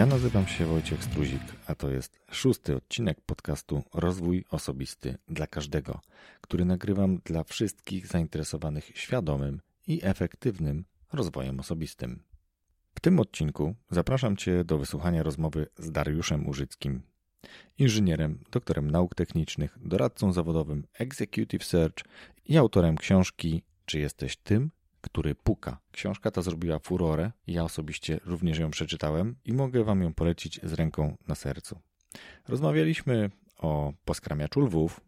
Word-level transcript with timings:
Ja 0.00 0.06
nazywam 0.06 0.46
się 0.46 0.66
Wojciech 0.66 1.04
Struzik, 1.04 1.42
a 1.66 1.74
to 1.74 1.90
jest 1.90 2.20
szósty 2.30 2.76
odcinek 2.76 3.20
podcastu 3.20 3.82
Rozwój 3.94 4.44
Osobisty 4.50 5.18
dla 5.28 5.46
Każdego, 5.46 6.00
który 6.40 6.64
nagrywam 6.64 7.18
dla 7.24 7.44
wszystkich 7.44 8.06
zainteresowanych 8.06 8.84
świadomym 8.94 9.60
i 9.86 10.00
efektywnym 10.02 10.84
rozwojem 11.12 11.60
osobistym. 11.60 12.22
W 12.94 13.00
tym 13.00 13.20
odcinku 13.20 13.74
zapraszam 13.90 14.36
Cię 14.36 14.64
do 14.64 14.78
wysłuchania 14.78 15.22
rozmowy 15.22 15.66
z 15.78 15.92
Dariuszem 15.92 16.48
Użyckim, 16.48 17.02
inżynierem, 17.78 18.44
doktorem 18.50 18.90
nauk 18.90 19.14
technicznych, 19.14 19.78
doradcą 19.82 20.32
zawodowym 20.32 20.86
Executive 20.98 21.64
Search 21.64 22.04
i 22.44 22.56
autorem 22.56 22.96
książki 22.96 23.62
Czy 23.86 23.98
jesteś 23.98 24.36
tym, 24.36 24.70
który 25.00 25.34
puka. 25.34 25.78
Książka 25.92 26.30
ta 26.30 26.42
zrobiła 26.42 26.78
furorę, 26.78 27.32
ja 27.46 27.64
osobiście 27.64 28.20
również 28.24 28.58
ją 28.58 28.70
przeczytałem 28.70 29.36
i 29.44 29.52
mogę 29.52 29.84
Wam 29.84 30.02
ją 30.02 30.14
polecić 30.14 30.60
z 30.62 30.72
ręką 30.72 31.16
na 31.28 31.34
sercu. 31.34 31.78
Rozmawialiśmy 32.48 33.30
o 33.58 33.92
poskramiaczu 34.04 34.60
lwów, 34.60 35.00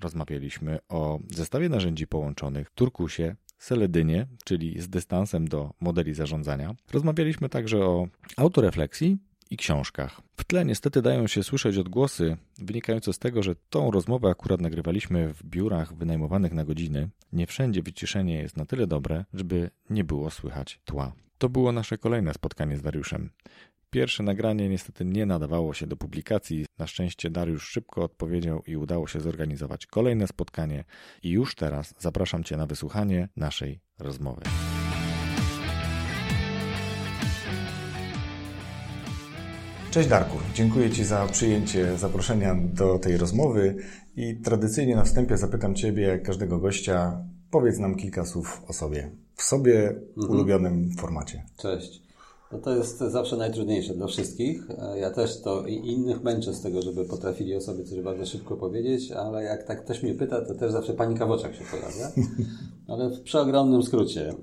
rozmawialiśmy 0.00 0.78
o 0.88 1.18
zestawie 1.30 1.68
narzędzi 1.68 2.06
połączonych, 2.06 2.70
turkusie, 2.70 3.36
seledynie, 3.58 4.26
czyli 4.44 4.80
z 4.80 4.88
dystansem 4.88 5.48
do 5.48 5.74
modeli 5.80 6.14
zarządzania. 6.14 6.74
Rozmawialiśmy 6.92 7.48
także 7.48 7.78
o 7.78 8.08
autorefleksji 8.36 9.18
i 9.50 9.56
książkach. 9.56 10.20
W 10.36 10.44
tle 10.44 10.64
niestety 10.64 11.02
dają 11.02 11.26
się 11.26 11.42
słyszeć 11.42 11.76
odgłosy 11.76 12.36
wynikające 12.58 13.12
z 13.12 13.18
tego, 13.18 13.42
że 13.42 13.54
tą 13.70 13.90
rozmowę 13.90 14.28
akurat 14.28 14.60
nagrywaliśmy 14.60 15.34
w 15.34 15.44
biurach 15.44 15.94
wynajmowanych 15.94 16.52
na 16.52 16.64
godziny. 16.64 17.08
Nie 17.32 17.46
wszędzie 17.46 17.82
wyciszenie 17.82 18.34
jest 18.38 18.56
na 18.56 18.66
tyle 18.66 18.86
dobre, 18.86 19.24
żeby 19.34 19.70
nie 19.90 20.04
było 20.04 20.30
słychać 20.30 20.80
tła. 20.84 21.12
To 21.38 21.48
było 21.48 21.72
nasze 21.72 21.98
kolejne 21.98 22.34
spotkanie 22.34 22.76
z 22.76 22.82
Dariuszem. 22.82 23.30
Pierwsze 23.90 24.22
nagranie 24.22 24.68
niestety 24.68 25.04
nie 25.04 25.26
nadawało 25.26 25.74
się 25.74 25.86
do 25.86 25.96
publikacji. 25.96 26.66
Na 26.78 26.86
szczęście 26.86 27.30
Dariusz 27.30 27.68
szybko 27.68 28.02
odpowiedział 28.02 28.62
i 28.66 28.76
udało 28.76 29.06
się 29.06 29.20
zorganizować 29.20 29.86
kolejne 29.86 30.26
spotkanie. 30.26 30.84
I 31.22 31.30
już 31.30 31.54
teraz 31.54 31.94
zapraszam 31.98 32.44
Cię 32.44 32.56
na 32.56 32.66
wysłuchanie 32.66 33.28
naszej 33.36 33.80
rozmowy. 33.98 34.42
Cześć 39.98 40.10
Darku, 40.10 40.36
dziękuję 40.54 40.90
Ci 40.90 41.04
za 41.04 41.26
przyjęcie 41.26 41.98
zaproszenia 41.98 42.56
do 42.74 42.98
tej 42.98 43.16
rozmowy 43.16 43.76
i 44.16 44.36
tradycyjnie 44.36 44.96
na 44.96 45.04
wstępie 45.04 45.36
zapytam 45.36 45.74
Ciebie, 45.74 46.02
jak 46.02 46.22
każdego 46.22 46.58
gościa, 46.58 47.24
powiedz 47.50 47.78
nam 47.78 47.94
kilka 47.94 48.26
słów 48.26 48.62
o 48.68 48.72
sobie, 48.72 49.10
w 49.34 49.42
sobie 49.42 49.88
mhm. 49.88 50.30
ulubionym 50.30 50.90
formacie. 50.98 51.42
Cześć. 51.56 52.02
No 52.52 52.58
to 52.58 52.76
jest 52.76 52.98
zawsze 52.98 53.36
najtrudniejsze 53.36 53.94
dla 53.94 54.06
wszystkich. 54.06 54.62
Ja 55.00 55.10
też 55.10 55.40
to 55.40 55.66
i 55.66 55.74
innych 55.74 56.22
męczę 56.22 56.54
z 56.54 56.60
tego, 56.60 56.82
żeby 56.82 57.04
potrafili 57.04 57.56
o 57.56 57.60
sobie 57.60 57.84
coś 57.84 58.00
bardzo 58.00 58.26
szybko 58.26 58.56
powiedzieć, 58.56 59.12
ale 59.12 59.42
jak 59.42 59.62
tak 59.66 59.84
ktoś 59.84 60.02
mnie 60.02 60.14
pyta, 60.14 60.44
to 60.44 60.54
też 60.54 60.72
zawsze 60.72 60.92
panika 60.92 61.26
w 61.26 61.30
oczach 61.30 61.56
się 61.56 61.64
pojawia. 61.70 62.12
Ale 62.88 63.10
w 63.10 63.20
przeogromnym 63.20 63.82
skrócie. 63.82 64.28
E, 64.28 64.34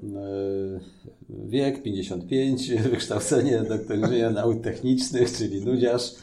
wiek 1.30 1.83
55, 1.83 2.72
wykształcenie 2.92 3.61
doktor 3.70 3.98
inżyniera 3.98 4.30
nauk 4.30 4.61
technicznych, 4.61 5.38
czyli 5.38 5.66
nudziarz. 5.66 6.16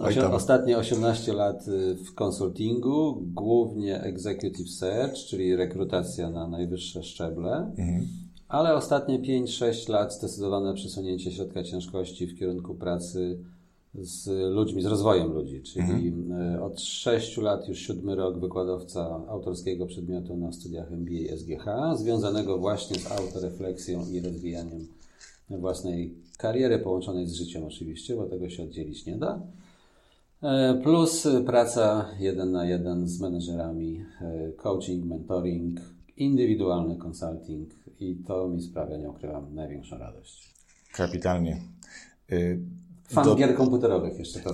Osio 0.00 0.32
ostatnie 0.32 0.78
18 0.78 1.32
lat 1.32 1.68
y, 1.68 1.94
w 1.94 2.14
konsultingu, 2.14 3.22
głównie 3.26 4.00
executive 4.00 4.70
search, 4.70 5.14
czyli 5.14 5.56
rekrutacja 5.56 6.30
na 6.30 6.48
najwyższe 6.48 7.02
szczeble. 7.02 7.72
Mhm 7.78 8.21
ale 8.52 8.74
ostatnie 8.74 9.18
5-6 9.18 9.88
lat 9.88 10.14
zdecydowane 10.14 10.74
przesunięcie 10.74 11.32
środka 11.32 11.62
ciężkości 11.62 12.26
w 12.26 12.38
kierunku 12.38 12.74
pracy 12.74 13.38
z 13.94 14.28
ludźmi, 14.54 14.82
z 14.82 14.86
rozwojem 14.86 15.32
ludzi, 15.32 15.62
czyli 15.62 16.08
mhm. 16.08 16.54
E, 16.54 16.62
od 16.62 16.80
6 16.80 17.36
lat, 17.36 17.68
już 17.68 17.78
siódmy 17.78 18.14
rok 18.14 18.38
wykładowca 18.38 19.20
autorskiego 19.28 19.86
przedmiotu 19.86 20.36
na 20.36 20.52
studiach 20.52 20.92
MBA 20.92 21.36
SGH, 21.36 21.64
związanego 21.98 22.58
właśnie 22.58 22.96
z 22.98 23.12
autorefleksją 23.12 24.06
i 24.10 24.20
rozwijaniem 24.20 24.86
własnej 25.50 26.14
kariery, 26.38 26.78
połączonej 26.78 27.26
z 27.26 27.34
życiem 27.34 27.64
oczywiście, 27.64 28.16
bo 28.16 28.26
tego 28.26 28.48
się 28.48 28.62
oddzielić 28.62 29.06
nie 29.06 29.16
da. 29.16 29.40
E, 30.42 30.80
plus 30.82 31.28
praca 31.46 32.08
jeden 32.18 32.52
na 32.52 32.64
jeden 32.64 33.08
z 33.08 33.20
menedżerami, 33.20 34.04
e, 34.20 34.52
coaching, 34.52 35.04
mentoring, 35.04 35.80
indywidualny 36.24 36.96
consulting 36.96 37.70
i 38.00 38.16
to 38.26 38.48
mi 38.48 38.62
sprawia, 38.62 38.96
nie 38.96 39.10
ukrywam, 39.10 39.54
największą 39.54 39.98
radość. 39.98 40.54
Kapitalnie. 40.92 41.60
Y, 42.32 42.58
Fan 43.12 43.24
do... 43.24 43.34
gier 43.34 43.54
komputerowych 43.54 44.18
jeszcze 44.18 44.40
to. 44.40 44.52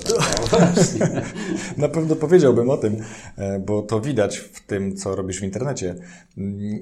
Na 1.77 1.89
pewno 1.89 2.17
powiedziałbym 2.17 2.71
o 2.71 2.77
tym, 2.77 2.97
e, 3.37 3.59
bo 3.59 3.83
to 3.83 4.01
widać 4.01 4.39
w 4.39 4.67
tym, 4.67 4.97
co 4.97 5.17
robisz 5.17 5.41
w 5.41 5.45
internecie. 5.45 5.95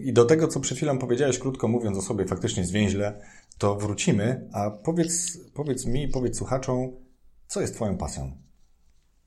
I 0.05 0.13
do 0.13 0.25
tego, 0.25 0.49
co 0.49 0.61
przed 0.61 0.77
chwilą 0.77 0.99
powiedziałeś, 0.99 1.39
krótko 1.39 1.69
mówiąc 1.69 1.99
o 1.99 2.03
sobie, 2.03 2.27
faktycznie 2.27 2.65
zwięźle, 2.65 3.21
to 3.59 3.77
wrócimy. 3.77 4.49
A 4.53 4.71
powiedz, 4.71 5.39
powiedz 5.55 5.87
mi, 5.87 6.09
powiedz 6.09 6.37
słuchaczom, 6.37 6.91
co 7.47 7.61
jest 7.61 7.75
Twoją 7.75 7.97
pasją? 7.97 8.33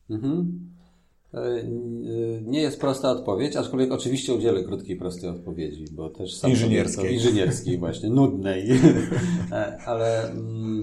Mhm. 0.09 0.69
E, 1.33 1.37
e, 1.37 1.63
nie 2.41 2.61
jest 2.61 2.79
prosta 2.79 3.11
odpowiedź, 3.11 3.55
aczkolwiek 3.55 3.91
oczywiście 3.91 4.33
udzielę 4.33 4.63
krótkiej, 4.63 4.95
prostej 4.95 5.29
odpowiedzi, 5.29 5.85
bo 5.91 6.09
też 6.09 6.35
sam 6.35 6.51
inżynierskiej. 6.51 7.13
inżynierskiej 7.13 7.77
właśnie, 7.77 8.09
nudnej. 8.09 8.69
E, 9.51 9.77
ale 9.85 10.31
mm, 10.31 10.81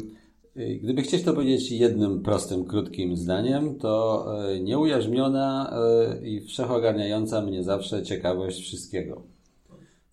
gdyby 0.83 1.03
chcieć 1.03 1.23
to 1.23 1.35
powiedzieć 1.35 1.73
jednym 1.73 2.23
prostym, 2.23 2.65
krótkim 2.65 3.17
zdaniem, 3.17 3.75
to 3.75 4.27
nieujarzmiona 4.61 5.77
i 6.23 6.41
wszechogarniająca 6.41 7.43
mnie 7.43 7.65
zawsze 7.65 8.03
ciekawość 8.03 8.63
wszystkiego. 8.63 9.23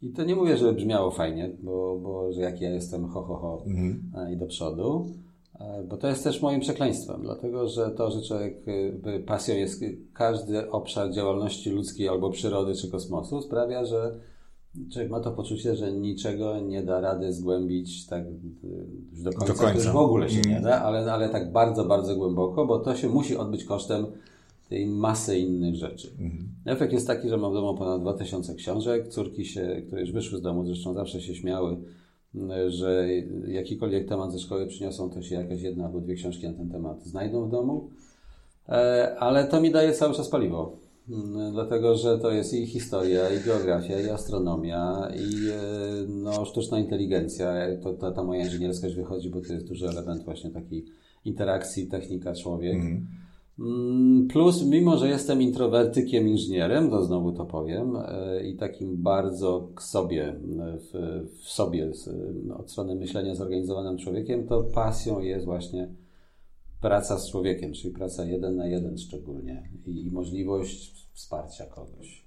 I 0.02 0.10
to 0.10 0.24
nie 0.24 0.36
mówię, 0.36 0.58
żeby 0.58 0.74
brzmiało 0.74 1.12
fajnie, 1.12 1.50
bo, 1.64 2.00
bo 2.04 2.34
że 2.34 2.42
jak 2.42 2.62
ja 2.62 2.70
jestem 2.70 3.08
ho, 3.08 3.22
ho, 3.22 3.36
ho 3.36 3.64
mhm. 3.68 4.34
i 4.34 4.38
do 4.38 4.46
przodu, 4.46 5.10
bo 5.90 5.98
to 5.98 6.08
jest 6.08 6.24
też 6.24 6.42
moim 6.42 6.60
przekleństwem, 6.60 7.22
dlatego 7.22 7.68
że 7.68 7.92
to, 7.92 8.12
że 8.12 8.22
człowiek 8.22 8.66
e, 9.04 9.20
pasją 9.20 9.56
jest 9.56 9.84
każdy 10.14 10.72
obszar 10.72 11.12
działalności 11.12 11.70
ludzkiej 11.70 12.10
albo 12.10 12.30
przyrody 12.30 12.76
czy 12.76 12.92
kosmosu, 12.92 13.42
sprawia, 13.42 13.86
że 13.86 14.20
człowiek 14.92 15.12
ma 15.12 15.20
to 15.20 15.32
poczucie, 15.32 15.76
że 15.76 15.92
niczego 15.92 16.60
nie 16.60 16.84
da 16.84 17.02
rady 17.02 17.34
zgłębić 17.34 18.08
tak 18.08 18.24
e, 18.24 18.30
już 19.12 19.24
do 19.24 19.32
końca, 19.32 19.54
do 19.54 19.60
końca. 19.60 19.76
już 19.76 19.88
w 19.88 19.96
ogóle 19.96 20.30
się 20.30 20.42
nie 20.42 20.58
mm. 20.58 20.64
da, 20.64 20.82
ale, 20.82 21.14
ale 21.14 21.30
tak 21.30 21.52
bardzo, 21.52 21.86
bardzo 21.86 22.16
głęboko, 22.16 22.66
bo 22.66 22.80
to 22.80 22.96
się 22.96 23.10
musi 23.10 23.38
odbyć 23.38 23.64
kosztem 23.64 24.06
tej 24.70 24.88
masy 24.88 25.40
innych 25.40 25.76
rzeczy. 25.76 26.12
Mhm. 26.20 26.50
Efekt 26.66 26.94
jest 26.94 27.08
taki, 27.08 27.30
że 27.30 27.38
mam 27.38 27.52
w 27.52 27.54
domu 27.54 27.78
ponad 27.78 28.02
2000 28.02 28.56
książek, 28.56 29.08
córki 29.08 29.46
się, 29.46 29.82
które 29.88 30.02
już 30.02 30.12
wyszły 30.12 30.40
z 30.40 30.42
domu, 30.42 30.66
zresztą 30.66 30.94
zawsze 30.94 31.22
się 31.22 31.36
śmiały, 31.36 31.78
że 32.68 33.08
jakikolwiek 33.48 34.08
temat 34.08 34.32
ze 34.32 34.40
szkoły 34.40 34.68
przyniosą, 34.68 35.10
to 35.10 35.22
się 35.22 35.36
jakaś 35.36 35.62
jedna 35.62 35.86
albo 35.86 36.00
dwie 36.00 36.16
książki 36.16 36.48
na 36.48 36.54
ten 36.54 36.70
temat 36.70 37.04
znajdą 37.04 37.48
w 37.48 37.52
domu. 37.52 37.90
E, 38.70 39.16
ale 39.20 39.48
to 39.48 39.62
mi 39.62 39.72
daje 39.72 39.94
cały 39.94 40.14
czas 40.14 40.30
paliwo. 40.30 40.78
Mm, 41.10 41.54
dlatego, 41.54 41.96
że 41.96 42.20
to 42.20 42.32
jest 42.32 42.54
i 42.54 42.66
historia, 42.66 43.30
i 43.30 43.44
geografia, 43.46 44.00
i 44.00 44.10
astronomia, 44.10 45.12
i 45.16 45.50
e, 45.50 45.58
no, 46.08 46.46
sztuczna 46.46 46.80
inteligencja. 46.80 47.54
To, 47.84 47.94
ta, 47.94 48.12
ta 48.12 48.24
moja 48.24 48.44
inżynierskość 48.44 48.96
wychodzi, 48.96 49.30
bo 49.30 49.42
to 49.42 49.54
jest 49.54 49.68
duży 49.68 49.88
element 49.88 50.24
właśnie 50.24 50.50
takiej 50.50 50.86
interakcji 51.26 51.88
technika-człowiek. 51.88 52.76
Mm. 52.76 53.08
Mm, 53.60 54.28
plus, 54.28 54.66
mimo 54.66 54.98
że 54.98 55.10
jestem 55.10 55.42
introwertykiem 55.42 56.28
inżynierem, 56.28 56.90
to 56.90 57.06
znowu 57.06 57.32
to 57.32 57.46
powiem, 57.46 57.96
e, 57.96 58.48
i 58.48 58.58
takim 58.58 59.04
bardzo 59.04 59.70
k 59.76 59.84
sobie, 59.84 60.28
e, 60.28 60.38
w, 60.78 60.94
w 61.44 61.50
sobie, 61.50 61.92
no, 62.44 62.58
od 62.58 62.72
strony 62.72 62.96
myślenia 62.96 63.36
zorganizowanym 63.36 63.98
człowiekiem, 63.98 64.48
to 64.48 64.64
pasją 64.64 65.20
jest 65.20 65.46
właśnie 65.46 65.90
praca 66.82 67.20
z 67.20 67.32
człowiekiem, 67.32 67.74
czyli 67.74 67.94
praca 67.94 68.26
jeden 68.26 68.56
na 68.56 68.68
jeden 68.68 68.98
szczególnie 68.98 69.70
i, 69.86 70.06
i 70.06 70.12
możliwość 70.12 71.08
wsparcia 71.14 71.66
kogoś. 71.66 72.24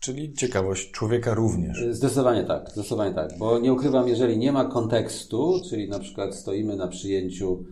Czyli 0.00 0.34
ciekawość 0.34 0.90
człowieka 0.90 1.34
również. 1.34 1.82
E, 1.82 1.94
zdecydowanie 1.94 2.44
tak, 2.44 2.70
zdecydowanie 2.70 3.14
tak, 3.14 3.30
bo 3.38 3.58
nie 3.58 3.72
ukrywam, 3.72 4.08
jeżeli 4.08 4.38
nie 4.38 4.52
ma 4.52 4.64
kontekstu, 4.64 5.60
czyli 5.70 5.88
na 5.88 5.98
przykład 5.98 6.34
stoimy 6.34 6.76
na 6.76 6.88
przyjęciu 6.88 7.64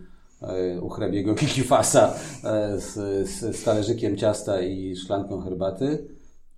u 0.81 0.89
hrabiego 0.89 1.35
Kikifasa 1.39 2.13
e, 2.43 2.79
z, 2.79 2.93
z, 3.29 3.55
z 3.55 3.63
talerzykiem 3.63 4.17
ciasta 4.17 4.61
i 4.61 4.95
szklanką 4.95 5.41
herbaty, 5.41 6.07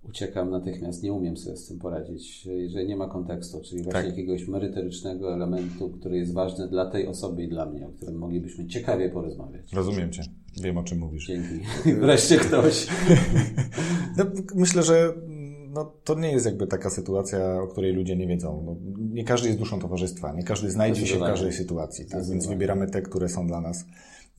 uciekam 0.02 0.50
natychmiast, 0.50 1.02
nie 1.02 1.12
umiem 1.12 1.36
sobie 1.36 1.56
z 1.56 1.68
tym 1.68 1.78
poradzić, 1.78 2.46
jeżeli 2.46 2.88
nie 2.88 2.96
ma 2.96 3.08
kontekstu, 3.08 3.60
czyli 3.60 3.82
właśnie 3.82 4.00
tak. 4.00 4.10
jakiegoś 4.10 4.48
merytorycznego 4.48 5.34
elementu, 5.34 5.90
który 5.90 6.18
jest 6.18 6.32
ważny 6.32 6.68
dla 6.68 6.90
tej 6.90 7.06
osoby 7.06 7.42
i 7.42 7.48
dla 7.48 7.66
mnie, 7.66 7.86
o 7.86 7.90
którym 7.90 8.18
moglibyśmy 8.18 8.66
ciekawie 8.66 9.08
porozmawiać. 9.08 9.72
Rozumiem 9.72 10.12
Cię, 10.12 10.22
wiem 10.62 10.78
o 10.78 10.84
czym 10.84 10.98
mówisz. 10.98 11.26
Dzięki. 11.26 11.60
Wreszcie 12.00 12.36
ktoś. 12.36 12.86
No, 14.16 14.24
myślę, 14.54 14.82
że 14.82 15.14
no, 15.72 15.92
to 16.04 16.14
nie 16.14 16.32
jest 16.32 16.46
jakby 16.46 16.66
taka 16.66 16.90
sytuacja, 16.90 17.62
o 17.62 17.66
której 17.66 17.92
ludzie 17.92 18.16
nie 18.16 18.26
wiedzą. 18.26 18.62
No, 18.66 18.76
nie 18.98 19.24
każdy 19.24 19.48
jest 19.48 19.58
duszą 19.58 19.80
towarzystwa, 19.80 20.32
nie 20.32 20.44
każdy 20.44 20.70
znajdzie 20.70 21.06
się 21.06 21.16
w 21.16 21.20
każdej 21.20 21.52
sytuacji, 21.52 22.06
tak? 22.06 22.28
więc 22.28 22.46
wybieramy 22.46 22.86
te, 22.90 23.02
które 23.02 23.28
są 23.28 23.46
dla 23.46 23.60
nas 23.60 23.84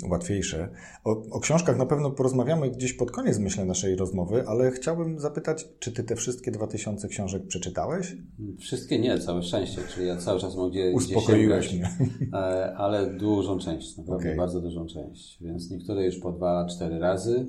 łatwiejsze. 0.09 0.69
O, 1.03 1.11
o, 1.31 1.39
książkach 1.39 1.77
na 1.77 1.85
pewno 1.85 2.11
porozmawiamy 2.11 2.71
gdzieś 2.71 2.93
pod 2.93 3.11
koniec, 3.11 3.39
myślę, 3.39 3.65
naszej 3.65 3.95
rozmowy, 3.95 4.43
ale 4.47 4.71
chciałbym 4.71 5.19
zapytać, 5.19 5.67
czy 5.79 5.91
ty 5.91 6.03
te 6.03 6.15
wszystkie 6.15 6.51
2000 6.51 7.07
książek 7.07 7.47
przeczytałeś? 7.47 8.15
Wszystkie 8.59 8.99
nie, 8.99 9.19
całe 9.19 9.43
szczęście, 9.43 9.81
czyli 9.93 10.07
ja 10.07 10.17
cały 10.17 10.39
czas 10.39 10.55
mogę 10.55 10.71
gdzie, 10.71 10.91
Uspokoiłeś 10.91 11.67
gdzie 11.67 11.77
mnie. 11.77 11.89
E, 12.33 12.73
ale 12.77 13.13
dużą 13.13 13.59
część, 13.59 13.97
naprawdę 13.97 14.25
okay. 14.25 14.35
bardzo 14.35 14.61
dużą 14.61 14.85
część, 14.85 15.43
więc 15.43 15.71
niektóre 15.71 16.05
już 16.05 16.19
po 16.19 16.31
dwa, 16.31 16.65
cztery 16.65 16.99
razy, 16.99 17.45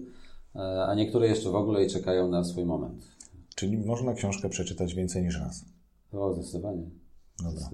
e, 0.56 0.84
a 0.86 0.94
niektóre 0.94 1.28
jeszcze 1.28 1.50
w 1.50 1.54
ogóle 1.54 1.84
i 1.84 1.90
czekają 1.90 2.28
na 2.28 2.44
swój 2.44 2.64
moment. 2.64 3.13
Czyli 3.54 3.78
można 3.78 4.14
książkę 4.14 4.48
przeczytać 4.48 4.94
więcej 4.94 5.22
niż 5.22 5.40
raz? 5.40 5.64
O, 6.12 6.34
zdecydowanie. 6.34 6.90
Dobra. 7.42 7.68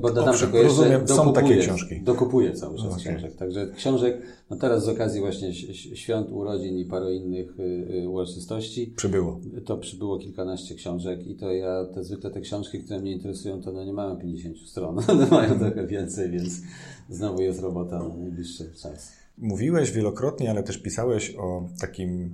Bo 0.00 0.08
dodam 0.08 0.28
Owszem, 0.28 0.50
tylko 0.50 0.64
jeszcze, 0.64 0.82
rozumiem, 0.82 1.06
dokupuję, 1.06 1.26
są 1.26 1.32
takie 1.32 1.56
książki. 1.56 2.00
Dokupuję 2.00 2.52
cały 2.52 2.76
czas 2.76 2.86
okay. 2.86 2.98
książek. 2.98 3.36
Także 3.36 3.70
książek, 3.76 4.22
no 4.50 4.56
teraz 4.56 4.84
z 4.84 4.88
okazji 4.88 5.20
właśnie 5.20 5.54
świąt, 5.74 6.30
urodzin 6.30 6.78
i 6.78 6.84
paru 6.84 7.10
innych 7.10 7.60
y, 7.60 7.62
y, 8.02 8.08
uroczystości. 8.08 8.86
Przybyło. 8.96 9.40
To 9.64 9.78
przybyło 9.78 10.18
kilkanaście 10.18 10.74
książek 10.74 11.26
i 11.26 11.36
to 11.36 11.52
ja, 11.52 11.84
te 11.94 12.04
zwykle 12.04 12.30
te 12.30 12.40
książki, 12.40 12.84
które 12.84 13.00
mnie 13.00 13.12
interesują, 13.12 13.62
to 13.62 13.70
one 13.70 13.86
nie 13.86 13.92
mają 13.92 14.16
50 14.16 14.58
stron, 14.58 14.98
one 15.08 15.26
mają 15.26 15.58
trochę 15.58 15.86
więcej, 15.86 16.30
więc 16.30 16.60
znowu 17.08 17.42
jest 17.42 17.60
robota 17.60 17.98
na 17.98 18.16
najbliższy 18.16 18.72
czas. 18.82 19.12
Mówiłeś 19.38 19.92
wielokrotnie, 19.92 20.50
ale 20.50 20.62
też 20.62 20.78
pisałeś 20.78 21.36
o 21.36 21.68
takim 21.80 22.30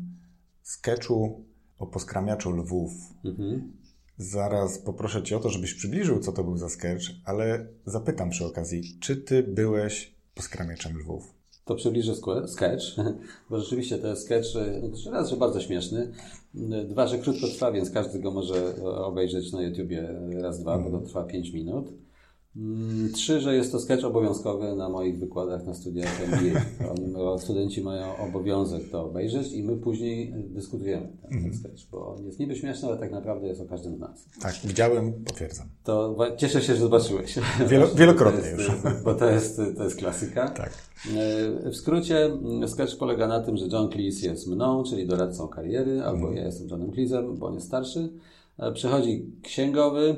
sketchu 0.63 1.45
o 1.79 1.87
poskramiaczu 1.87 2.51
lwów. 2.51 2.93
Mhm. 3.25 3.73
Zaraz 4.17 4.79
poproszę 4.79 5.23
Cię 5.23 5.37
o 5.37 5.41
to, 5.41 5.51
żebyś 5.51 5.75
przybliżył, 5.75 6.21
co 6.21 6.33
to 6.33 6.45
był 6.45 6.57
za 6.57 6.69
sketch, 6.69 7.05
ale 7.25 7.67
zapytam 7.87 8.31
przy 8.31 8.47
okazji, 8.47 8.99
czy 9.01 9.17
Ty 9.17 9.43
byłeś 9.43 10.15
poskramiaczem 10.35 10.99
lwów? 10.99 11.35
To 11.65 11.75
przybliżę 11.75 12.15
sketch, 12.47 12.85
bo 13.51 13.61
rzeczywiście 13.61 13.99
to 13.99 14.09
jest 14.09 14.25
sketch, 14.25 14.49
raz, 15.13 15.31
że 15.31 15.37
bardzo 15.37 15.61
śmieszny, 15.61 16.13
dwa, 16.89 17.07
że 17.07 17.19
krótko 17.19 17.47
trwa, 17.47 17.73
więc 17.73 17.91
każdy 17.91 18.19
go 18.19 18.31
może 18.31 18.85
obejrzeć 18.85 19.53
na 19.53 19.63
YouTubie 19.63 20.09
raz, 20.43 20.61
dwa, 20.61 20.75
mm. 20.75 20.85
bo 20.85 20.91
to 20.91 20.97
mhm. 20.97 21.09
trwa 21.09 21.25
5 21.25 21.51
minut. 21.51 21.93
Mm, 22.57 23.13
trzy, 23.13 23.41
że 23.41 23.55
jest 23.55 23.73
to 23.73 23.81
sketch 23.81 24.05
obowiązkowy 24.05 24.77
na 24.77 24.89
moich 24.89 25.19
wykładach 25.19 25.67
na 25.67 25.75
studiach 25.75 26.21
MBA. 26.23 27.39
studenci 27.39 27.83
mają 27.83 28.17
obowiązek 28.17 28.91
to 28.91 29.05
obejrzeć 29.05 29.53
i 29.53 29.63
my 29.63 29.77
później 29.77 30.35
dyskutujemy 30.37 31.09
ten, 31.23 31.31
ten 31.31 31.39
mhm. 31.39 31.55
sketch, 31.55 31.91
bo 31.91 32.17
jest 32.25 32.39
niby 32.39 32.57
śmieszny, 32.57 32.89
ale 32.89 32.99
tak 32.99 33.13
naprawdę 33.13 33.49
jest 33.49 33.61
o 33.61 33.67
każdym 33.67 33.97
z 33.97 34.01
nas. 34.01 34.29
Tak, 34.41 34.55
widziałem, 34.65 35.13
potwierdzam. 35.25 35.69
To 35.85 36.17
cieszę 36.37 36.63
się, 36.63 36.75
że 36.75 36.81
zobaczyłeś. 36.81 37.39
Wielo, 37.71 37.89
wielokrotnie 37.95 38.51
już. 38.51 38.71
Bo 39.05 39.15
to 39.15 39.31
jest, 39.31 39.61
to 39.77 39.85
jest 39.85 39.97
klasyka. 39.97 40.49
Tak. 40.49 40.71
E, 41.65 41.71
w 41.71 41.77
skrócie 41.77 42.31
sketch 42.67 42.97
polega 42.99 43.29
na 43.29 43.41
tym, 43.41 43.57
że 43.57 43.67
John 43.67 43.89
Cleese 43.91 44.23
jest 44.23 44.49
mną, 44.49 44.85
czyli 44.85 45.07
doradcą 45.07 45.49
kariery, 45.49 46.03
albo 46.03 46.19
mhm. 46.19 46.37
ja 46.37 46.45
jestem 46.45 46.69
Johnem 46.69 46.91
Cleese'em, 46.91 47.37
bo 47.39 47.47
on 47.47 47.55
jest 47.55 47.67
starszy. 47.67 48.09
E, 48.59 48.73
przychodzi 48.73 49.27
księgowy, 49.43 50.17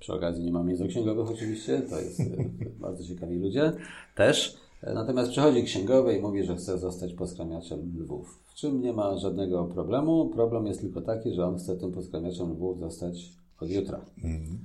przy 0.00 0.12
okazji 0.12 0.44
nie 0.44 0.52
mam 0.52 0.68
język 0.68 0.88
księgowych 0.88 1.30
oczywiście, 1.30 1.82
to 1.90 2.00
jest 2.00 2.20
e, 2.20 2.24
bardzo 2.80 3.04
ciekawi 3.04 3.38
ludzie 3.38 3.72
też. 4.14 4.56
E, 4.82 4.94
natomiast 4.94 5.30
przychodzi 5.30 5.62
księgowy 5.62 6.16
i 6.16 6.20
mówi, 6.20 6.44
że 6.44 6.56
chce 6.56 6.78
zostać 6.78 7.12
poskramiaczem 7.12 7.92
lwów. 8.00 8.42
W 8.46 8.54
czym 8.54 8.80
nie 8.80 8.92
ma 8.92 9.16
żadnego 9.16 9.64
problemu. 9.64 10.28
Problem 10.28 10.66
jest 10.66 10.80
tylko 10.80 11.00
taki, 11.00 11.34
że 11.34 11.46
on 11.46 11.58
chce 11.58 11.76
tym 11.76 11.92
poskramiaczem 11.92 12.52
lwów 12.52 12.80
zostać 12.80 13.32
od 13.60 13.70
jutra. 13.70 14.00
Mhm. 14.24 14.58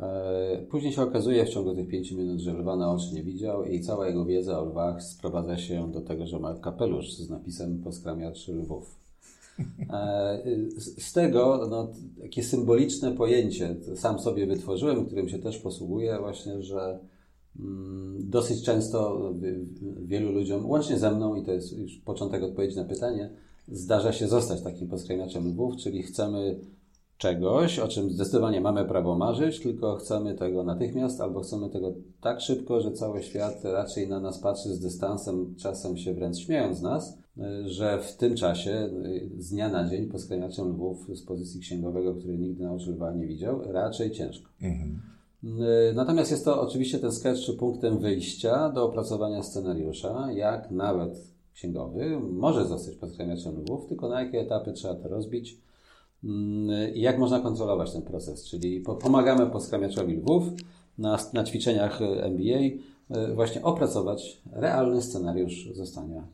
E, 0.00 0.66
później 0.70 0.92
się 0.92 1.02
okazuje 1.02 1.46
w 1.46 1.48
ciągu 1.48 1.74
tych 1.74 1.88
pięciu 1.88 2.16
minut, 2.16 2.40
że 2.40 2.52
lwa 2.52 2.76
na 2.76 2.92
oczy 2.92 3.14
nie 3.14 3.22
widział 3.22 3.64
i 3.64 3.80
cała 3.80 4.08
jego 4.08 4.24
wiedza 4.24 4.60
o 4.60 4.64
lwach 4.64 5.02
sprowadza 5.02 5.58
się 5.58 5.92
do 5.92 6.00
tego, 6.00 6.26
że 6.26 6.38
ma 6.38 6.54
kapelusz 6.54 7.12
z 7.12 7.30
napisem 7.30 7.82
poskramiacz 7.82 8.48
lwów. 8.48 8.98
E, 9.90 10.42
z 10.98 11.12
tego 11.12 11.66
no, 11.70 11.88
takie 12.22 12.44
symboliczne 12.44 13.12
pojęcie 13.12 13.76
sam 13.96 14.18
sobie 14.18 14.46
wytworzyłem, 14.46 15.06
którym 15.06 15.28
się 15.28 15.38
też 15.38 15.58
posługuję, 15.58 16.18
właśnie, 16.20 16.62
że 16.62 16.98
mm, 17.60 18.30
dosyć 18.30 18.64
często 18.64 19.32
wielu 20.02 20.32
ludziom, 20.32 20.70
łącznie 20.70 20.98
ze 20.98 21.10
mną, 21.10 21.34
i 21.34 21.44
to 21.44 21.52
jest 21.52 21.72
już 21.72 21.96
początek 21.96 22.42
odpowiedzi 22.42 22.76
na 22.76 22.84
pytanie, 22.84 23.30
zdarza 23.68 24.12
się 24.12 24.28
zostać 24.28 24.62
takim 24.62 24.88
poskramiaczem 24.88 25.48
lwów, 25.48 25.76
czyli 25.76 26.02
chcemy 26.02 26.60
czegoś, 27.18 27.78
o 27.78 27.88
czym 27.88 28.10
zdecydowanie 28.10 28.60
mamy 28.60 28.84
prawo 28.84 29.18
marzyć, 29.18 29.60
tylko 29.60 29.96
chcemy 29.96 30.34
tego 30.34 30.64
natychmiast, 30.64 31.20
albo 31.20 31.40
chcemy 31.40 31.70
tego 31.70 31.92
tak 32.20 32.40
szybko, 32.40 32.80
że 32.80 32.92
cały 32.92 33.22
świat 33.22 33.64
raczej 33.64 34.08
na 34.08 34.20
nas 34.20 34.38
patrzy 34.38 34.68
z 34.68 34.80
dystansem, 34.80 35.54
czasem 35.56 35.96
się 35.96 36.14
wręcz 36.14 36.38
śmiejąc 36.38 36.78
z 36.78 36.82
nas, 36.82 37.18
że 37.64 37.98
w 38.02 38.16
tym 38.16 38.36
czasie, 38.36 38.90
z 39.38 39.50
dnia 39.50 39.68
na 39.68 39.88
dzień, 39.88 40.06
poskramiaczem 40.06 40.68
lwów 40.68 41.06
z 41.14 41.22
pozycji 41.22 41.60
księgowego, 41.60 42.14
który 42.14 42.38
nigdy 42.38 42.64
na 42.64 42.72
oczy 42.72 42.90
lwa 42.90 43.12
nie 43.12 43.26
widział, 43.26 43.72
raczej 43.72 44.10
ciężko. 44.10 44.50
Mhm. 44.62 45.00
Natomiast 45.94 46.30
jest 46.30 46.44
to 46.44 46.60
oczywiście 46.60 46.98
ten 46.98 47.12
sketch 47.12 47.56
punktem 47.58 47.98
wyjścia 47.98 48.72
do 48.72 48.84
opracowania 48.84 49.42
scenariusza, 49.42 50.32
jak 50.32 50.70
nawet 50.70 51.28
księgowy 51.54 52.20
może 52.20 52.64
zostać 52.66 52.94
poskramiaczem 52.94 53.60
lwów, 53.60 53.86
tylko 53.86 54.08
na 54.08 54.22
jakie 54.22 54.40
etapy 54.40 54.72
trzeba 54.72 54.94
to 54.94 55.08
rozbić 55.08 55.58
jak 56.94 57.18
można 57.18 57.40
kontrolować 57.40 57.92
ten 57.92 58.02
proces. 58.02 58.44
Czyli 58.44 58.80
pomagamy 58.80 59.46
poskramiaczowi 59.46 60.16
lwów 60.16 60.44
na, 60.98 61.18
na 61.32 61.44
ćwiczeniach 61.44 62.00
MBA 62.22 62.58
E, 63.10 63.34
właśnie 63.34 63.62
opracować 63.62 64.42
realny 64.52 65.02
scenariusz 65.02 65.68
zostania 65.72 66.26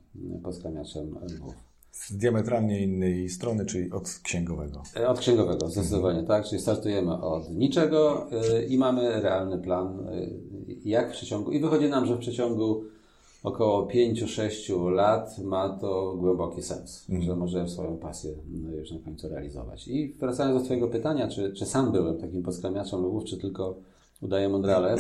poskramiaczem 0.43 1.19
lwów. 1.31 1.55
Z 1.91 2.17
diametralnie 2.17 2.83
innej 2.83 3.29
strony, 3.29 3.67
czyli 3.67 3.93
od 3.93 4.21
księgowego. 4.23 4.83
E, 4.97 5.09
od 5.09 5.19
księgowego, 5.19 5.69
zdecydowanie 5.69 6.21
mhm. 6.21 6.27
tak. 6.27 6.51
Czyli 6.51 6.63
startujemy 6.63 7.13
od 7.23 7.51
niczego 7.51 8.27
i 8.69 8.79
mamy 8.79 9.21
realny 9.21 9.59
plan, 9.59 10.07
jak 10.85 11.11
w 11.11 11.13
przeciągu. 11.13 11.51
I 11.53 11.61
wychodzi 11.61 11.89
nam, 11.89 12.07
że 12.07 12.17
w 12.17 12.19
przeciągu 12.19 12.85
około 13.45 13.87
5-6 13.87 14.91
lat 14.91 15.39
ma 15.39 15.69
to 15.69 16.17
głęboki 16.17 16.63
sens, 16.63 17.07
mhm. 17.11 17.23
że 17.27 17.37
może 17.37 17.69
swoją 17.69 17.97
pasję 17.97 18.35
już 18.79 18.91
na 18.91 18.99
końcu 18.99 19.29
realizować. 19.29 19.89
I 19.89 20.15
wracając 20.21 20.59
do 20.59 20.65
Twojego 20.65 20.89
pytania, 20.89 21.29
czy, 21.29 21.53
czy 21.53 21.67
sam 21.67 21.93
byłem 21.93 22.19
takim 22.19 22.43
poskramiaczem 22.43 23.07
lwów, 23.07 23.25
czy 23.25 23.39
tylko 23.39 23.77
udaje 24.23 24.49
mądrale, 24.49 24.97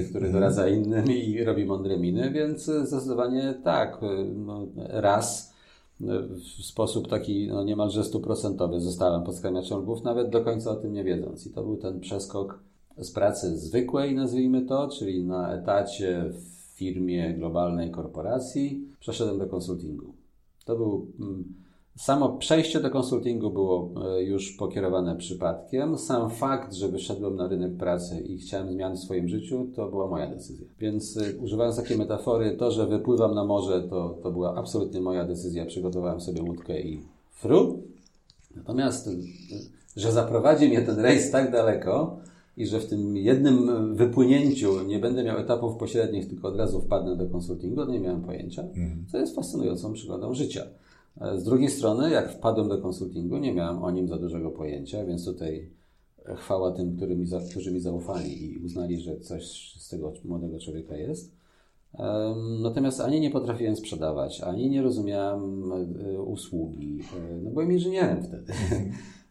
y, 0.00 0.08
który 0.10 0.32
doradza 0.32 0.68
innym 0.68 1.06
i 1.06 1.44
robi 1.44 1.64
mądre 1.64 1.98
miny, 1.98 2.30
więc 2.30 2.64
zdecydowanie 2.64 3.54
tak, 3.64 4.02
y, 4.02 4.34
no, 4.34 4.66
raz 4.76 5.54
y, 6.00 6.04
w 6.60 6.64
sposób 6.64 7.08
taki 7.08 7.48
no, 7.48 7.64
niemalże 7.64 8.04
stuprocentowy 8.04 8.80
zostałem 8.80 9.22
podskramiaczem 9.22 9.78
lwów, 9.78 10.02
nawet 10.02 10.30
do 10.30 10.44
końca 10.44 10.70
o 10.70 10.76
tym 10.76 10.92
nie 10.92 11.04
wiedząc. 11.04 11.46
I 11.46 11.50
to 11.50 11.62
był 11.62 11.76
ten 11.76 12.00
przeskok 12.00 12.58
z 12.98 13.10
pracy 13.10 13.58
zwykłej, 13.58 14.14
nazwijmy 14.14 14.62
to, 14.62 14.88
czyli 14.88 15.24
na 15.24 15.54
etacie 15.54 16.24
w 16.32 16.61
firmie 16.82 17.34
globalnej 17.34 17.90
korporacji, 17.90 18.88
przeszedłem 19.00 19.38
do 19.38 19.46
konsultingu. 19.46 20.14
To 20.64 20.76
był 20.76 21.06
mm, 21.20 21.44
Samo 21.96 22.28
przejście 22.28 22.80
do 22.80 22.90
konsultingu 22.90 23.50
było 23.50 23.90
e, 24.16 24.22
już 24.22 24.52
pokierowane 24.52 25.16
przypadkiem. 25.16 25.98
Sam 25.98 26.30
fakt, 26.30 26.72
że 26.72 26.88
wyszedłem 26.88 27.36
na 27.36 27.48
rynek 27.48 27.76
pracy 27.76 28.20
i 28.20 28.38
chciałem 28.38 28.72
zmian 28.72 28.96
w 28.96 28.98
swoim 28.98 29.28
życiu, 29.28 29.66
to 29.76 29.88
była 29.88 30.06
moja 30.06 30.26
decyzja. 30.26 30.66
Więc 30.78 31.16
e, 31.16 31.36
używając 31.38 31.76
takiej 31.76 31.98
metafory, 31.98 32.56
to, 32.56 32.70
że 32.70 32.86
wypływam 32.86 33.34
na 33.34 33.44
morze, 33.44 33.82
to, 33.82 34.18
to 34.22 34.30
była 34.30 34.54
absolutnie 34.54 35.00
moja 35.00 35.24
decyzja. 35.24 35.66
Przygotowałem 35.66 36.20
sobie 36.20 36.42
łódkę 36.42 36.80
i 36.80 37.02
fru. 37.30 37.82
Natomiast, 38.56 39.08
e, 39.08 39.10
że 39.96 40.12
zaprowadzi 40.12 40.68
mnie 40.68 40.82
ten 40.82 40.98
rejs 41.00 41.30
tak 41.30 41.52
daleko 41.52 42.16
i 42.56 42.66
że 42.66 42.80
w 42.80 42.86
tym 42.86 43.16
jednym 43.16 43.94
wypłynięciu 43.96 44.86
nie 44.86 44.98
będę 44.98 45.24
miał 45.24 45.38
etapów 45.38 45.76
pośrednich, 45.76 46.28
tylko 46.28 46.48
od 46.48 46.56
razu 46.56 46.80
wpadnę 46.80 47.16
do 47.16 47.26
konsultingu, 47.26 47.84
nie 47.84 48.00
miałem 48.00 48.22
pojęcia, 48.22 48.62
mhm. 48.62 49.06
co 49.08 49.18
jest 49.18 49.34
fascynującą 49.34 49.92
przygodą 49.92 50.34
życia. 50.34 50.66
E, 51.20 51.38
z 51.38 51.44
drugiej 51.44 51.70
strony, 51.70 52.10
jak 52.10 52.32
wpadłem 52.32 52.68
do 52.68 52.78
konsultingu, 52.78 53.38
nie 53.38 53.54
miałem 53.54 53.82
o 53.82 53.90
nim 53.90 54.08
za 54.08 54.16
dużego 54.16 54.50
pojęcia, 54.50 55.04
więc 55.04 55.24
tutaj 55.24 55.70
chwała 56.36 56.72
tym, 56.72 56.96
którzy 56.96 57.16
mi, 57.16 57.26
którzy 57.50 57.72
mi 57.72 57.80
zaufali 57.80 58.52
i 58.52 58.58
uznali, 58.58 59.00
że 59.00 59.20
coś 59.20 59.74
z 59.78 59.88
tego 59.88 60.12
młodego 60.24 60.58
człowieka 60.58 60.96
jest. 60.96 61.42
Natomiast 62.62 63.00
ani 63.00 63.20
nie 63.20 63.30
potrafiłem 63.30 63.76
sprzedawać, 63.76 64.40
ani 64.40 64.70
nie 64.70 64.82
rozumiałem 64.82 65.72
e, 65.72 66.22
usługi, 66.22 67.00
e, 67.16 67.36
no 67.42 67.50
byłem 67.50 67.72
inżynierem 67.72 68.22
wtedy. 68.22 68.52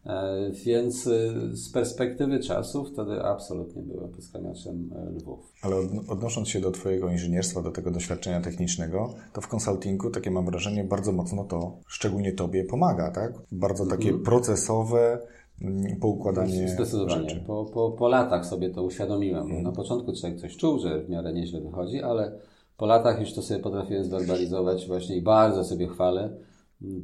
E, 0.06 0.50
więc 0.64 1.06
e, 1.06 1.10
z 1.56 1.72
perspektywy 1.72 2.40
czasu 2.40 2.84
wtedy 2.84 3.22
absolutnie 3.22 3.82
byłem 3.82 4.10
poskramiaczem 4.10 4.90
e, 4.96 5.10
lwów. 5.10 5.52
Ale 5.62 5.76
odnosząc 6.08 6.48
się 6.48 6.60
do 6.60 6.70
Twojego 6.70 7.10
inżynierstwa, 7.10 7.62
do 7.62 7.70
tego 7.70 7.90
doświadczenia 7.90 8.40
technicznego, 8.40 9.14
to 9.32 9.40
w 9.40 9.48
konsultingu 9.48 10.10
takie 10.10 10.30
mam 10.30 10.46
wrażenie 10.46 10.84
bardzo 10.84 11.12
mocno 11.12 11.44
to, 11.44 11.76
szczególnie 11.86 12.32
Tobie, 12.32 12.64
pomaga, 12.64 13.10
tak? 13.10 13.32
Bardzo 13.52 13.86
takie 13.86 14.08
mm 14.08 14.20
-hmm. 14.20 14.24
procesowe, 14.24 15.18
mm, 15.62 15.96
poukładanie 16.00 16.68
Zdecydowanie. 16.68 17.28
rzeczy. 17.28 17.44
Po, 17.46 17.64
po, 17.64 17.90
po 17.90 18.08
latach 18.08 18.46
sobie 18.46 18.70
to 18.70 18.82
uświadomiłem. 18.82 19.42
Mhm. 19.42 19.62
Bo 19.62 19.70
na 19.70 19.76
początku 19.76 20.12
człowiek 20.20 20.40
coś 20.40 20.56
czuł, 20.56 20.78
że 20.78 21.00
w 21.00 21.08
miarę 21.08 21.32
nieźle 21.32 21.60
wychodzi, 21.60 22.02
ale 22.02 22.32
po 22.76 22.86
latach 22.86 23.20
już 23.20 23.32
to 23.32 23.42
sobie 23.42 23.60
potrafiłem 23.60 24.04
zwerbalizować 24.04 24.86
właśnie 24.86 25.16
i 25.16 25.22
bardzo 25.22 25.64
sobie 25.64 25.88
chwalę. 25.88 26.30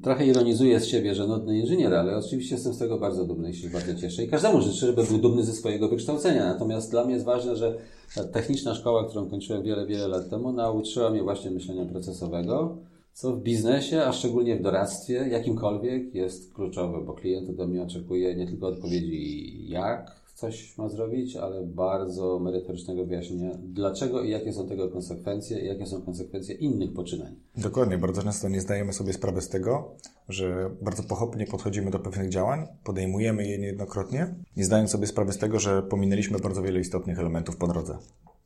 Trochę 0.03 0.27
ironizuję 0.27 0.81
z 0.81 0.87
siebie, 0.87 1.15
że 1.15 1.27
nudny 1.27 1.59
inżynier, 1.59 1.95
ale 1.95 2.17
oczywiście 2.17 2.55
jestem 2.55 2.75
z 2.75 2.79
tego 2.79 2.99
bardzo 2.99 3.25
dumny 3.25 3.51
i 3.51 3.55
się 3.55 3.71
bardzo 3.71 3.95
cieszę. 3.95 4.25
I 4.25 4.29
każdemu 4.29 4.61
życzę, 4.61 4.87
żeby 4.87 5.05
był 5.05 5.19
dumny 5.19 5.45
ze 5.45 5.53
swojego 5.53 5.89
wykształcenia. 5.89 6.47
Natomiast 6.47 6.91
dla 6.91 7.05
mnie 7.05 7.15
jest 7.15 7.27
ważne, 7.27 7.57
że 7.57 7.79
ta 8.15 8.25
techniczna 8.25 8.75
szkoła, 8.75 9.09
którą 9.09 9.31
kończyłem 9.31 9.63
wiele, 9.63 9.87
wiele 9.87 10.09
lat 10.09 10.31
temu, 10.31 10.53
nauczyła 10.53 11.11
mnie 11.11 11.23
właśnie 11.23 11.51
myślenia 11.51 11.85
procesowego, 11.85 12.79
co 13.13 13.33
w 13.33 13.43
biznesie, 13.43 14.03
a 14.03 14.13
szczególnie 14.13 14.57
w 14.57 14.63
doradztwie, 14.63 15.15
jakimkolwiek, 15.15 16.15
jest 16.15 16.55
kluczowe, 16.55 17.01
bo 17.05 17.13
klient 17.13 17.51
ode 17.51 17.67
mnie 17.67 17.83
oczekuje 17.83 18.35
nie 18.37 18.47
tylko 18.47 18.67
odpowiedzi, 18.67 19.69
jak 19.69 20.28
coś 20.38 20.78
ma 20.78 20.88
zrobić, 20.88 21.37
ale 21.37 21.62
bardzo 21.66 22.38
merytorycznego 22.38 23.07
wyjaśnienia, 23.07 23.59
dlaczego 23.62 24.23
i 24.23 24.30
jakie 24.30 24.52
są 24.52 24.68
tego 24.68 24.88
konsekwencje, 24.88 25.61
i 25.61 25.66
jakie 25.66 25.87
są 25.87 26.02
konsekwencje 26.02 26.54
innych 26.54 26.92
poczynań. 26.92 27.37
Dokładnie, 27.57 27.99
bardzo 27.99 28.23
często 28.23 28.49
nie 28.49 28.61
zdajemy 28.61 28.92
sobie 28.92 29.12
sprawy 29.12 29.40
z 29.40 29.49
tego, 29.49 29.95
że 30.28 30.71
bardzo 30.83 31.02
pochopnie 31.02 31.47
podchodzimy 31.47 31.90
do 31.90 31.99
pewnych 31.99 32.28
działań, 32.28 32.66
podejmujemy 32.85 33.49
je 33.49 33.59
niejednokrotnie, 33.59 34.35
nie 34.57 34.64
zdając 34.64 34.90
sobie 34.90 35.07
sprawy 35.07 35.33
z 35.33 35.38
tego, 35.38 35.59
że 35.59 35.83
pominęliśmy 35.83 36.38
bardzo 36.38 36.62
wiele 36.62 36.80
istotnych 36.80 37.18
elementów 37.18 37.57
po 37.57 37.66
drodze. 37.66 37.99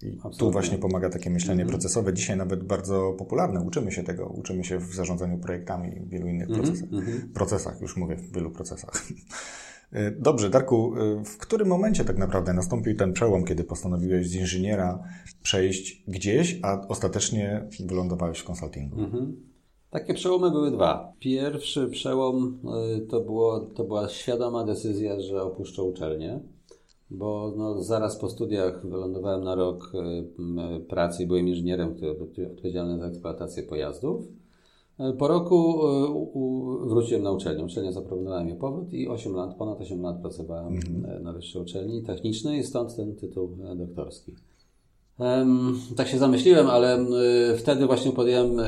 I 0.03 0.11
tu 0.11 0.19
Absolutnie. 0.29 0.53
właśnie 0.53 0.79
pomaga 0.79 1.11
takie 1.11 1.31
myślenie 1.31 1.67
procesowe. 1.67 2.15
Dzisiaj 2.15 2.37
nawet 2.37 2.65
bardzo 2.65 3.15
popularne. 3.19 3.61
Uczymy 3.61 3.93
się 3.93 4.03
tego. 4.03 4.27
Uczymy 4.27 4.65
się 4.65 4.79
w 4.79 4.95
zarządzaniu 4.95 5.39
projektami 5.39 5.97
i 5.97 6.01
w 6.01 6.09
wielu 6.09 6.27
innych 6.27 6.49
procesach. 6.49 6.89
Procesach, 7.35 7.81
już 7.81 7.97
mówię, 7.97 8.17
w 8.17 8.33
wielu 8.35 8.51
procesach. 8.51 8.93
Y, 9.97 10.17
Dobrze, 10.21 10.51
Darku, 10.51 10.95
y, 10.97 11.25
w 11.25 11.39
którym 11.39 11.69
momencie 11.69 12.05
tak 12.05 12.19
naprawdę 12.19 12.53
nastąpił 12.53 12.97
ten 12.97 13.13
przełom, 13.13 13.45
kiedy 13.45 13.65
postanowiłeś 13.65 14.29
z 14.29 14.35
inżyniera 14.35 15.05
przejść 15.43 16.05
gdzieś, 16.09 16.59
a 16.63 16.89
ostatecznie 16.89 17.69
wylądowałeś 17.81 18.39
w 18.39 18.45
konsultingu? 18.45 19.01
Mhm. 19.01 19.37
Takie 19.91 20.15
przełomy 20.15 20.51
były 20.51 20.71
dwa. 20.71 21.13
Pierwszy 21.19 21.89
przełom 21.89 22.59
y, 22.97 23.07
to, 23.07 23.21
było, 23.21 23.61
to 23.61 23.85
była 23.85 24.09
świadoma 24.09 24.65
decyzja, 24.65 25.21
że 25.21 25.43
opuszczę 25.43 25.83
uczelnię, 25.83 26.41
bo 27.11 27.53
no, 27.57 27.83
zaraz 27.83 28.17
po 28.17 28.29
studiach 28.29 28.87
wylądowałem 28.87 29.45
na 29.45 29.55
rok 29.55 29.93
pracy 30.89 31.23
i 31.23 31.27
byłem 31.27 31.49
inżynierem, 31.49 31.95
który 31.95 32.15
był 32.15 32.27
odpowiedzialny 32.53 32.99
za 32.99 33.07
eksploatację 33.07 33.63
pojazdów. 33.63 34.25
Y, 35.01 35.13
Po 35.13 35.29
roku 35.29 35.81
u, 36.15 36.89
wróciłem 36.89 37.23
na 37.23 37.33
uczelnię. 37.33 37.65
Uczelnia 37.65 37.93
zaproponowała 37.93 38.45
mi 38.45 38.55
powrót 38.55 38.93
i 38.93 39.09
8 39.09 39.35
lat, 39.35 39.57
ponad 39.57 39.81
8 39.81 40.03
lat 40.03 40.21
pracowałem 40.21 40.75
y, 40.77 41.21
na 41.23 41.33
wyższej 41.33 41.63
uczelni 41.63 42.03
technicznej 42.03 42.65
stąd 42.65 42.97
ten 42.97 43.17
tytuł 43.17 43.49
doktorski. 43.77 44.35
Tak 45.97 46.09
się 46.09 46.19
zamyśliłem, 46.19 46.67
ale 46.67 47.07
wtedy 47.59 47.87
właśnie 47.87 48.13
podjąłem 48.13 48.61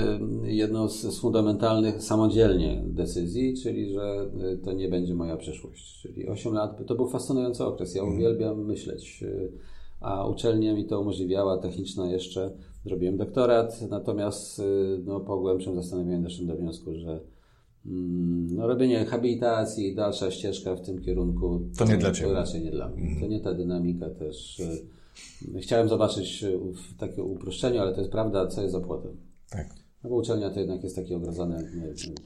jedną 0.45 0.89
z, 0.89 1.19
fundamentalnych 1.21 2.03
samodzielnie 2.03 2.83
decyzji, 2.87 3.55
czyli 3.63 3.93
że 3.93 4.31
to 4.65 4.73
nie 4.73 4.89
będzie 4.89 5.15
moja 5.15 5.37
przyszłość. 5.37 6.01
Czyli 6.03 6.29
8 6.29 6.53
lat 6.53 6.87
to 6.87 6.95
był 6.95 7.09
fascynujący 7.09 7.65
okres. 7.65 7.95
Ja 7.95 8.05
uwielbiam 8.05 8.65
myśleć, 8.65 9.25
a 10.01 10.27
uczelnia 10.27 10.75
mi 10.75 10.85
to 10.85 11.01
umożliwiała, 11.01 11.59
techniczna 11.59 12.07
jeszcze. 12.07 12.51
Zrobiłem 12.85 13.17
doktorat, 13.17 13.83
natomiast 13.91 14.59
y, 14.59 14.63
no, 15.05 15.21
po 15.21 15.39
głębszym 15.39 15.75
zastanowieniu 15.75 16.23
doszedłem 16.23 16.57
do 16.57 16.63
wniosku, 16.63 16.95
że 16.95 17.21
mm, 17.87 18.57
no, 18.57 18.67
robienie 18.67 19.05
habilitacji 19.05 19.89
i 19.89 19.95
dalsza 19.95 20.31
ścieżka 20.31 20.77
w 20.77 20.81
tym 20.81 21.01
kierunku 21.03 21.61
To 21.79 21.85
nie 21.85 21.97
dla 21.97 22.13
Ciebie. 22.13 22.29
To 22.29 22.35
raczej 22.35 22.63
nie 22.63 22.71
dla 22.71 22.89
mnie. 22.89 23.21
To 23.21 23.27
nie 23.27 23.41
ta 23.41 23.55
dynamika 23.55 24.11
też. 24.11 24.63
Chciałem 25.61 25.89
zobaczyć 25.89 26.45
y, 26.45 26.59
w 26.59 26.97
takie 26.97 27.23
uproszczenie, 27.23 27.83
ale 27.83 27.93
to 27.93 28.01
jest 28.01 28.13
prawda, 28.13 28.47
co 28.47 28.63
jest 28.63 28.73
za 28.73 28.81
płotem. 28.81 29.17
Tak. 29.51 29.85
No 30.05 30.11
bo 30.11 30.17
uczelnia 30.17 30.51
to 30.51 30.61
jednak 30.61 30.83
jest 30.83 30.97
takie 30.97 31.17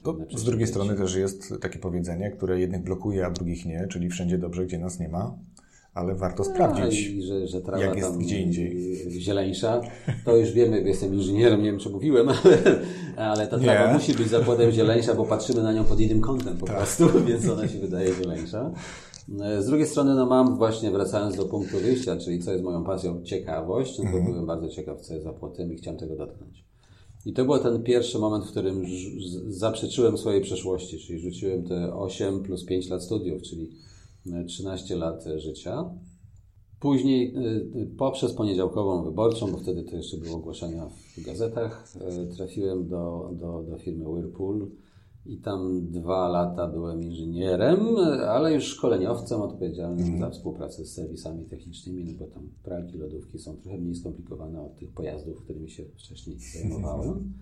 To 0.03 0.17
nie 0.31 0.37
z 0.37 0.43
drugiej 0.43 0.67
strony 0.67 0.95
też 0.95 1.15
jest 1.15 1.53
takie 1.61 1.79
powiedzenie, 1.79 2.31
które 2.31 2.59
jednych 2.59 2.83
blokuje, 2.83 3.25
a 3.25 3.31
drugich 3.31 3.65
nie, 3.65 3.87
czyli 3.87 4.09
wszędzie 4.09 4.37
dobrze, 4.37 4.65
gdzie 4.65 4.79
nas 4.79 4.99
nie 4.99 5.09
ma, 5.09 5.37
ale 5.93 6.15
warto 6.15 6.43
sprawdzić. 6.43 7.07
A, 7.07 7.09
i 7.09 7.21
że, 7.21 7.47
że 7.47 7.61
trawa 7.61 7.83
jak 7.83 7.95
jest 7.97 8.09
tam 8.09 8.19
gdzie 8.19 8.41
indziej. 8.41 8.77
zieleńsza, 9.19 9.81
to 10.25 10.35
już 10.37 10.51
wiemy, 10.51 10.81
jestem 10.81 11.13
inżynierem, 11.13 11.63
nie 11.63 11.71
wiem 11.71 11.79
czy 11.79 11.89
mówiłem, 11.89 12.29
ale, 12.33 12.57
ale 13.17 13.47
ta 13.47 13.59
trawa 13.59 13.87
Nie. 13.87 13.93
musi 13.93 14.13
być 14.13 14.27
za 14.27 14.39
płotem 14.39 14.71
zieleńsza, 14.71 15.13
bo 15.15 15.25
patrzymy 15.25 15.63
na 15.63 15.73
nią 15.73 15.83
pod 15.83 15.99
innym 15.99 16.21
kątem 16.21 16.47
Tak. 16.47 16.57
po 16.57 16.65
prostu, 16.65 17.05
więc 17.27 17.49
ona 17.49 17.67
się 17.67 17.79
wydaje 17.79 18.13
zieleńsza. 18.15 18.71
Z 19.59 19.65
drugiej 19.65 19.87
strony, 19.87 20.15
no 20.15 20.25
mam 20.25 20.57
właśnie, 20.57 20.91
wracając 20.91 21.35
do 21.35 21.45
punktu 21.45 21.77
wyjścia, 21.77 22.17
czyli 22.17 22.39
co 22.39 22.51
jest 22.51 22.63
moją 22.63 22.83
pasją, 22.83 23.23
ciekawość, 23.23 23.97
no 23.97 24.03
to 24.03 24.09
Mhm. 24.09 24.25
byłem 24.31 24.45
bardzo 24.45 24.69
ciekaw, 24.69 25.01
co 25.01 25.13
jest 25.13 25.25
za 25.25 25.33
płotem 25.33 25.73
i 25.73 25.75
chciałem 25.77 25.99
tego 25.99 26.15
dotknąć. 26.15 26.63
I 27.25 27.33
to 27.33 27.45
był 27.45 27.57
ten 27.59 27.83
pierwszy 27.83 28.19
moment, 28.19 28.45
w 28.45 28.51
którym 28.51 28.85
zaprzeczyłem 29.47 30.17
swojej 30.17 30.41
przeszłości, 30.41 30.99
czyli 30.99 31.19
rzuciłem 31.19 31.63
te 31.63 31.93
8 31.95 32.43
plus 32.43 32.65
5 32.65 32.89
lat 32.89 33.03
studiów, 33.03 33.41
czyli 33.41 33.69
13 34.47 34.95
lat 34.95 35.23
życia. 35.37 35.89
Później 36.79 37.35
y, 37.37 37.79
y, 37.79 37.95
poprzez 37.97 38.33
poniedziałkową 38.33 39.03
wyborczą, 39.03 39.51
bo 39.51 39.57
wtedy 39.57 39.83
to 39.83 39.95
jeszcze 39.95 40.17
było 40.17 40.37
ogłoszenia 40.37 40.89
w 41.17 41.21
gazetach, 41.25 41.95
y, 42.31 42.35
trafiłem 42.35 42.87
do, 42.87 43.31
do, 43.33 43.63
do 43.63 43.77
firmy 43.77 44.09
Whirlpool 44.09 44.71
i 45.25 45.37
tam 45.37 45.87
dwa 45.91 46.27
lata 46.27 46.67
byłem 46.67 47.03
inżynierem, 47.03 47.79
ale 48.27 48.53
już 48.53 48.63
szkoleniowcem 48.63 49.41
odpowiedzialnym 49.41 50.19
za 50.19 50.29
współpracę 50.29 50.85
z 50.85 50.93
serwisami 50.93 51.45
technicznymi, 51.45 52.03
no 52.05 52.11
bo 52.19 52.33
tam 52.33 52.49
pralki, 52.63 52.97
lodówki 52.97 53.39
są 53.39 53.57
trochę 53.57 53.77
mniej 53.77 53.95
skomplikowane 53.95 54.61
od 54.61 54.75
tych 54.75 54.91
pojazdów, 54.91 55.43
którymi 55.43 55.69
się 55.69 55.83
wcześniej 55.85 56.37
zajmowałem. 56.55 57.33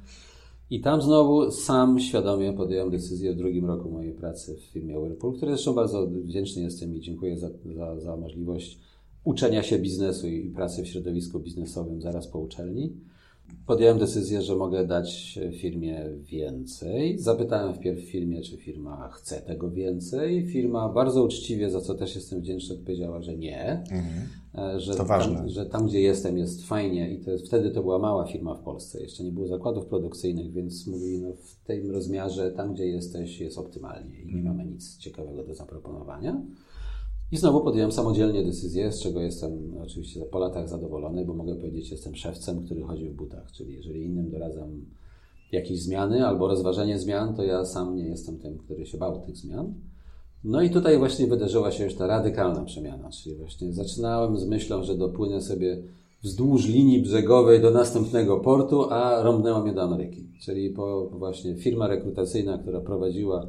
I 0.70 0.82
tam 0.82 1.02
znowu 1.02 1.52
sam 1.52 2.00
świadomie 2.00 2.54
podjąłem 2.54 2.92
decyzję 2.92 3.34
w 3.34 3.38
drugim 3.38 3.66
roku 3.66 3.92
mojej 3.92 4.14
pracy 4.14 4.56
w 4.56 4.60
firmie 4.60 5.00
Whirlpool, 5.00 5.34
której 5.34 5.56
zresztą 5.56 5.74
bardzo 5.74 6.08
wdzięczny 6.08 6.62
jestem 6.62 6.96
i 6.96 7.00
dziękuję 7.00 7.38
za, 7.38 7.50
za, 7.76 8.00
za 8.00 8.18
możliwość 8.18 8.80
uczenia 9.24 9.64
się 9.64 9.80
biznesu 9.80 10.28
i 10.28 10.50
pracy 10.50 10.84
w 10.84 10.88
środowisku 10.88 11.40
biznesowym 11.40 12.02
zaraz 12.02 12.28
po 12.28 12.40
uczelni. 12.40 12.94
Podjąłem 13.66 14.00
decyzję, 14.00 14.42
że 14.42 14.56
mogę 14.56 14.88
dać 14.88 15.40
firmie 15.60 16.06
więcej. 16.22 17.20
Zapytałem 17.20 17.74
wpierw 17.74 18.00
firmie, 18.04 18.42
czy 18.42 18.58
firma 18.58 19.10
chce 19.14 19.42
tego 19.42 19.72
więcej. 19.72 20.48
Firma 20.48 20.90
bardzo 20.90 21.24
uczciwie, 21.24 21.70
za 21.70 21.82
co 21.82 21.96
też 21.96 22.16
jestem 22.16 22.40
wdzięczny, 22.42 22.76
odpowiedziała, 22.76 23.22
że 23.22 23.38
nie. 23.38 23.84
E, 24.56 24.80
Że 24.80 24.92
To 24.92 24.98
tam, 24.98 25.08
ważne. 25.08 25.50
że 25.50 25.66
tam, 25.66 25.88
gdzie 25.88 26.02
jestem, 26.02 26.38
jest 26.38 26.68
fajnie 26.68 27.14
i 27.14 27.20
to 27.20 27.32
jest, 27.32 27.46
wtedy 27.46 27.72
to 27.72 27.82
była 27.82 28.00
mała 28.00 28.26
firma 28.26 28.56
w 28.56 28.64
Polsce. 28.64 29.02
Jeszcze 29.02 29.24
nie 29.24 29.32
było 29.32 29.48
zakładów 29.48 29.86
produkcyjnych, 29.86 30.52
więc 30.54 30.88
mówili, 30.88 31.20
no 31.22 31.34
w 31.34 31.56
tym 31.68 31.92
rozmiarze, 31.92 32.52
tam, 32.52 32.74
gdzie 32.74 32.86
jesteś, 32.88 33.40
jest 33.40 33.58
optymalnie 33.58 34.22
i 34.22 34.36
nie 34.36 34.44
mamy 34.44 34.66
nic 34.66 34.98
ciekawego 34.98 35.44
do 35.44 35.56
zaproponowania. 35.56 36.42
I 37.32 37.38
znowu 37.38 37.62
podjąłem 37.62 37.92
samodzielnie 37.92 38.44
decyzję, 38.44 38.92
z 38.92 39.00
czego 39.02 39.22
jestem 39.22 39.78
oczywiście 39.84 40.26
po 40.26 40.40
latach 40.40 40.70
zadowolony, 40.70 41.26
bo 41.26 41.34
mogę 41.34 41.56
powiedzieć, 41.56 41.92
jestem 41.92 42.16
szewcem, 42.16 42.66
który 42.66 42.84
chodzi 42.84 43.10
w 43.10 43.14
butach. 43.14 43.52
Czyli 43.52 43.74
jeżeli 43.74 44.04
innym 44.04 44.32
doradzam 44.32 44.86
jakieś 45.52 45.82
zmiany 45.82 46.28
albo 46.28 46.48
rozważenie 46.48 47.00
zmian, 47.00 47.36
to 47.36 47.44
ja 47.44 47.66
sam 47.66 47.96
nie 47.96 48.08
jestem 48.08 48.38
tym, 48.38 48.58
który 48.58 48.86
się 48.86 48.98
bał 48.98 49.22
tych 49.22 49.38
zmian. 49.38 49.74
No 50.44 50.62
i 50.62 50.70
tutaj 50.70 50.98
właśnie 50.98 51.28
wydarzyła 51.28 51.72
się 51.72 51.84
już 51.84 51.96
ta 51.96 52.08
radykalna 52.08 52.64
przemiana, 52.64 53.10
czyli 53.10 53.36
właśnie 53.36 53.74
zaczynałem 53.74 54.38
z 54.38 54.48
myślą, 54.48 54.84
że 54.84 54.98
dopłynę 54.98 55.42
sobie 55.42 55.84
wzdłuż 56.24 56.68
linii 56.68 57.02
brzegowej 57.02 57.62
do 57.62 57.72
następnego 57.72 58.40
portu, 58.40 58.84
a 58.90 59.22
rąbnęło 59.22 59.62
mnie 59.62 59.74
do 59.74 59.82
Ameryki. 59.82 60.28
Czyli 60.42 60.70
po 60.70 61.10
właśnie 61.10 61.56
firma 61.56 61.88
rekrutacyjna, 61.88 62.58
która 62.58 62.82
prowadziła 62.82 63.48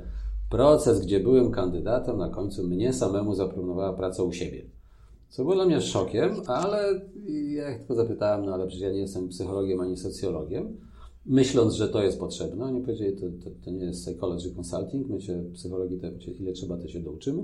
proces, 0.51 1.01
gdzie 1.01 1.21
byłem 1.21 1.51
kandydatem, 1.51 2.19
na 2.19 2.29
końcu 2.29 2.67
mnie 2.67 2.93
samemu 2.93 3.35
zaproponowała 3.35 3.93
pracę 3.93 4.25
u 4.25 4.33
siebie. 4.33 4.63
Co 5.29 5.43
było 5.43 5.55
dla 5.55 5.67
mnie 5.67 5.81
szokiem, 5.81 6.31
ale 6.47 7.01
ja 7.49 7.79
tylko 7.79 7.95
zapytałem, 7.95 8.47
no 8.47 8.55
ale 8.55 8.67
przecież 8.67 8.83
ja 8.83 8.93
nie 8.93 9.01
jestem 9.01 9.29
psychologiem 9.29 9.81
ani 9.81 9.97
socjologiem. 9.97 10.77
Myśląc, 11.27 11.75
że 11.75 11.89
to 11.89 12.03
jest 12.03 12.19
potrzebne, 12.19 12.65
oni 12.65 12.81
powiedzieli, 12.81 13.17
to, 13.17 13.27
to, 13.45 13.51
to 13.65 13.71
nie 13.71 13.85
jest 13.85 14.03
psychology 14.03 14.55
consulting, 14.57 15.09
my 15.09 15.19
cię 15.19 15.45
psychologii, 15.55 15.99
to, 15.99 16.07
ile 16.41 16.53
trzeba, 16.53 16.77
to 16.77 16.89
się 16.89 17.01
douczymy. 17.01 17.43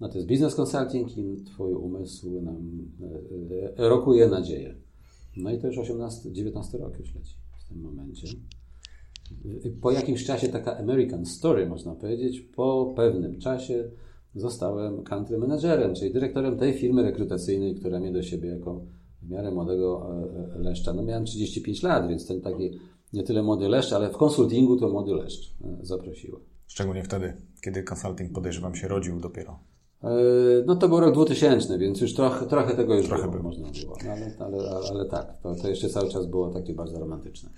No 0.00 0.08
to 0.08 0.14
jest 0.14 0.28
business 0.28 0.54
consulting 0.54 1.18
i 1.18 1.44
twój 1.44 1.72
umysł 1.72 2.40
nam 2.40 2.88
e, 3.02 3.84
e, 3.84 3.88
rokuje 3.88 4.28
nadzieję. 4.28 4.74
No 5.36 5.50
i 5.50 5.58
to 5.58 5.66
już 5.66 5.78
18, 5.78 6.32
19 6.32 6.78
rok 6.78 6.98
już 6.98 7.14
leci 7.14 7.34
w 7.64 7.68
tym 7.68 7.80
momencie. 7.80 8.28
Po 9.80 9.90
jakimś 9.90 10.24
czasie 10.24 10.48
taka 10.48 10.78
American 10.78 11.26
Story, 11.26 11.66
można 11.66 11.94
powiedzieć, 11.94 12.40
po 12.40 12.92
pewnym 12.96 13.38
czasie 13.38 13.90
zostałem 14.34 15.02
country 15.02 15.38
managerem, 15.38 15.94
czyli 15.94 16.12
dyrektorem 16.12 16.58
tej 16.58 16.72
firmy 16.72 17.02
rekrutacyjnej, 17.02 17.74
która 17.74 18.00
mnie 18.00 18.12
do 18.12 18.22
siebie 18.22 18.48
jako 18.48 18.84
w 19.22 19.30
miarę 19.30 19.50
młodego 19.50 20.10
e, 20.10 20.54
e, 20.54 20.58
leszcza, 20.58 20.92
no 20.92 21.02
miałem 21.02 21.24
35 21.24 21.82
lat, 21.82 22.08
więc 22.08 22.26
ten 22.26 22.40
taki 22.40 22.78
nie 23.12 23.22
tyle 23.22 23.42
młody 23.42 23.68
leszcz, 23.68 23.92
ale 23.92 24.10
w 24.10 24.16
konsultingu 24.16 24.76
to 24.76 24.88
młody 24.88 25.14
leszcz 25.14 25.54
e, 25.64 25.78
zaprosiła. 25.82 26.40
Szczególnie 26.66 27.02
wtedy, 27.02 27.32
kiedy 27.64 27.84
consulting 27.92 28.32
podejrzewam 28.32 28.74
się 28.74 28.88
rodził 28.88 29.20
dopiero. 29.20 29.58
No 30.66 30.76
to 30.76 30.88
był 30.88 31.00
rok 31.00 31.14
2000, 31.14 31.78
więc 31.78 32.00
już 32.00 32.14
trochę, 32.14 32.46
trochę 32.46 32.76
tego 32.76 32.94
już 32.94 33.06
trochę 33.06 33.30
było, 33.30 33.42
można 33.42 33.68
było. 33.82 33.96
No, 34.04 34.10
ale, 34.10 34.32
ale, 34.38 34.70
ale, 34.90 35.04
tak, 35.04 35.38
to, 35.42 35.54
to 35.54 35.68
jeszcze 35.68 35.88
cały 35.88 36.08
czas 36.08 36.26
było 36.26 36.50
takie 36.50 36.74
bardzo 36.74 36.98
romantyczne. 36.98 37.50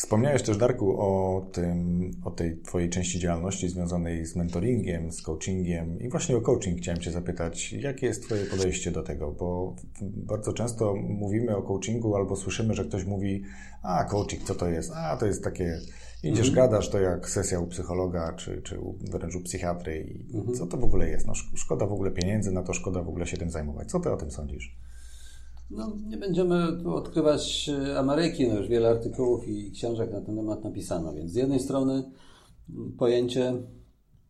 Wspomniałeś 0.00 0.42
też, 0.42 0.56
Darku, 0.56 1.00
o, 1.00 1.40
tym, 1.52 2.10
o 2.24 2.30
tej 2.30 2.62
Twojej 2.62 2.90
części 2.90 3.18
działalności 3.18 3.68
związanej 3.68 4.26
z 4.26 4.36
mentoringiem, 4.36 5.12
z 5.12 5.22
coachingiem 5.22 6.00
i 6.00 6.08
właśnie 6.08 6.36
o 6.36 6.40
coaching 6.40 6.78
chciałem 6.78 7.00
Cię 7.00 7.10
zapytać, 7.10 7.72
jakie 7.72 8.06
jest 8.06 8.22
Twoje 8.22 8.44
podejście 8.44 8.90
do 8.90 9.02
tego, 9.02 9.32
bo 9.32 9.76
bardzo 10.02 10.52
często 10.52 10.94
mówimy 10.94 11.56
o 11.56 11.62
coachingu 11.62 12.16
albo 12.16 12.36
słyszymy, 12.36 12.74
że 12.74 12.84
ktoś 12.84 13.04
mówi, 13.04 13.42
a 13.82 14.04
coaching, 14.04 14.42
co 14.42 14.54
to 14.54 14.68
jest? 14.68 14.92
A, 14.94 15.16
to 15.16 15.26
jest 15.26 15.44
takie, 15.44 15.78
idziesz, 16.22 16.48
mhm. 16.48 16.54
gadasz, 16.54 16.90
to 16.90 17.00
jak 17.00 17.30
sesja 17.30 17.60
u 17.60 17.66
psychologa, 17.66 18.32
czy, 18.32 18.62
czy 18.62 18.78
wręcz 19.10 19.34
u 19.34 19.40
psychiatry 19.40 20.00
i 20.00 20.36
mhm. 20.36 20.56
co 20.56 20.66
to 20.66 20.76
w 20.76 20.84
ogóle 20.84 21.08
jest? 21.08 21.26
No, 21.26 21.32
szkoda 21.34 21.86
w 21.86 21.92
ogóle 21.92 22.10
pieniędzy 22.10 22.52
na 22.52 22.62
to, 22.62 22.74
szkoda 22.74 23.02
w 23.02 23.08
ogóle 23.08 23.26
się 23.26 23.36
tym 23.36 23.50
zajmować. 23.50 23.90
Co 23.90 24.00
Ty 24.00 24.12
o 24.12 24.16
tym 24.16 24.30
sądzisz? 24.30 24.76
No, 25.70 25.96
nie 26.08 26.16
będziemy 26.16 26.82
tu 26.82 26.94
odkrywać 26.94 27.70
e, 27.88 27.98
Ameryki, 27.98 28.48
no 28.48 28.58
już 28.58 28.68
wiele 28.68 28.88
artykułów 28.88 29.48
i 29.48 29.70
książek 29.70 30.12
na 30.12 30.20
ten 30.20 30.36
temat 30.36 30.64
napisano, 30.64 31.12
więc 31.12 31.32
z 31.32 31.34
jednej 31.34 31.60
strony 31.60 32.02
pojęcie 32.98 33.62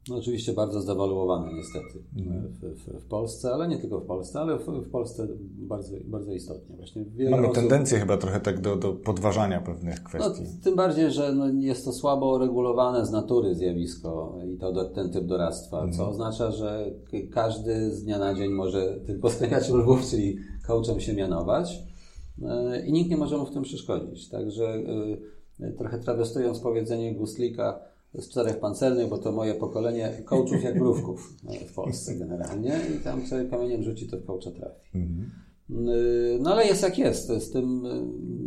no 0.08 0.16
oczywiście 0.16 0.52
bardzo 0.52 0.80
zdewaluowane 0.80 1.52
niestety 1.54 2.04
mm. 2.16 2.48
w, 2.48 2.60
w, 2.60 3.02
w, 3.02 3.06
Polsce, 3.08 3.52
ale 3.52 3.68
nie 3.68 3.78
tylko 3.78 4.00
w 4.00 4.06
Polsce, 4.06 4.40
ale 4.40 4.58
w, 4.58 4.66
w 4.66 4.90
Polsce 4.90 5.28
bardzo, 5.58 5.96
bardzo 6.04 6.32
istotnie. 6.32 6.76
Właśnie 6.76 7.04
Mamy 7.30 7.42
osób... 7.42 7.54
tendencję 7.54 7.98
chyba 7.98 8.16
trochę 8.16 8.40
tak 8.40 8.60
do, 8.60 8.76
do 8.76 8.92
podważania 8.92 9.60
pewnych 9.60 10.02
kwestii. 10.02 10.42
No, 10.42 10.64
tym 10.64 10.76
bardziej, 10.76 11.10
że 11.10 11.32
no, 11.32 11.48
jest 11.48 11.84
to 11.84 11.92
słabo 11.92 12.38
regulowane 12.38 13.06
z 13.06 13.10
natury 13.10 13.54
zjawisko 13.54 14.38
i 14.54 14.58
to 14.58 14.72
do, 14.72 14.84
ten 14.84 15.10
typ 15.10 15.24
doradztwa, 15.24 15.80
mm. 15.80 15.92
co 15.92 16.08
oznacza, 16.08 16.50
że 16.50 16.90
każdy 17.30 17.94
z 17.94 18.04
dnia 18.04 18.18
na 18.18 18.34
dzień 18.34 18.50
może 18.50 19.00
tylko 19.06 19.30
spełniać 19.34 19.68
lwów, 19.68 20.06
czyli 20.10 20.36
coachem 20.70 21.00
się 21.00 21.14
mianować 21.14 21.82
e, 22.42 22.86
i 22.86 22.92
nikt 22.92 23.10
nie 23.10 23.16
może 23.16 23.38
mu 23.38 23.46
w 23.46 23.50
tym 23.50 23.62
przeszkodzić. 23.62 24.28
Także 24.28 24.82
e, 25.60 25.72
trochę 25.72 25.98
trawestując 25.98 26.60
powiedzenie 26.60 27.14
Guslika 27.14 27.80
z 28.14 28.28
czterech 28.28 28.60
pancernych, 28.60 29.08
bo 29.08 29.18
to 29.18 29.32
moje 29.32 29.54
pokolenie 29.54 30.22
coachów 30.24 30.62
jak 30.62 30.74
mrówków 30.74 31.36
e, 31.48 31.66
w 31.66 31.74
Polsce 31.74 32.14
generalnie 32.14 32.80
i 32.96 33.04
tam 33.04 33.26
sobie 33.26 33.44
kamieniem 33.44 33.82
rzuci, 33.82 34.08
to 34.08 34.16
w 34.16 34.24
coacha 34.24 34.50
trafi. 34.50 34.80
Mhm. 34.94 35.30
No 36.40 36.52
ale 36.52 36.66
jest 36.66 36.82
jak 36.82 36.98
jest. 36.98 37.28
Z 37.28 37.50
tym 37.50 37.82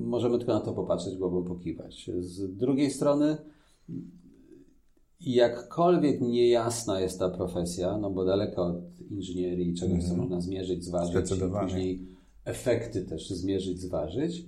możemy 0.05 0.37
tylko 0.37 0.53
na 0.53 0.59
to 0.59 0.73
popatrzeć, 0.73 1.17
głową 1.17 1.43
pokiwać. 1.43 2.09
Z 2.19 2.57
drugiej 2.57 2.91
strony 2.91 3.37
jakkolwiek 5.25 6.21
niejasna 6.21 6.99
jest 6.99 7.19
ta 7.19 7.29
profesja, 7.29 7.97
no 7.97 8.09
bo 8.09 8.25
daleko 8.25 8.65
od 8.65 9.01
inżynierii, 9.11 9.73
czegoś, 9.73 10.03
co 10.03 10.09
mhm. 10.09 10.19
można 10.19 10.41
zmierzyć, 10.41 10.85
zważyć, 10.85 11.31
i 11.31 11.35
później 11.61 12.07
efekty 12.45 13.05
też 13.05 13.29
zmierzyć, 13.29 13.81
zważyć, 13.81 14.45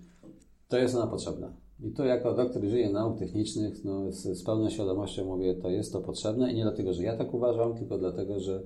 to 0.68 0.78
jest 0.78 0.96
ona 0.96 1.08
potrzebna. 1.08 1.54
I 1.84 1.92
to 1.92 2.06
jako 2.06 2.34
doktor 2.34 2.64
żyje 2.64 2.90
nauk 2.90 3.20
technicznych, 3.20 3.84
no, 3.84 4.12
z, 4.12 4.38
z 4.38 4.44
pełną 4.44 4.70
świadomością 4.70 5.26
mówię, 5.26 5.56
to 5.56 5.70
jest 5.70 5.94
to 5.94 6.02
potrzebne 6.02 6.52
i 6.52 6.56
nie 6.56 6.64
dlatego, 6.64 6.94
że 6.94 7.04
ja 7.04 7.18
tak 7.18 7.34
uważam, 7.34 7.78
tylko 7.78 7.98
dlatego, 7.98 8.40
że 8.40 8.64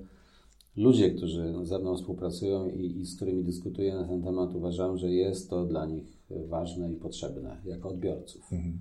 ludzie, 0.76 1.10
którzy 1.10 1.54
ze 1.62 1.78
mną 1.78 1.96
współpracują 1.96 2.68
i, 2.68 3.00
i 3.00 3.06
z 3.06 3.16
którymi 3.16 3.44
dyskutuję 3.44 3.94
na 3.94 4.04
ten 4.04 4.22
temat, 4.22 4.54
uważam, 4.54 4.98
że 4.98 5.10
jest 5.10 5.50
to 5.50 5.64
dla 5.64 5.86
nich 5.86 6.18
ważne 6.30 6.92
i 6.92 6.96
potrzebne 6.96 7.56
jako 7.64 7.88
odbiorców. 7.88 8.52
Mhm. 8.52 8.78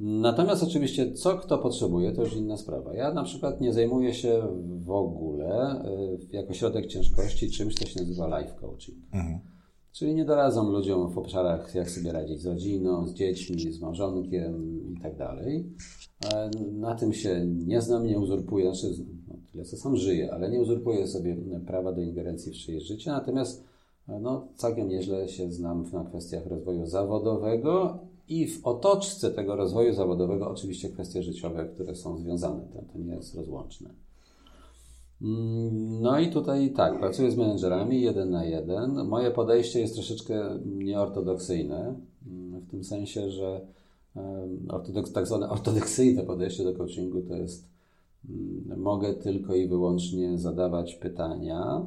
Natomiast 0.00 0.62
oczywiście, 0.62 1.12
co 1.12 1.38
kto 1.38 1.58
potrzebuje, 1.58 2.12
to 2.12 2.22
już 2.22 2.36
inna 2.36 2.56
sprawa. 2.56 2.94
Ja 2.94 3.12
na 3.14 3.22
przykład 3.22 3.60
nie 3.60 3.72
zajmuję 3.72 4.14
się 4.14 4.42
w 4.80 4.90
ogóle 4.90 5.82
y, 6.32 6.36
jako 6.36 6.54
środek 6.54 6.86
ciężkości 6.86 7.50
czymś, 7.50 7.74
co 7.74 7.86
się 7.86 8.00
nazywa 8.00 8.40
life 8.40 8.54
coaching. 8.60 8.98
Mhm. 9.12 9.38
Czyli 9.92 10.14
nie 10.14 10.24
doradzam 10.24 10.70
ludziom 10.70 11.10
w 11.10 11.18
obszarach, 11.18 11.74
jak 11.74 11.90
sobie 11.90 12.12
radzić 12.12 12.40
z 12.40 12.46
rodziną, 12.46 13.06
z 13.06 13.14
dziećmi, 13.14 13.72
z 13.72 13.80
małżonkiem 13.80 14.80
i 14.92 15.00
tak 15.00 15.16
dalej. 15.16 15.72
Na 16.72 16.94
tym 16.94 17.12
się 17.12 17.46
nie 17.46 17.80
znam, 17.80 18.06
nie 18.06 18.18
uzurpuję, 18.18 18.74
znaczy 18.74 19.04
no, 19.28 19.34
tyle 19.52 19.64
co 19.64 19.76
sam 19.76 19.96
żyję, 19.96 20.32
ale 20.32 20.50
nie 20.50 20.60
uzurpuję 20.60 21.06
sobie 21.06 21.36
prawa 21.66 21.92
do 21.92 22.00
ingerencji 22.00 22.52
w 22.52 22.56
czyjeś 22.56 22.82
życie. 22.82 23.10
Natomiast 23.10 23.64
no, 24.20 24.48
całkiem 24.56 24.88
nieźle 24.88 25.28
się 25.28 25.52
znam 25.52 25.84
na 25.92 26.04
kwestiach 26.04 26.46
rozwoju 26.46 26.86
zawodowego 26.86 27.98
i 28.28 28.46
w 28.46 28.66
otoczce 28.66 29.30
tego 29.30 29.56
rozwoju 29.56 29.92
zawodowego 29.92 30.50
oczywiście 30.50 30.88
kwestie 30.88 31.22
życiowe, 31.22 31.68
które 31.74 31.94
są 31.94 32.18
związane, 32.18 32.60
to, 32.72 32.82
to 32.92 32.98
nie 32.98 33.14
jest 33.14 33.34
rozłączne. 33.34 33.90
Mm, 35.22 36.00
no 36.00 36.20
i 36.20 36.30
tutaj 36.30 36.72
tak, 36.72 36.98
pracuję 36.98 37.30
z 37.30 37.36
menedżerami 37.36 38.02
jeden 38.02 38.30
na 38.30 38.44
jeden. 38.44 39.08
Moje 39.08 39.30
podejście 39.30 39.80
jest 39.80 39.94
troszeczkę 39.94 40.58
nieortodoksyjne, 40.64 41.94
mm, 42.26 42.60
w 42.60 42.70
tym 42.70 42.84
sensie, 42.84 43.30
że 43.30 43.60
ortodoks, 44.68 45.12
tak 45.12 45.26
zwane 45.26 45.48
ortodoksyjne 45.50 46.22
podejście 46.22 46.64
do 46.64 46.74
coachingu 46.74 47.22
to 47.22 47.36
jest 47.36 47.68
mm, 48.28 48.80
mogę 48.80 49.14
tylko 49.14 49.54
i 49.54 49.68
wyłącznie 49.68 50.38
zadawać 50.38 50.94
pytania, 50.94 51.86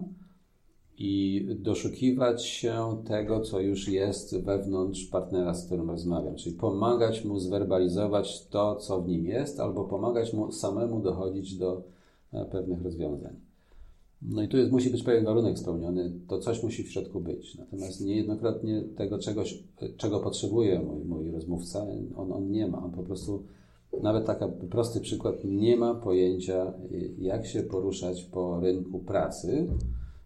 i 1.04 1.48
doszukiwać 1.60 2.46
się 2.46 3.04
tego, 3.08 3.42
co 3.42 3.60
już 3.60 3.88
jest 3.88 4.40
wewnątrz 4.40 5.06
partnera, 5.06 5.54
z 5.54 5.66
którym 5.66 5.90
rozmawiam. 5.90 6.36
Czyli 6.36 6.56
pomagać 6.56 7.26
mu 7.26 7.40
zwerbalizować 7.40 8.48
to, 8.48 8.76
co 8.76 9.02
w 9.02 9.08
nim 9.08 9.26
jest, 9.26 9.60
albo 9.60 9.84
pomagać 9.84 10.34
mu 10.34 10.52
samemu 10.52 11.00
dochodzić 11.00 11.58
do 11.58 11.84
pewnych 12.52 12.82
rozwiązań. 12.82 13.36
No 14.22 14.44
i 14.44 14.48
tu 14.48 14.58
jest, 14.58 14.72
musi 14.72 14.90
być 14.90 15.04
pewien 15.04 15.26
warunek 15.26 15.60
spełniony, 15.60 16.12
to 16.28 16.40
coś 16.40 16.64
musi 16.64 16.84
w 16.84 16.92
środku 16.92 17.20
być. 17.20 17.56
Natomiast 17.56 18.06
niejednokrotnie 18.06 18.84
tego 18.98 19.18
czegoś, 19.18 19.64
czego 19.98 20.20
potrzebuje 20.20 20.80
mój, 20.80 21.06
mój 21.06 21.32
rozmówca, 21.32 21.86
on, 22.16 22.32
on 22.32 22.52
nie 22.52 22.68
ma. 22.68 22.84
On 22.84 22.92
po 22.92 23.04
prostu, 23.04 23.44
nawet 24.02 24.26
taki 24.26 24.68
prosty 24.70 25.00
przykład, 25.00 25.36
nie 25.44 25.78
ma 25.78 25.96
pojęcia, 25.96 26.74
jak 27.20 27.46
się 27.46 27.64
poruszać 27.64 28.24
po 28.24 28.60
rynku 28.60 29.00
pracy, 29.00 29.68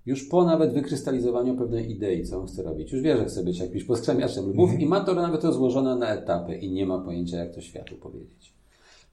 już 0.06 0.28
po 0.28 0.46
nawet 0.46 0.74
wykrystalizowaniu 0.74 1.58
pewnej 1.58 1.92
idei, 1.92 2.24
co 2.24 2.40
on 2.40 2.48
chce 2.48 2.64
robić. 2.64 2.92
Już 2.92 3.02
wie, 3.02 3.18
że 3.18 3.26
chce 3.26 3.44
być 3.44 3.60
jakimś 3.60 3.84
poskrzemiaczem 3.84 4.46
lubów 4.46 4.70
mm. 4.70 4.82
i 4.82 4.86
ma 4.86 5.00
to 5.00 5.14
nawet 5.14 5.44
rozłożone 5.44 5.96
na 5.96 6.14
etapy 6.16 6.56
i 6.56 6.72
nie 6.72 6.86
ma 6.86 7.00
pojęcia, 7.00 7.38
jak 7.38 7.56
to 7.56 7.62
światu 7.62 7.96
powiedzieć. 7.96 8.54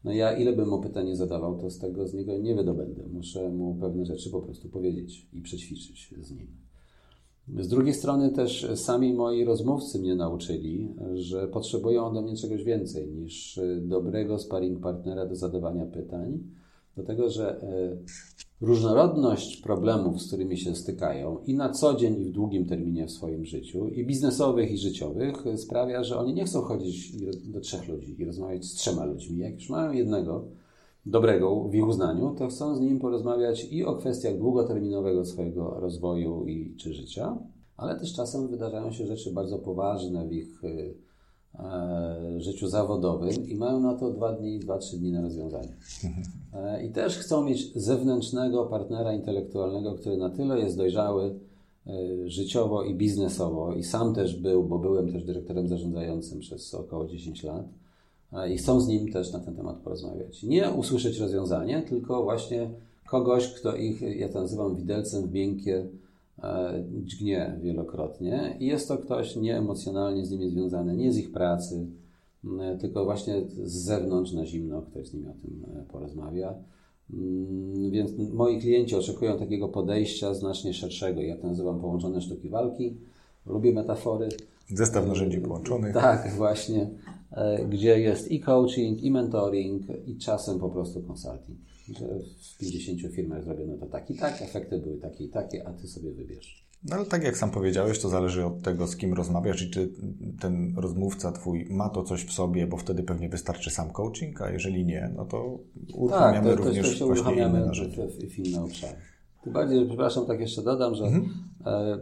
No 0.05 0.13
ja 0.13 0.37
ile 0.37 0.53
bym 0.53 0.69
mu 0.69 0.81
pytanie 0.81 1.17
zadawał, 1.17 1.59
to 1.59 1.71
z 1.71 1.79
tego 1.79 2.09
z 2.09 2.15
niego 2.15 2.39
nie 2.39 2.55
wydobędę. 2.55 3.03
Muszę 3.13 3.49
mu 3.49 3.75
pewne 3.75 4.05
rzeczy 4.05 4.31
po 4.31 4.41
prostu 4.41 4.69
powiedzieć 4.69 5.29
i 5.33 5.43
przećwiczyć 5.43 6.15
z 6.21 6.31
nim. 6.31 6.47
Z 7.59 7.69
drugiej 7.69 7.95
strony 7.95 8.31
też 8.31 8.67
sami 8.75 9.15
moi 9.15 9.45
rozmówcy 9.45 9.99
mnie 9.99 10.15
nauczyli, 10.15 10.95
że 11.15 11.49
potrzebują 11.49 12.05
ode 12.05 12.23
mnie 12.23 12.37
czegoś 12.37 12.65
więcej 12.65 13.09
niż 13.09 13.61
dobrego 13.81 14.39
sparring 14.39 14.81
partnera 14.81 15.27
do 15.27 15.35
zadawania 15.35 15.87
pytań, 15.87 16.39
do 16.97 17.03
tego, 17.03 17.31
że 17.31 17.63
e, 17.63 17.97
różnorodność 18.63 19.57
problemów, 19.57 20.23
z 20.23 20.27
którymi 20.27 20.59
się 20.59 20.75
stykają 20.75 21.39
i 21.47 21.55
na 21.55 21.69
co 21.69 21.95
dzień, 21.95 22.21
i 22.21 22.25
w 22.25 22.33
długim 22.33 22.67
terminie 22.67 23.07
w 23.07 23.11
swoim 23.11 23.45
życiu, 23.45 23.89
i 23.89 24.07
biznesowych, 24.07 24.71
i 24.71 24.79
życiowych, 24.79 25.45
sprawia, 25.57 26.05
że 26.05 26.19
oni 26.19 26.35
nie 26.35 26.45
chcą 26.45 26.61
chodzić 26.61 27.13
do 27.53 27.61
trzech 27.61 27.89
ludzi 27.89 28.21
i 28.23 28.25
rozmawiać 28.25 28.65
z 28.65 28.75
trzema 28.75 29.05
ludźmi. 29.05 29.39
Jak 29.39 29.55
już 29.55 29.71
mają 29.71 29.93
jednego 29.93 30.45
dobrego 31.07 31.69
w 31.69 31.75
ich 31.75 31.89
uznaniu, 31.89 32.35
to 32.39 32.49
chcą 32.49 32.77
z 32.77 32.81
nim 32.81 32.99
porozmawiać 32.99 33.73
i 33.73 33.85
o 33.85 33.97
kwestiach 33.97 34.39
długoterminowego 34.39 35.25
swojego 35.25 35.81
rozwoju 35.81 36.47
i 36.47 36.77
czy 36.77 36.95
życia, 36.95 37.39
ale 37.77 37.99
też 37.99 38.15
czasem 38.15 38.49
wydarzają 38.49 38.93
się 38.93 39.07
rzeczy 39.07 39.33
bardzo 39.33 39.59
poważne 39.59 40.29
w 40.29 40.33
ich 40.33 40.65
y, 40.65 40.95
życiu 42.39 42.69
zawodowym 42.69 43.49
i 43.49 43.55
mają 43.55 43.81
na 43.81 43.95
to 43.95 44.11
dwa 44.11 44.33
dni, 44.33 44.59
dwa, 44.59 44.79
trzy 44.79 44.97
dni 44.97 45.13
na 45.13 45.23
rozwiązanie. 45.23 45.77
E, 46.55 46.85
I 46.85 46.91
też 46.91 47.19
chcą 47.19 47.45
mieć 47.45 47.73
zewnętrznego 47.75 48.67
partnera 48.67 49.13
intelektualnego, 49.13 49.95
który 49.95 50.17
na 50.17 50.31
tyle 50.31 50.59
jest 50.59 50.77
dojrzały 50.77 51.35
e, 51.87 51.93
życiowo 52.27 52.83
i 52.83 52.95
biznesowo 52.95 53.75
i 53.75 53.83
sam 53.83 54.15
też 54.15 54.37
był, 54.37 54.65
bo 54.65 54.79
byłem 54.79 55.13
też 55.13 55.25
dyrektorem 55.25 55.69
zarządzającym 55.69 56.41
przez 56.41 56.75
około 56.75 57.07
10 57.07 57.43
lat 57.43 57.67
i 58.51 58.57
chcą 58.57 58.81
z 58.81 58.89
nim 58.89 59.13
też 59.13 59.33
na 59.33 59.41
ten 59.41 59.57
temat 59.57 59.77
porozmawiać. 59.77 60.43
Nie 60.43 60.71
usłyszeć 60.71 61.19
rozwiązanie, 61.19 61.83
tylko 61.83 62.23
właśnie 62.23 62.71
kogoś, 63.07 63.49
kto 63.49 63.77
ich, 63.77 64.03
ja 64.03 64.29
to 64.29 64.41
nazywam 64.41 64.77
widelcem 64.77 65.27
w 65.27 65.33
miękkie 65.33 65.79
E, 65.79 66.02
dźgnie 67.05 67.59
wielokrotnie 67.63 68.57
i 68.61 68.67
jest 68.67 68.89
to 68.89 68.99
ktoś 68.99 69.37
nieemocjonalnie 69.37 70.27
z 70.27 70.31
nimi 70.31 70.51
związany, 70.51 70.97
nie 70.97 71.13
z 71.13 71.19
ich 71.19 71.33
pracy, 71.33 71.87
e, 72.61 72.79
tylko 72.79 73.05
właśnie 73.05 73.43
z 73.65 73.73
zewnątrz 73.73 74.33
na 74.33 74.47
zimno 74.47 74.83
ktoś 74.83 75.09
z 75.09 75.15
nimi 75.15 75.27
o 75.27 75.33
tym 75.33 75.65
e, 75.77 75.85
porozmawia. 75.93 76.55
Mm, 77.13 77.91
więc 77.91 78.11
moi 78.33 78.61
klienci 78.61 78.97
oczekują 78.97 79.39
takiego 79.39 79.69
podejścia 79.69 80.35
znacznie 80.35 80.75
szerszego. 80.75 81.21
Ja 81.21 81.37
to 81.37 81.47
nazywam 81.47 81.81
połączone 81.81 82.21
sztuki 82.21 82.49
walki. 82.49 82.97
Lubię 83.47 83.73
metafory. 83.73 84.29
Zestaw 84.69 85.07
narzędzi 85.07 85.41
połączonych. 85.41 85.95
Tak, 85.95 86.33
właśnie. 86.37 86.91
Gdzie 87.69 88.01
jest 88.01 88.31
i 88.31 88.41
coaching, 88.41 89.03
i 89.03 89.11
mentoring, 89.11 89.83
i 90.07 90.17
czasem 90.17 90.59
po 90.59 90.69
prostu 90.69 91.03
consulting. 91.03 91.59
Że 91.99 92.07
w 92.55 92.59
50 92.59 93.15
firmach 93.15 93.45
zrobiono 93.45 93.77
to 93.77 93.87
tak 93.87 94.11
i 94.11 94.15
tak, 94.15 94.43
efekty 94.43 94.79
były 94.79 94.99
takie 94.99 95.25
i 95.25 95.29
takie, 95.29 95.69
a 95.69 95.73
ty 95.73 95.89
sobie 95.89 96.13
wybierz. 96.13 96.63
No 96.85 96.97
ale 96.97 97.07
tak 97.07 97.25
jak 97.25 97.37
sam 97.37 97.51
powiedziałeś, 97.51 97.99
to 97.99 98.09
zależy 98.09 98.47
od 98.47 98.63
tego, 98.63 98.87
z 98.87 98.97
kim 98.97 99.15
rozmawiasz 99.15 99.63
i 99.63 99.71
czy 99.71 99.93
ten 100.41 100.75
rozmówca 100.77 101.33
twój 101.33 101.67
ma 101.71 101.89
to 101.89 102.03
coś 102.03 102.25
w 102.25 102.33
sobie, 102.33 102.67
bo 102.67 102.77
wtedy 102.77 103.03
pewnie 103.03 103.29
wystarczy 103.29 103.71
sam 103.71 103.91
coaching, 103.91 104.41
a 104.41 104.51
jeżeli 104.51 104.85
nie, 104.85 105.13
no 105.17 105.25
to 105.25 105.59
uruchamiamy 105.95 106.51
tak, 106.51 106.59
to, 106.59 106.65
również 106.65 106.91
to 106.91 106.95
się 106.95 107.05
właśnie 107.05 107.23
uruchamiamy 107.23 107.59
inne 107.59 107.67
narzędzia. 107.67 108.07
W, 108.07 108.11
w 108.11 108.39
inne 108.39 108.65
obszary. 108.65 108.97
Tym 109.45 109.53
bardziej, 109.53 109.87
przepraszam, 109.87 110.27
tak 110.27 110.41
jeszcze 110.41 110.63
dodam, 110.63 110.95
że 110.95 111.05
mhm. 111.05 111.31
e, 111.67 111.99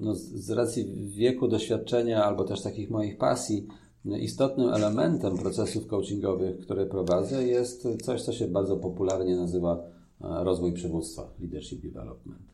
no, 0.00 0.14
z 0.14 0.50
racji 0.50 1.10
wieku, 1.16 1.48
doświadczenia 1.48 2.24
albo 2.24 2.44
też 2.44 2.62
takich 2.62 2.90
moich 2.90 3.18
pasji, 3.18 3.66
istotnym 4.04 4.68
elementem 4.68 5.38
procesów 5.38 5.86
coachingowych, 5.86 6.58
które 6.58 6.86
prowadzę, 6.86 7.46
jest 7.46 7.88
coś, 8.02 8.22
co 8.22 8.32
się 8.32 8.48
bardzo 8.48 8.76
popularnie 8.76 9.36
nazywa 9.36 9.74
e, 10.20 10.44
rozwój 10.44 10.72
przywództwa, 10.72 11.30
leadership 11.40 11.82
development. 11.82 12.48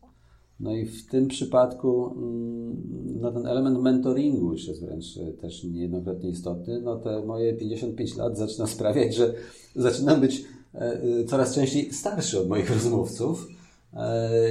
No 0.61 0.75
i 0.77 0.87
w 0.87 1.07
tym 1.07 1.29
przypadku 1.29 2.15
mm, 2.17 2.83
no 3.21 3.33
ten 3.33 3.47
element 3.47 3.83
mentoringu 3.83 4.53
już 4.53 4.69
jest 4.69 4.85
wręcz 4.85 5.17
e, 5.17 5.33
też 5.33 5.65
niejednokrotnie 5.65 6.31
istotny. 6.31 6.81
No 6.81 6.97
te 6.97 7.25
moje 7.25 7.55
55 7.55 8.17
lat 8.17 8.39
zaczyna 8.39 8.67
sprawiać, 8.67 9.15
że 9.15 9.35
zaczynam 9.77 10.21
być 10.21 10.45
e, 10.75 11.25
coraz 11.25 11.55
częściej 11.55 11.93
starszy 11.93 12.41
od 12.41 12.49
moich 12.49 12.71
rozmówców. 12.71 13.49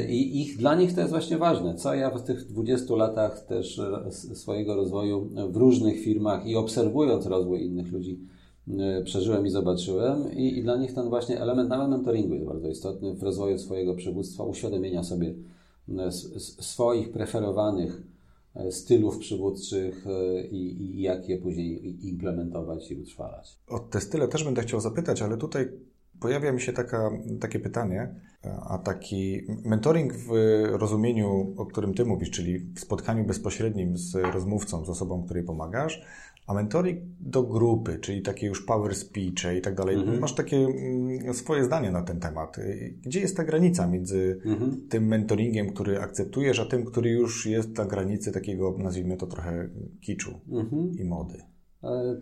I 0.09 0.41
ich, 0.41 0.57
dla 0.57 0.75
nich 0.75 0.93
to 0.93 0.99
jest 0.99 1.11
właśnie 1.11 1.37
ważne. 1.37 1.75
Co 1.75 1.93
ja 1.93 2.09
w 2.09 2.23
tych 2.23 2.47
20 2.47 2.95
latach 2.95 3.45
też 3.45 3.81
swojego 4.33 4.75
rozwoju 4.75 5.29
w 5.49 5.55
różnych 5.55 5.99
firmach 5.99 6.47
i 6.47 6.55
obserwując 6.55 7.25
rozwój 7.25 7.65
innych 7.65 7.91
ludzi 7.91 8.19
przeżyłem 9.03 9.45
i 9.45 9.49
zobaczyłem. 9.49 10.33
I, 10.33 10.57
i 10.57 10.63
dla 10.63 10.77
nich 10.77 10.93
ten 10.93 11.09
właśnie 11.09 11.41
element 11.41 11.69
nawet 11.69 11.89
mentoringu 11.89 12.33
jest 12.33 12.45
bardzo 12.45 12.67
istotny 12.67 13.15
w 13.15 13.23
rozwoju 13.23 13.57
swojego 13.57 13.95
przywództwa, 13.95 14.43
uświadomienia 14.43 15.03
sobie 15.03 15.33
swoich 16.37 17.11
preferowanych 17.11 18.03
e, 18.55 18.71
stylów 18.71 19.17
przywódczych 19.17 20.07
e, 20.07 20.47
i, 20.47 20.81
i 20.81 21.01
jak 21.01 21.29
je 21.29 21.37
później 21.37 21.97
implementować 22.07 22.91
i 22.91 22.95
utrwalać. 22.95 23.59
O 23.67 23.79
te 23.79 24.01
style 24.01 24.27
też 24.27 24.43
będę 24.43 24.61
chciał 24.61 24.79
zapytać, 24.79 25.21
ale 25.21 25.37
tutaj 25.37 25.71
pojawia 26.23 26.51
mi 26.51 26.61
się 26.61 26.73
taka, 26.73 27.11
takie 27.39 27.59
pytanie, 27.59 28.15
a 28.69 28.77
taki 28.77 29.41
mentoring 29.65 30.13
w 30.13 30.29
rozumieniu, 30.71 31.53
o 31.57 31.65
którym 31.65 31.93
Ty 31.93 32.05
mówisz, 32.05 32.31
czyli 32.31 32.59
w 32.59 32.79
spotkaniu 32.79 33.23
bezpośrednim 33.23 33.97
z 33.97 34.15
rozmówcą, 34.15 34.85
z 34.85 34.89
osobą, 34.89 35.23
której 35.23 35.43
pomagasz, 35.43 36.05
a 36.47 36.53
mentoring 36.53 36.99
do 37.19 37.43
grupy, 37.43 37.99
czyli 37.99 38.21
takie 38.21 38.47
już 38.47 38.65
power 38.65 38.95
speech 38.95 39.57
i 39.57 39.61
tak 39.61 39.75
dalej. 39.75 39.95
Mhm. 39.95 40.19
Masz 40.19 40.35
takie 40.35 40.57
mm, 40.57 41.33
swoje 41.33 41.63
zdanie 41.63 41.91
na 41.91 42.01
ten 42.01 42.19
temat. 42.19 42.57
Gdzie 43.01 43.19
jest 43.19 43.37
ta 43.37 43.43
granica 43.43 43.87
między 43.87 44.41
mhm. 44.45 44.87
tym 44.89 45.07
mentoringiem, 45.07 45.73
który 45.73 45.99
akceptujesz, 45.99 46.59
a 46.59 46.65
tym, 46.65 46.85
który 46.85 47.09
już 47.09 47.45
jest 47.45 47.77
na 47.77 47.85
granicy 47.85 48.31
takiego, 48.31 48.75
nazwijmy 48.77 49.17
to 49.17 49.27
trochę 49.27 49.69
kiczu 50.01 50.39
mhm. 50.51 50.91
i 50.99 51.03
mody? 51.03 51.52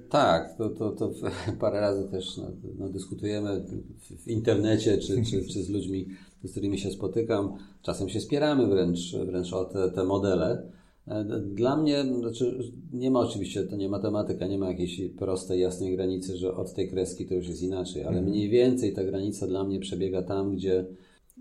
Tak, 0.09 0.57
to, 0.57 0.69
to, 0.69 0.91
to 0.91 1.11
parę 1.59 1.79
razy 1.81 2.11
też 2.11 2.37
no, 2.37 2.51
no, 2.79 2.89
dyskutujemy 2.89 3.59
w, 3.59 4.23
w 4.23 4.27
internecie 4.27 4.97
czy, 4.97 5.23
czy, 5.23 5.47
czy 5.47 5.63
z 5.63 5.69
ludźmi, 5.69 6.07
z 6.43 6.51
którymi 6.51 6.79
się 6.79 6.91
spotykam. 6.91 7.53
Czasem 7.81 8.09
się 8.09 8.21
spieramy 8.21 8.67
wręcz, 8.67 9.15
wręcz 9.25 9.53
o 9.53 9.65
te, 9.65 9.91
te 9.91 10.03
modele. 10.03 10.71
E, 11.07 11.25
dla 11.39 11.77
mnie, 11.77 12.03
znaczy 12.19 12.73
nie 12.93 13.11
ma 13.11 13.19
oczywiście, 13.19 13.63
to 13.63 13.75
nie 13.75 13.89
matematyka, 13.89 14.47
nie 14.47 14.57
ma 14.57 14.69
jakiejś 14.69 15.01
prostej, 15.17 15.59
jasnej 15.59 15.95
granicy, 15.95 16.37
że 16.37 16.55
od 16.55 16.73
tej 16.73 16.89
kreski 16.89 17.25
to 17.25 17.33
już 17.33 17.47
jest 17.47 17.63
inaczej, 17.63 18.03
ale 18.03 18.17
mhm. 18.17 18.29
mniej 18.29 18.49
więcej 18.49 18.93
ta 18.93 19.03
granica 19.03 19.47
dla 19.47 19.63
mnie 19.63 19.79
przebiega 19.79 20.21
tam, 20.21 20.55
gdzie 20.55 20.85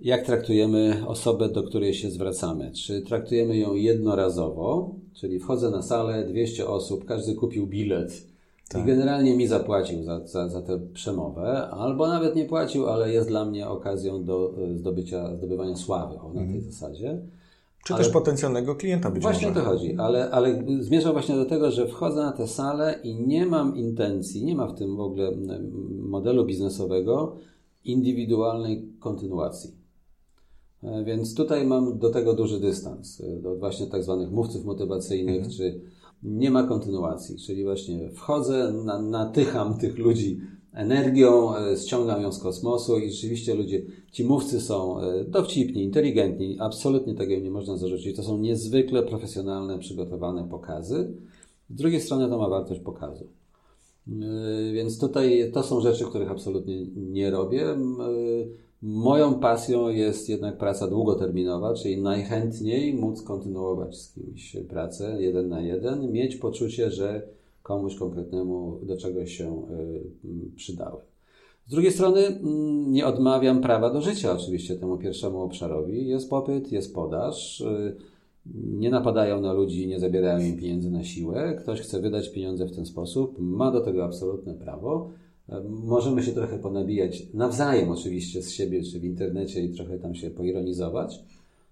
jak 0.01 0.27
traktujemy 0.27 1.03
osobę, 1.07 1.49
do 1.49 1.63
której 1.63 1.95
się 1.95 2.11
zwracamy? 2.11 2.73
Czy 2.73 3.03
traktujemy 3.03 3.57
ją 3.57 3.75
jednorazowo, 3.75 4.95
czyli 5.15 5.41
wchodzę 5.41 5.71
na 5.71 5.83
salę, 5.83 6.25
200 6.29 6.67
osób, 6.67 7.05
każdy 7.05 7.35
kupił 7.35 7.67
bilet 7.67 8.27
tak. 8.69 8.83
i 8.83 8.87
generalnie 8.87 9.37
mi 9.37 9.47
zapłacił 9.47 10.03
za, 10.03 10.27
za, 10.27 10.49
za 10.49 10.63
tę 10.63 10.81
przemowę, 10.93 11.69
albo 11.71 12.09
nawet 12.09 12.37
nie 12.37 12.45
płacił, 12.45 12.87
ale 12.87 13.13
jest 13.13 13.29
dla 13.29 13.45
mnie 13.45 13.69
okazją 13.69 14.25
do 14.25 14.55
e, 14.59 14.77
zdobycia, 14.77 15.37
zdobywania 15.37 15.77
sławy 15.77 16.21
o, 16.21 16.29
na 16.29 16.35
tej 16.35 16.43
mhm. 16.43 16.61
zasadzie. 16.61 17.19
Czy 17.85 17.95
ale 17.95 18.05
też 18.05 18.13
potencjalnego 18.13 18.75
klienta 18.75 19.11
być 19.11 19.23
właśnie 19.23 19.49
może. 19.49 19.61
Właśnie 19.61 19.71
o 19.71 19.75
to 19.75 19.79
chodzi, 19.79 19.97
ale, 19.99 20.31
ale 20.31 20.65
zmierzam 20.81 21.13
właśnie 21.13 21.35
do 21.35 21.45
tego, 21.45 21.71
że 21.71 21.87
wchodzę 21.87 22.21
na 22.21 22.33
tę 22.33 22.49
salę 22.49 23.01
i 23.03 23.15
nie 23.15 23.47
mam 23.47 23.77
intencji, 23.77 24.45
nie 24.45 24.55
ma 24.55 24.67
w 24.67 24.79
tym 24.79 24.97
w 24.97 25.01
ogóle 25.01 25.33
modelu 25.99 26.45
biznesowego 26.45 27.37
indywidualnej 27.85 28.89
kontynuacji. 28.99 29.80
E, 30.83 31.05
więc 31.05 31.35
tutaj 31.35 31.67
mam 31.67 31.99
do 31.99 32.11
tego 32.11 32.35
duży 32.35 32.61
dystans, 32.61 33.21
e, 33.21 33.37
do 33.37 33.57
właśnie 33.57 33.87
tak 33.87 34.03
zwanych 34.03 34.31
mówców 34.31 34.65
motywacyjnych, 34.65 35.37
mhm. 35.37 35.55
czy 35.55 35.81
nie 36.23 36.51
ma 36.51 36.63
kontynuacji, 36.63 37.39
czyli 37.39 37.65
właśnie 37.65 38.11
wchodzę, 38.11 38.73
na, 38.85 39.03
natycham 39.03 39.79
tych 39.79 39.99
ludzi 39.99 40.41
energią, 40.73 41.57
e, 41.57 41.77
ściągam 41.77 42.23
ją 42.23 42.33
z 42.33 42.39
kosmosu 42.39 42.99
i 42.99 43.11
rzeczywiście 43.11 43.55
ludzie, 43.55 43.83
ci 44.13 44.25
mówcy 44.25 44.61
są 44.61 44.97
dowcipni, 45.29 45.83
inteligentni, 45.83 46.57
absolutnie 46.61 47.15
tego 47.15 47.33
im 47.33 47.45
nie 47.45 47.51
można 47.51 47.77
zarzucić. 47.77 48.17
To 48.17 48.23
są 48.23 48.39
niezwykle 48.39 49.03
profesjonalne, 49.03 49.79
przygotowane 49.79 50.49
pokazy. 50.49 51.13
Z 51.71 51.75
drugiej 51.75 52.01
strony 52.01 52.29
to 52.29 52.39
ma 52.39 52.49
wartość 52.49 52.81
pokazu. 52.81 53.27
Więc 54.75 54.99
tutaj 54.99 55.51
to 55.53 55.63
są 55.63 55.81
rzeczy, 55.81 56.05
których 56.05 56.31
absolutnie 56.31 56.87
nie 56.97 57.31
robię. 57.31 57.77
Moją 58.83 59.35
pasją 59.35 59.89
jest 59.89 60.29
jednak 60.29 60.59
praca 60.59 60.87
długoterminowa, 60.87 61.75
czyli 61.75 62.03
najchętniej 62.03 62.95
móc 62.95 63.23
kontynuować 63.23 63.99
z 63.99 64.13
kimś 64.13 64.57
pracę 64.69 65.17
jeden 65.23 65.49
na 65.49 65.61
jeden, 65.61 66.13
mieć 66.13 66.37
poczucie, 66.37 66.91
że 66.91 67.23
komuś 67.63 67.95
konkretnemu 67.95 68.81
do 68.83 68.97
czegoś 68.97 69.37
się 69.37 69.63
y, 70.25 70.55
przydały. 70.57 71.01
Z 71.67 71.71
drugiej 71.71 71.93
strony 71.93 72.27
mm, 72.27 72.93
nie 72.93 73.07
odmawiam 73.07 73.61
prawa 73.61 73.91
do 73.91 74.01
życia 74.01 74.33
oczywiście 74.33 74.77
temu 74.77 74.99
pierwszemu 74.99 75.43
obszarowi. 75.43 76.09
Jest 76.09 76.31
popyt, 76.31 76.73
jest 76.73 76.95
podaż. 76.95 77.61
Y, 77.61 77.97
nie 78.55 78.91
napadają 78.91 79.41
na 79.41 79.53
ludzi, 79.53 79.89
nie 79.89 80.01
zabierają 80.01 80.47
im 80.47 80.57
pieniędzy 80.57 80.91
na 80.91 81.05
siłę. 81.05 81.57
Ktoś 81.63 81.81
chce 81.81 82.01
wydać 82.01 82.29
pieniądze 82.29 82.67
w 82.67 82.77
ten 82.77 82.87
sposób, 82.87 83.37
ma 83.39 83.71
do 83.71 83.81
tego 83.81 84.05
absolutne 84.05 84.55
prawo. 84.55 85.11
Możemy 85.69 86.23
się 86.23 86.33
trochę 86.33 86.59
ponabijać 86.59 87.23
nawzajem 87.35 87.91
oczywiście 87.91 88.43
z 88.43 88.51
siebie 88.51 88.83
czy 88.83 89.01
w 89.01 89.05
internecie 89.05 89.65
i 89.65 89.75
trochę 89.75 89.99
tam 89.99 90.15
się 90.15 90.31
poironizować, 90.31 91.25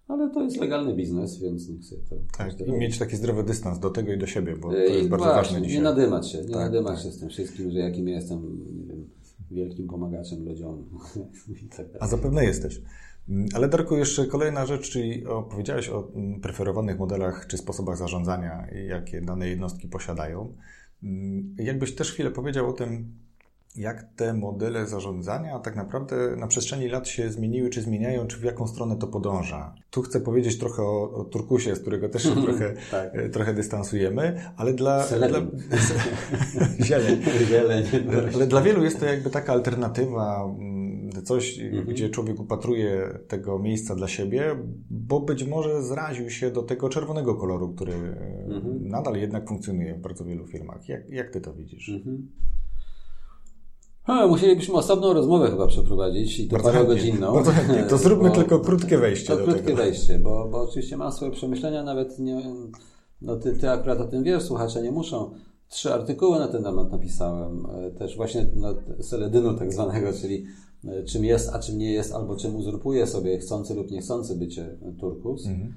ale 0.09 0.31
to 0.31 0.43
jest 0.43 0.57
legalny 0.57 0.95
biznes, 0.95 1.39
więc 1.39 1.69
niech 1.69 1.85
sobie 1.85 2.03
to... 2.11 2.17
Tak, 2.39 2.69
i 2.69 2.73
mieć 2.73 2.99
taki 2.99 3.17
zdrowy 3.17 3.45
dystans 3.45 3.79
do 3.79 3.91
tego 3.91 4.13
i 4.13 4.19
do 4.19 4.27
siebie, 4.27 4.57
bo 4.57 4.71
to 4.71 4.77
jest 4.77 5.07
I 5.07 5.09
bardzo 5.09 5.25
właśnie, 5.25 5.43
ważne 5.43 5.63
dzisiaj. 5.63 5.77
Nie 5.77 5.83
nadymać 5.83 6.33
się, 6.33 6.39
nie 6.39 6.45
tak, 6.45 6.55
nadymać 6.55 6.95
tak. 6.95 7.05
się 7.05 7.13
z 7.13 7.21
tym 7.21 7.29
wszystkim, 7.29 7.71
że 7.71 7.79
jakim 7.79 8.09
ja 8.09 8.17
jestem 8.17 8.41
nie 8.77 8.87
wiem, 8.87 9.11
wielkim 9.51 9.89
pomagaczem 9.89 10.45
ludziom. 10.45 10.85
Tak 11.77 11.87
A 12.01 12.07
zapewne 12.07 12.45
jesteś. 12.45 12.81
Ale 13.55 13.69
Darku, 13.69 13.97
jeszcze 13.97 14.27
kolejna 14.27 14.67
rzecz, 14.67 14.91
czyli 14.91 15.27
opowiedziałeś 15.27 15.89
o 15.89 16.09
mm, 16.15 16.41
preferowanych 16.41 16.99
modelach 16.99 17.47
czy 17.47 17.59
sposobach 17.59 17.97
zarządzania, 17.97 18.67
jakie 18.89 19.21
dane 19.21 19.49
jednostki 19.49 19.89
posiadają. 19.89 20.55
Mm, 21.03 21.55
jakbyś 21.59 21.95
też 21.95 22.13
chwilę 22.13 22.31
powiedział 22.31 22.69
o 22.69 22.73
tym, 22.73 23.13
jak 23.77 24.07
te 24.17 24.35
modele 24.35 24.87
zarządzania 24.87 25.59
tak 25.59 25.77
naprawdę 25.77 26.37
na 26.37 26.47
przestrzeni 26.47 26.89
lat 26.89 27.09
się 27.09 27.31
zmieniły, 27.31 27.71
czy 27.71 27.83
zmieniają, 27.83 28.27
czy 28.27 28.37
w 28.37 28.43
jaką 28.43 28.67
stronę 28.67 28.97
to 28.97 29.07
podąża. 29.07 29.75
Tu 29.91 30.03
chcę 30.03 30.21
powiedzieć 30.21 30.59
trochę 30.59 30.83
o, 30.83 31.13
o 31.13 31.25
Turkusie, 31.25 31.77
z 31.77 31.81
którego 31.81 32.09
też 32.09 32.23
się 32.23 32.43
trochę, 32.43 32.75
tak. 32.91 33.15
E, 33.15 33.29
trochę 33.29 33.55
dystansujemy, 33.55 34.41
ale 34.57 34.75
dla... 34.75 35.07
dla 35.07 35.29
zieleń. 36.87 37.23
zieleń. 37.49 37.85
Ale 38.35 38.47
dla 38.47 38.61
wielu 38.61 38.85
jest 38.85 39.01
to 39.01 39.07
jakby 39.07 39.31
taka 39.31 39.53
alternatywa, 39.53 40.45
mm, 40.45 41.11
coś, 41.25 41.59
mhm. 41.59 41.87
gdzie 41.87 42.11
człowiek 42.11 42.41
upatruje 42.41 43.19
tego 43.29 43.59
miejsca 43.59 43.95
dla 43.95 44.09
siebie, 44.09 44.57
bo 44.91 45.21
być 45.21 45.45
może 45.45 45.83
zraził 45.83 46.31
się 46.31 46.51
do 46.51 46.63
tego 46.63 46.89
czerwonego 46.89 47.35
koloru, 47.35 47.69
który 47.69 47.93
mhm. 47.93 48.89
nadal 48.89 49.17
jednak 49.17 49.49
funkcjonuje 49.49 49.95
w 49.95 50.01
bardzo 50.01 50.25
wielu 50.25 50.47
firmach. 50.47 50.89
Jak, 50.89 51.11
jak 51.11 51.31
ty 51.31 51.41
to 51.41 51.55
widzisz? 51.55 51.89
Mhm. 51.89 52.29
Ha, 54.09 54.27
musielibyśmy 54.27 54.75
osobną 54.75 55.13
rozmowę 55.13 55.51
chyba 55.51 55.67
przeprowadzić 55.67 56.39
i 56.39 56.49
to 56.49 56.59
bardzo 56.59 56.85
godzinną. 56.85 57.35
Bardzo 57.35 57.51
chętnie. 57.51 57.83
To 57.83 57.99
zróbmy 57.99 58.29
bo, 58.29 58.35
tylko 58.35 58.61
krótkie 58.61 58.99
wejście. 58.99 59.37
To 59.37 59.37
krótkie 59.37 59.63
tego. 59.63 59.77
wejście, 59.77 60.19
bo, 60.19 60.49
bo 60.49 60.63
oczywiście 60.63 60.97
mam 60.97 61.13
swoje 61.13 61.31
przemyślenia, 61.31 61.83
nawet 61.83 62.19
nie, 62.19 62.43
no 63.23 63.37
ty, 63.37 63.57
ty 63.57 63.71
akurat 63.71 64.01
o 64.01 64.05
tym 64.05 64.23
wiesz, 64.23 64.43
słuchacze 64.43 64.83
nie 64.83 64.93
muszą. 64.93 65.31
Trzy 65.69 65.95
artykuły 65.95 66.39
na 66.39 66.49
ten 66.49 66.63
temat 66.63 66.93
napisałem, 66.93 67.67
e, 67.67 67.91
też 67.91 68.17
właśnie 68.17 68.47
na 68.55 68.75
seledynu 69.01 69.55
tak 69.55 69.73
zwanego, 69.73 70.13
czyli 70.21 70.45
e, 70.85 71.05
czym 71.05 71.25
jest, 71.25 71.55
a 71.55 71.59
czym 71.59 71.79
nie 71.79 71.93
jest, 71.93 72.13
albo 72.13 72.37
czym 72.37 72.57
uzurpuje 72.57 73.07
sobie 73.07 73.39
chcący 73.39 73.75
lub 73.75 73.91
niechcący 73.91 74.37
bycie 74.37 74.79
turkus. 75.01 75.47
Mhm. 75.47 75.75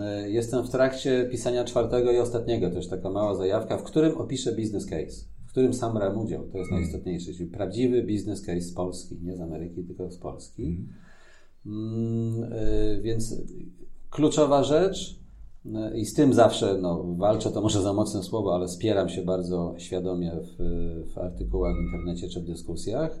E, 0.00 0.30
jestem 0.30 0.64
w 0.64 0.70
trakcie 0.70 1.28
pisania 1.30 1.64
czwartego 1.64 2.12
i 2.12 2.18
ostatniego, 2.18 2.70
też 2.70 2.88
taka 2.88 3.10
mała 3.10 3.34
zajawka, 3.34 3.78
w 3.78 3.82
którym 3.82 4.16
opiszę 4.18 4.52
business 4.52 4.86
case, 4.86 5.33
którym 5.54 5.74
sam 5.74 5.94
brałem 5.94 6.18
udział, 6.18 6.40
to 6.40 6.58
jest 6.58 6.70
hmm. 6.70 6.82
najistotniejsze, 6.82 7.32
czyli 7.32 7.50
prawdziwy 7.50 8.02
business 8.02 8.42
case 8.42 8.60
z 8.60 8.72
Polski, 8.72 9.16
nie 9.22 9.36
z 9.36 9.40
Ameryki, 9.40 9.84
tylko 9.84 10.10
z 10.10 10.18
Polski. 10.18 10.78
Hmm. 11.64 12.50
Więc 13.02 13.36
kluczowa 14.10 14.64
rzecz, 14.64 15.20
i 15.94 16.06
z 16.06 16.14
tym 16.14 16.34
zawsze 16.34 16.78
no, 16.82 17.04
walczę, 17.16 17.50
to 17.50 17.60
może 17.60 17.82
za 17.82 17.92
mocne 17.92 18.22
słowo, 18.22 18.54
ale 18.54 18.68
spieram 18.68 19.08
się 19.08 19.22
bardzo 19.22 19.74
świadomie 19.78 20.32
w, 20.42 20.56
w 21.14 21.18
artykułach 21.18 21.76
w 21.76 21.80
internecie 21.80 22.28
czy 22.28 22.40
w 22.40 22.44
dyskusjach. 22.44 23.20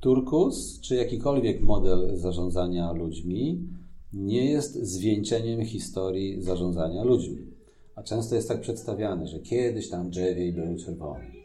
Turkus, 0.00 0.80
czy 0.80 0.94
jakikolwiek 0.94 1.62
model 1.62 2.16
zarządzania 2.16 2.92
ludźmi, 2.92 3.68
nie 4.12 4.50
jest 4.50 4.74
zwieńczeniem 4.74 5.64
historii 5.64 6.42
zarządzania 6.42 7.04
ludźmi. 7.04 7.38
A 7.94 8.02
często 8.02 8.34
jest 8.34 8.48
tak 8.48 8.60
przedstawiane, 8.60 9.26
że 9.26 9.40
kiedyś 9.40 9.90
tam 9.90 10.10
drzewiej 10.10 10.52
był 10.52 10.76
czerwony, 10.76 11.35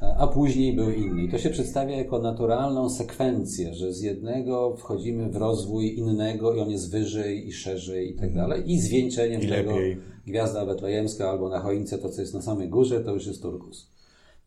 a 0.00 0.26
później 0.26 0.72
był 0.72 0.90
inny. 0.90 1.22
I 1.22 1.28
to 1.28 1.38
się 1.38 1.50
przedstawia 1.50 1.96
jako 1.96 2.18
naturalną 2.18 2.90
sekwencję, 2.90 3.74
że 3.74 3.92
z 3.92 4.00
jednego 4.00 4.76
wchodzimy 4.76 5.30
w 5.30 5.36
rozwój 5.36 5.98
innego 5.98 6.54
i 6.54 6.60
on 6.60 6.70
jest 6.70 6.90
wyżej 6.90 7.48
i 7.48 7.52
szerzej 7.52 8.10
i 8.10 8.14
tak 8.14 8.28
mhm. 8.28 8.48
dalej. 8.48 8.70
I 8.72 8.80
zwieńczeniem 8.80 9.40
I 9.40 9.48
tego 9.48 9.70
lepiej. 9.70 9.96
gwiazda 10.26 10.66
betlejemska 10.66 11.30
albo 11.30 11.48
na 11.48 11.60
choince 11.60 11.98
to, 11.98 12.08
co 12.08 12.20
jest 12.20 12.34
na 12.34 12.42
samej 12.42 12.68
górze, 12.68 13.00
to 13.00 13.14
już 13.14 13.26
jest 13.26 13.42
turkus. 13.42 13.90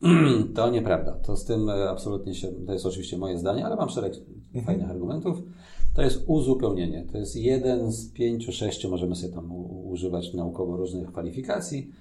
to 0.55 0.69
nieprawda. 0.69 1.11
To 1.11 1.37
z 1.37 1.45
tym 1.45 1.69
e, 1.69 1.89
absolutnie 1.89 2.35
się, 2.35 2.47
to 2.65 2.73
jest 2.73 2.85
oczywiście 2.85 3.17
moje 3.17 3.37
zdanie, 3.37 3.65
ale 3.65 3.75
mam 3.75 3.89
szereg 3.89 4.13
mhm. 4.47 4.65
fajnych 4.65 4.89
argumentów. 4.89 5.43
To 5.95 6.01
jest 6.01 6.23
uzupełnienie. 6.27 7.07
To 7.11 7.17
jest 7.17 7.35
jeden 7.35 7.91
z 7.91 8.11
pięciu, 8.11 8.51
sześciu, 8.51 8.89
możemy 8.89 9.15
sobie 9.15 9.33
tam 9.33 9.51
używać 9.85 10.33
naukowo 10.33 10.77
różnych 10.77 11.07
kwalifikacji, 11.07 11.91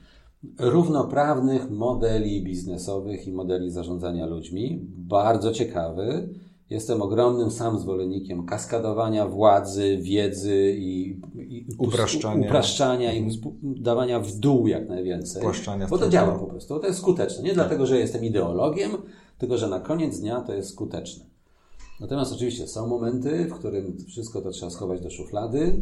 równoprawnych 0.59 1.70
modeli 1.70 2.44
biznesowych 2.44 3.26
i 3.26 3.33
modeli 3.33 3.70
zarządzania 3.70 4.26
ludźmi. 4.26 4.87
Bardzo 4.96 5.52
ciekawy. 5.52 6.28
Jestem 6.70 7.02
ogromnym 7.02 7.50
sam 7.50 7.78
zwolennikiem 7.78 8.46
kaskadowania 8.46 9.28
władzy, 9.28 9.98
wiedzy 10.02 10.74
i, 10.78 11.20
i 11.35 11.66
upraszczania, 11.78 12.46
upraszczania 12.46 13.12
i 13.14 13.40
dawania 13.62 14.20
w 14.20 14.33
dół 14.33 14.66
jak 14.66 14.88
najwięcej. 14.88 15.42
Bo 15.90 15.98
to 15.98 16.09
działa 16.09 16.38
po 16.38 16.46
prostu. 16.46 16.78
To 16.78 16.87
jest 16.87 16.98
skuteczne. 16.98 17.42
Nie 17.42 17.48
tak. 17.48 17.55
dlatego, 17.55 17.87
że 17.87 17.98
jestem 17.98 18.24
ideologiem, 18.24 18.90
tylko 19.38 19.59
że 19.59 19.68
na 19.68 19.81
koniec 19.81 20.20
dnia 20.20 20.40
to 20.40 20.55
jest 20.55 20.70
skuteczne. 20.70 21.24
Natomiast 22.00 22.33
oczywiście 22.33 22.66
są 22.66 22.87
momenty, 22.87 23.44
w 23.44 23.55
którym 23.55 23.96
wszystko 24.09 24.42
to 24.42 24.50
trzeba 24.50 24.70
schować 24.70 25.00
do 25.00 25.11
szuflady, 25.11 25.81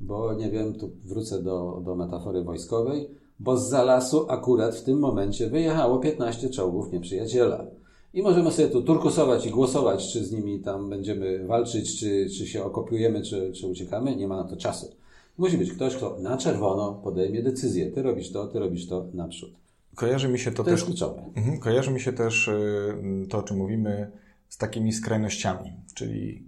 bo 0.00 0.34
nie 0.34 0.50
wiem, 0.50 0.74
tu 0.74 0.90
wrócę 1.04 1.42
do, 1.42 1.82
do 1.84 1.94
metafory 1.94 2.44
wojskowej, 2.44 3.08
bo 3.40 3.56
z 3.56 3.72
lasu 3.72 4.26
akurat 4.28 4.74
w 4.74 4.84
tym 4.84 4.98
momencie 4.98 5.50
wyjechało 5.50 5.98
15 5.98 6.50
czołgów 6.50 6.92
nieprzyjaciela. 6.92 7.66
I 8.14 8.22
możemy 8.22 8.50
sobie 8.50 8.68
tu 8.68 8.82
turkusować 8.82 9.46
i 9.46 9.50
głosować, 9.50 10.12
czy 10.12 10.24
z 10.24 10.32
nimi 10.32 10.60
tam 10.60 10.90
będziemy 10.90 11.46
walczyć, 11.46 12.00
czy, 12.00 12.26
czy 12.38 12.46
się 12.46 12.64
okopiujemy, 12.64 13.22
czy, 13.22 13.52
czy 13.52 13.66
uciekamy. 13.66 14.16
Nie 14.16 14.28
ma 14.28 14.36
na 14.36 14.44
to 14.44 14.56
czasu. 14.56 14.92
Musi 15.38 15.58
być 15.58 15.72
ktoś, 15.72 15.96
kto 15.96 16.16
na 16.20 16.36
czerwono 16.36 17.00
podejmie 17.04 17.42
decyzję. 17.42 17.90
Ty 17.90 18.02
robisz 18.02 18.32
to, 18.32 18.46
ty 18.46 18.58
robisz 18.58 18.88
to 18.88 19.06
naprzód. 19.14 19.50
Kojarzy 19.94 20.28
mi 20.28 20.38
się 20.38 20.50
to, 20.50 20.56
to 20.56 20.64
też. 20.64 20.72
Jest 20.72 20.84
kluczowe. 20.84 21.24
Mhm, 21.36 21.58
kojarzy 21.58 21.90
mi 21.90 22.00
się 22.00 22.12
też 22.12 22.48
y, 22.48 23.26
to, 23.30 23.38
o 23.38 23.42
czym 23.42 23.56
mówimy, 23.56 24.10
z 24.48 24.58
takimi 24.58 24.92
skrajnościami. 24.92 25.72
Czyli 25.94 26.42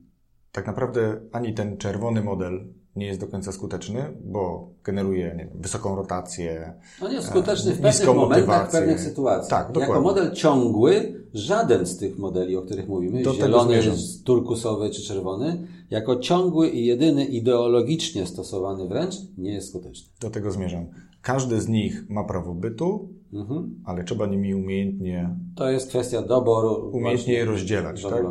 tak 0.53 0.67
naprawdę 0.67 1.21
ani 1.33 1.55
ten 1.55 1.77
czerwony 1.77 2.23
model 2.23 2.65
nie 3.01 3.07
jest 3.07 3.21
do 3.21 3.27
końca 3.27 3.53
skuteczny, 3.53 4.05
bo 4.25 4.69
generuje 4.85 5.35
wiem, 5.39 5.49
wysoką 5.55 5.97
rotację. 5.97 6.73
On 7.03 7.09
no 7.09 7.15
jest 7.15 7.29
skuteczny 7.29 7.73
w 7.73 7.81
pewnych 7.81 8.17
momentach, 8.17 8.69
w 8.69 8.73
pewnych 8.73 9.01
sytuacjach. 9.01 9.49
Tak, 9.49 9.67
dokładnie. 9.67 9.95
Jako 9.95 10.01
model 10.01 10.33
ciągły, 10.33 11.15
żaden 11.35 11.87
z 11.87 11.97
tych 11.97 12.19
modeli, 12.19 12.57
o 12.57 12.63
których 12.63 12.89
mówimy, 12.89 13.23
do 13.23 13.35
zielony, 13.35 13.83
turkusowy 14.25 14.91
czy 14.91 15.03
czerwony, 15.03 15.67
jako 15.91 16.17
ciągły 16.17 16.69
i 16.69 16.87
jedyny 16.87 17.25
ideologicznie 17.25 18.27
stosowany 18.27 18.89
wręcz, 18.89 19.15
nie 19.39 19.53
jest 19.53 19.69
skuteczny. 19.69 20.09
Do 20.21 20.31
tego 20.31 20.51
zmierzam. 20.51 20.87
Każdy 21.23 21.61
z 21.61 21.69
nich 21.69 22.11
ma 22.11 22.25
prawo 22.25 22.55
bytu, 22.55 23.09
mhm. 23.33 23.83
ale 23.85 24.05
trzeba 24.05 24.27
nimi 24.27 24.55
umiejętnie. 24.55 25.37
To 25.57 25.71
jest 25.71 25.89
kwestia 25.89 26.23
doboru. 26.23 26.91
Umiejętnie 26.93 27.35
je 27.35 27.45
rozdzielać. 27.45 28.03
Tak? 28.03 28.25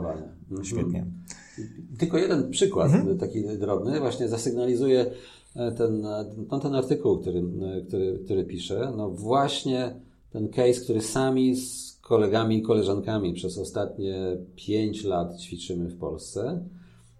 Mhm. 0.51 1.19
Tylko 1.99 2.17
jeden 2.17 2.49
przykład, 2.49 2.93
mhm. 2.93 3.17
taki 3.17 3.43
drobny, 3.43 3.99
właśnie 3.99 4.27
zasygnalizuje 4.27 5.11
e, 5.55 5.71
ten, 5.71 6.07
ten, 6.49 6.59
ten 6.59 6.75
artykuł, 6.75 7.17
który, 7.17 7.39
e, 7.39 7.81
który, 7.81 8.19
który 8.25 8.43
piszę. 8.43 8.93
No 8.97 9.09
właśnie 9.09 9.95
ten 10.31 10.49
case, 10.49 10.81
który 10.81 11.01
sami 11.01 11.55
z 11.55 11.99
kolegami 12.01 12.57
i 12.57 12.61
koleżankami 12.61 13.33
przez 13.33 13.57
ostatnie 13.57 14.37
pięć 14.55 15.03
lat 15.03 15.41
ćwiczymy 15.41 15.89
w 15.89 15.97
Polsce. 15.97 16.65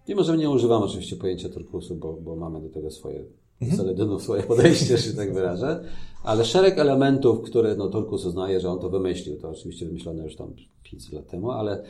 I 0.08 0.14
może 0.14 0.38
nie 0.38 0.50
używam 0.50 0.82
oczywiście 0.82 1.16
pojęcia 1.16 1.48
turkusu, 1.48 1.94
bo, 1.94 2.12
bo 2.12 2.36
mamy 2.36 2.60
do 2.60 2.68
tego 2.68 2.90
swoje 2.90 3.24
mhm. 3.60 4.20
swoje 4.20 4.42
podejście, 4.42 4.98
że 4.98 5.12
tak 5.12 5.34
wyrażę, 5.34 5.84
ale 6.22 6.44
szereg 6.44 6.78
elementów, 6.78 7.42
które 7.42 7.76
no, 7.76 7.88
Turkus 7.88 8.24
uznaje, 8.24 8.60
że 8.60 8.70
on 8.70 8.80
to 8.80 8.90
wymyślił, 8.90 9.36
to 9.36 9.50
oczywiście 9.50 9.86
wymyślone 9.86 10.24
już 10.24 10.36
tam 10.36 10.54
500 10.82 11.12
lat 11.12 11.26
temu, 11.26 11.50
ale, 11.50 11.82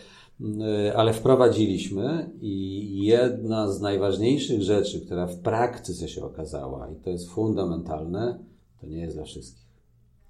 ale 0.96 1.12
wprowadziliśmy 1.12 2.30
i 2.40 3.04
jedna 3.04 3.72
z 3.72 3.80
najważniejszych 3.80 4.62
rzeczy, 4.62 5.00
która 5.00 5.26
w 5.26 5.38
praktyce 5.38 6.08
się 6.08 6.24
okazała 6.24 6.88
i 6.90 6.96
to 6.96 7.10
jest 7.10 7.28
fundamentalne, 7.28 8.38
to 8.80 8.86
nie 8.86 8.98
jest 8.98 9.16
dla 9.16 9.24
wszystkich. 9.24 9.70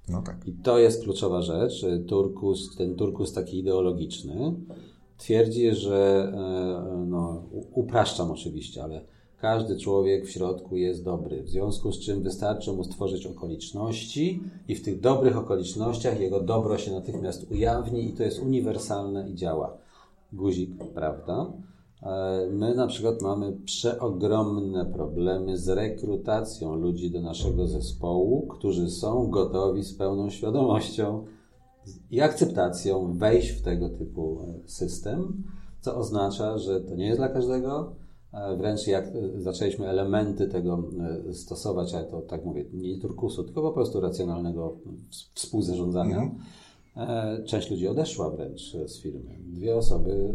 No 0.08 0.22
tak. 0.22 0.46
I 0.46 0.52
to 0.52 0.78
jest 0.78 1.02
kluczowa 1.02 1.42
rzecz. 1.42 1.86
Turkus, 2.06 2.76
ten 2.76 2.94
turkus 2.94 3.32
taki 3.32 3.58
ideologiczny 3.58 4.54
twierdzi, 5.18 5.74
że 5.74 6.32
e, 6.34 7.06
no, 7.06 7.42
upraszczam 7.72 8.30
oczywiście, 8.30 8.82
ale 8.82 9.04
każdy 9.40 9.78
człowiek 9.78 10.26
w 10.26 10.30
środku 10.30 10.76
jest 10.76 11.04
dobry, 11.04 11.42
w 11.42 11.48
związku 11.48 11.92
z 11.92 12.00
czym 12.00 12.22
wystarczy 12.22 12.72
mu 12.72 12.84
stworzyć 12.84 13.26
okoliczności 13.26 14.42
i 14.68 14.74
w 14.74 14.82
tych 14.82 15.00
dobrych 15.00 15.36
okolicznościach 15.36 16.20
jego 16.20 16.40
dobro 16.40 16.78
się 16.78 16.92
natychmiast 16.92 17.50
ujawni 17.50 18.08
i 18.08 18.12
to 18.12 18.22
jest 18.22 18.42
uniwersalne 18.42 19.30
i 19.30 19.34
działa. 19.34 19.78
Guzik, 20.32 20.70
prawda? 20.94 21.52
E, 22.02 22.46
my 22.50 22.74
na 22.74 22.86
przykład 22.86 23.22
mamy 23.22 23.52
przeogromne 23.64 24.86
problemy 24.86 25.58
z 25.58 25.68
rekrutacją 25.68 26.74
ludzi 26.74 27.10
do 27.10 27.20
naszego 27.20 27.66
zespołu, 27.66 28.46
którzy 28.46 28.90
są 28.90 29.30
gotowi 29.30 29.84
z 29.84 29.94
pełną 29.94 30.30
świadomością 30.30 31.24
i 32.10 32.20
akceptacją 32.20 33.18
wejść 33.18 33.50
w 33.50 33.62
tego 33.62 33.88
typu 33.88 34.38
system, 34.66 35.42
co 35.80 35.96
oznacza, 35.96 36.58
że 36.58 36.80
to 36.80 36.94
nie 36.94 37.06
jest 37.06 37.18
dla 37.18 37.28
każdego, 37.28 38.00
E, 38.32 38.56
wręcz 38.56 38.86
jak 38.86 39.06
e, 39.06 39.40
zaczęliśmy 39.40 39.88
elementy 39.88 40.48
tego 40.48 40.84
e, 41.28 41.34
stosować, 41.34 41.94
ale 41.94 42.04
to 42.04 42.20
tak 42.22 42.44
mówię, 42.44 42.64
nie 42.72 42.98
turkusu, 42.98 43.44
tylko 43.44 43.62
po 43.62 43.72
prostu 43.72 44.00
racjonalnego 44.00 44.76
współzarządzania, 45.34 46.22
mhm. 46.22 46.42
Część 47.46 47.70
ludzi 47.70 47.88
odeszła 47.88 48.30
wręcz 48.30 48.76
z 48.86 49.02
firmy. 49.02 49.38
Dwie 49.46 49.76
osoby 49.76 50.34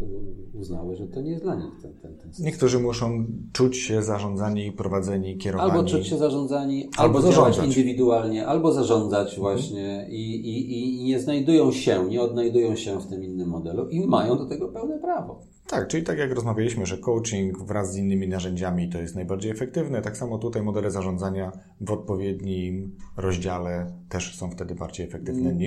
uznały, 0.54 0.96
że 0.96 1.06
to 1.06 1.20
nie 1.20 1.30
jest 1.30 1.42
dla 1.42 1.54
nich 1.54 1.72
ten, 1.82 1.94
ten, 1.94 2.16
ten 2.16 2.28
system. 2.28 2.46
Niektórzy 2.46 2.78
muszą 2.78 3.26
czuć 3.52 3.76
się 3.76 4.02
zarządzani, 4.02 4.72
prowadzeni, 4.72 5.36
kierowani. 5.36 5.70
Albo 5.70 5.88
czuć 5.88 6.06
się 6.06 6.18
zarządzani, 6.18 6.88
albo, 6.96 7.18
albo 7.18 7.32
działać 7.32 7.58
indywidualnie, 7.58 8.46
albo 8.46 8.72
zarządzać 8.72 9.38
mhm. 9.38 9.40
właśnie 9.42 10.06
i, 10.10 10.34
i, 10.34 11.00
i 11.00 11.04
nie 11.04 11.20
znajdują 11.20 11.72
się, 11.72 12.04
nie 12.08 12.20
odnajdują 12.20 12.76
się 12.76 13.00
w 13.00 13.06
tym 13.06 13.24
innym 13.24 13.48
modelu 13.48 13.88
i 13.88 14.06
mają 14.06 14.38
do 14.38 14.46
tego 14.46 14.68
pełne 14.68 14.98
prawo. 14.98 15.40
Tak, 15.66 15.88
czyli 15.88 16.04
tak 16.04 16.18
jak 16.18 16.32
rozmawialiśmy, 16.32 16.86
że 16.86 16.98
coaching 16.98 17.58
wraz 17.58 17.92
z 17.92 17.96
innymi 17.96 18.28
narzędziami 18.28 18.88
to 18.88 18.98
jest 18.98 19.14
najbardziej 19.14 19.50
efektywne, 19.50 20.02
tak 20.02 20.16
samo 20.16 20.38
tutaj 20.38 20.62
modele 20.62 20.90
zarządzania 20.90 21.52
w 21.80 21.90
odpowiednim 21.90 22.96
rozdziale 23.16 23.92
też 24.08 24.36
są 24.36 24.50
wtedy 24.50 24.74
bardziej 24.74 25.06
efektywne 25.06 25.50
mm, 25.50 25.58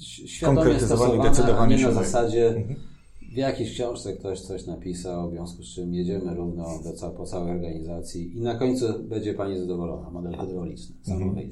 niż 0.00 0.40
konkretyzowanie 0.40 1.16
i 1.16 1.22
decydowanie 1.22 1.78
się. 1.78 1.86
na 1.86 1.92
zasadzie 1.92 2.48
mhm. 2.48 2.76
w 3.32 3.36
jakiejś 3.36 3.72
książce 3.72 4.12
ktoś 4.12 4.40
coś 4.40 4.66
napisał, 4.66 5.30
w 5.30 5.32
związku 5.32 5.62
z 5.62 5.74
czym 5.74 5.94
jedziemy 5.94 6.34
równo 6.34 6.64
do, 7.00 7.10
po 7.10 7.26
całej 7.26 7.50
organizacji 7.52 8.36
i 8.36 8.40
na 8.40 8.54
końcu 8.54 9.02
będzie 9.02 9.34
Pani 9.34 9.58
zadowolona. 9.58 10.10
Model 10.10 10.36
hydrauliczny. 10.36 10.96
Samo 11.02 11.24
mhm. 11.24 11.50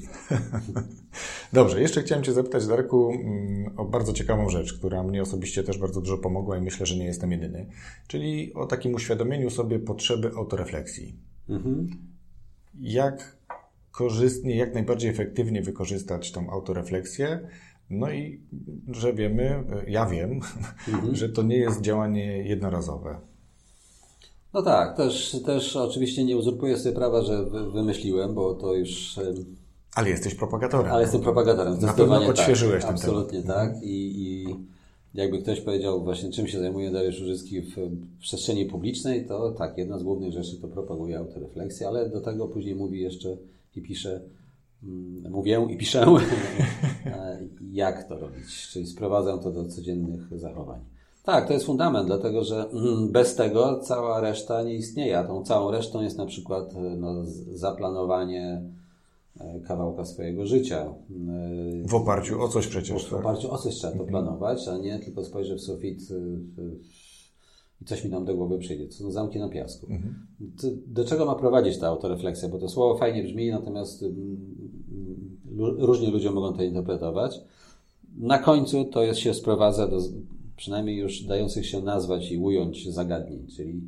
Dobrze, 1.52 1.80
jeszcze 1.80 2.02
chciałem 2.02 2.24
Cię 2.24 2.32
zapytać, 2.32 2.66
Darku, 2.66 3.11
mm, 3.11 3.78
o 3.78 3.84
bardzo 3.84 4.12
ciekawą 4.12 4.48
rzecz, 4.48 4.78
która 4.78 5.02
mnie 5.02 5.22
osobiście 5.22 5.62
też 5.62 5.78
bardzo 5.78 6.00
dużo 6.00 6.18
pomogła 6.18 6.58
i 6.58 6.61
myślę, 6.61 6.87
że 6.87 6.96
nie 6.96 7.04
jestem 7.04 7.32
jedyny. 7.32 7.66
Czyli 8.06 8.54
o 8.54 8.66
takim 8.66 8.94
uświadomieniu 8.94 9.50
sobie 9.50 9.78
potrzeby 9.78 10.30
autorefleksji. 10.37 11.16
Mhm. 11.48 11.88
Jak 12.80 13.38
korzystnie, 13.98 14.56
jak 14.56 14.74
najbardziej 14.74 15.11
efektywnie 15.11 15.62
wykorzystać 15.62 16.32
tą 16.32 16.50
autorefleksję. 16.50 17.48
No 17.90 18.11
i 18.11 18.40
że 18.88 19.12
wiemy, 19.12 19.64
ja 19.87 20.07
wiem, 20.07 20.40
mhm. 20.88 21.16
że 21.20 21.29
to 21.29 21.42
nie 21.42 21.57
jest 21.57 21.81
działanie 21.81 22.48
jednorazowe. 22.48 23.18
No 24.55 24.62
tak, 24.62 24.96
też, 24.96 25.37
też 25.46 25.77
oczywiście 25.77 26.24
nie 26.24 26.37
uzurpuję 26.37 26.77
sobie 26.77 26.94
prawa, 26.94 27.22
że 27.22 27.44
wymyśliłem, 27.72 28.35
bo 28.35 28.55
to 28.55 28.74
już... 28.74 29.20
Ale 29.94 30.11
jesteś 30.11 30.35
propagatorem. 30.35 30.92
Ale 30.92 31.03
jestem 31.03 31.20
propagatorem, 31.20 31.72
zdecydowanie 31.72 32.11
Na 32.11 32.16
pewno 32.18 32.31
odświeżyłeś 32.31 32.83
tak, 32.83 32.90
ten 32.90 32.94
Absolutnie 32.94 33.42
temat. 33.42 33.57
tak. 33.57 33.83
I, 33.83 34.22
I 34.22 34.46
jakby 35.14 35.42
ktoś 35.42 35.61
powiedział 35.61 36.05
właśnie 36.05 36.31
czym 36.31 36.48
się 36.48 36.61
zajmuje 36.61 36.90
Dariusz 36.90 37.20
Użycki 37.20 37.61
w 37.61 37.77
przestrzeni 38.20 38.66
publicznej, 38.66 39.27
to 39.27 39.51
tak, 39.51 39.79
jedna 39.79 39.98
z 39.98 40.03
głównych 40.03 40.33
rzeczy 40.33 40.61
to 40.61 40.68
propaguje 40.68 41.18
autorefleksję, 41.18 41.88
ale 41.88 42.11
do 42.11 42.20
tego 42.20 42.48
później 42.48 42.74
mówi 42.74 43.01
jeszcze 43.01 43.37
i 43.77 43.83
pisze, 43.83 44.20
mówię 45.30 45.66
i 45.70 45.76
piszę, 45.76 46.06
jak 47.72 48.08
to 48.08 48.18
robić, 48.18 48.68
czyli 48.68 48.86
sprowadzam 48.86 49.40
to 49.40 49.50
do 49.50 49.64
codziennych 49.64 50.38
zachowań. 50.38 50.80
Tak, 51.22 51.46
to 51.46 51.52
jest 51.52 51.66
fundament, 51.66 52.06
dlatego 52.06 52.44
że 52.44 52.70
mm, 52.70 53.12
bez 53.12 53.34
tego 53.34 53.80
cała 53.80 54.20
reszta 54.20 54.62
nie 54.62 54.74
istnieje, 54.74 55.18
a 55.18 55.24
tą 55.24 55.44
całą 55.44 55.70
resztą 55.70 56.02
jest 56.02 56.18
na 56.18 56.26
przykład 56.26 56.74
no, 56.96 57.14
zaplanowanie 57.52 58.62
e, 59.40 59.60
kawałka 59.60 60.04
swojego 60.04 60.46
życia. 60.46 60.94
W 61.84 61.94
oparciu 61.94 62.42
o 62.42 62.48
coś 62.48 62.66
przecież. 62.66 63.08
W 63.08 63.14
oparciu 63.14 63.52
o 63.52 63.58
coś 63.58 63.74
trzeba 63.74 63.98
to 63.98 64.04
planować, 64.04 64.68
a 64.68 64.78
nie 64.78 64.98
tylko 64.98 65.24
spojrzę 65.24 65.54
w 65.54 65.60
sufit 65.60 66.00
i 67.82 67.84
coś 67.84 68.04
mi 68.04 68.10
tam 68.10 68.24
do 68.24 68.36
głowy 68.36 68.58
przyjdzie. 68.58 68.86
To 68.86 68.92
są 68.92 69.10
zamki 69.10 69.38
na 69.38 69.48
piasku. 69.48 69.86
Mhm. 69.90 70.26
Do 70.86 71.04
czego 71.04 71.26
ma 71.26 71.34
prowadzić 71.34 71.78
ta 71.78 71.88
autorefleksja? 71.88 72.48
Bo 72.48 72.58
to 72.58 72.68
słowo 72.68 72.98
fajnie 72.98 73.22
brzmi, 73.22 73.50
natomiast 73.50 74.04
różnie 75.58 76.10
ludzie 76.10 76.30
mogą 76.30 76.56
to 76.56 76.62
interpretować. 76.62 77.40
Na 78.16 78.38
końcu 78.38 78.84
to 78.84 79.02
jest, 79.02 79.20
się 79.20 79.34
sprowadza 79.34 79.88
do 79.88 80.00
przynajmniej 80.56 80.96
już 80.96 81.22
dających 81.22 81.66
się 81.66 81.82
nazwać 81.82 82.32
i 82.32 82.38
ująć 82.38 82.88
zagadnień, 82.92 83.46
czyli 83.56 83.82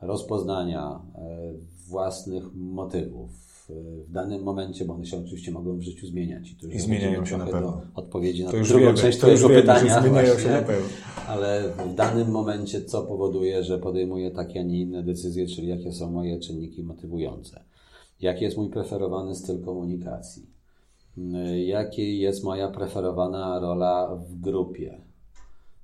rozpoznania 0.00 1.00
e, 1.14 1.52
własnych 1.88 2.54
motywów 2.54 3.42
w 3.68 4.12
danym 4.12 4.42
momencie, 4.42 4.84
bo 4.84 4.94
one 4.94 5.06
się 5.06 5.18
oczywiście 5.18 5.50
mogą 5.50 5.78
w 5.78 5.82
życiu 5.82 6.06
zmieniać. 6.06 6.50
I, 6.50 6.56
to 6.56 6.66
już 6.66 6.74
I 6.74 6.80
zmieniają 6.80 7.24
się 7.24 7.36
na 7.36 7.46
pewno. 7.46 7.80
Odpowiedzi 7.94 8.44
na 8.44 8.50
to 8.50 8.60
drugą 8.60 8.78
wiemy, 8.78 8.98
część 8.98 9.18
Twojego 9.18 9.48
pytania. 9.48 10.00
Zmieniają 10.00 10.38
się 10.38 10.50
na 10.50 10.62
pewno. 10.62 10.88
Ale 11.28 11.72
w 11.86 11.94
danym 11.94 12.30
momencie 12.30 12.84
co 12.84 13.02
powoduje, 13.02 13.64
że 13.64 13.78
podejmuję 13.78 14.30
takie, 14.30 14.60
a 14.60 14.62
nie 14.62 14.80
inne 14.80 15.02
decyzje, 15.02 15.46
czyli 15.46 15.68
jakie 15.68 15.92
są 15.92 16.10
moje 16.10 16.40
czynniki 16.40 16.82
motywujące. 16.82 17.64
Jaki 18.20 18.44
jest 18.44 18.56
mój 18.56 18.70
preferowany 18.70 19.34
styl 19.34 19.64
komunikacji. 19.64 20.46
Jaki 21.66 22.18
jest 22.18 22.44
moja 22.44 22.68
preferowana 22.68 23.60
rola 23.60 24.16
w 24.16 24.40
grupie 24.40 25.00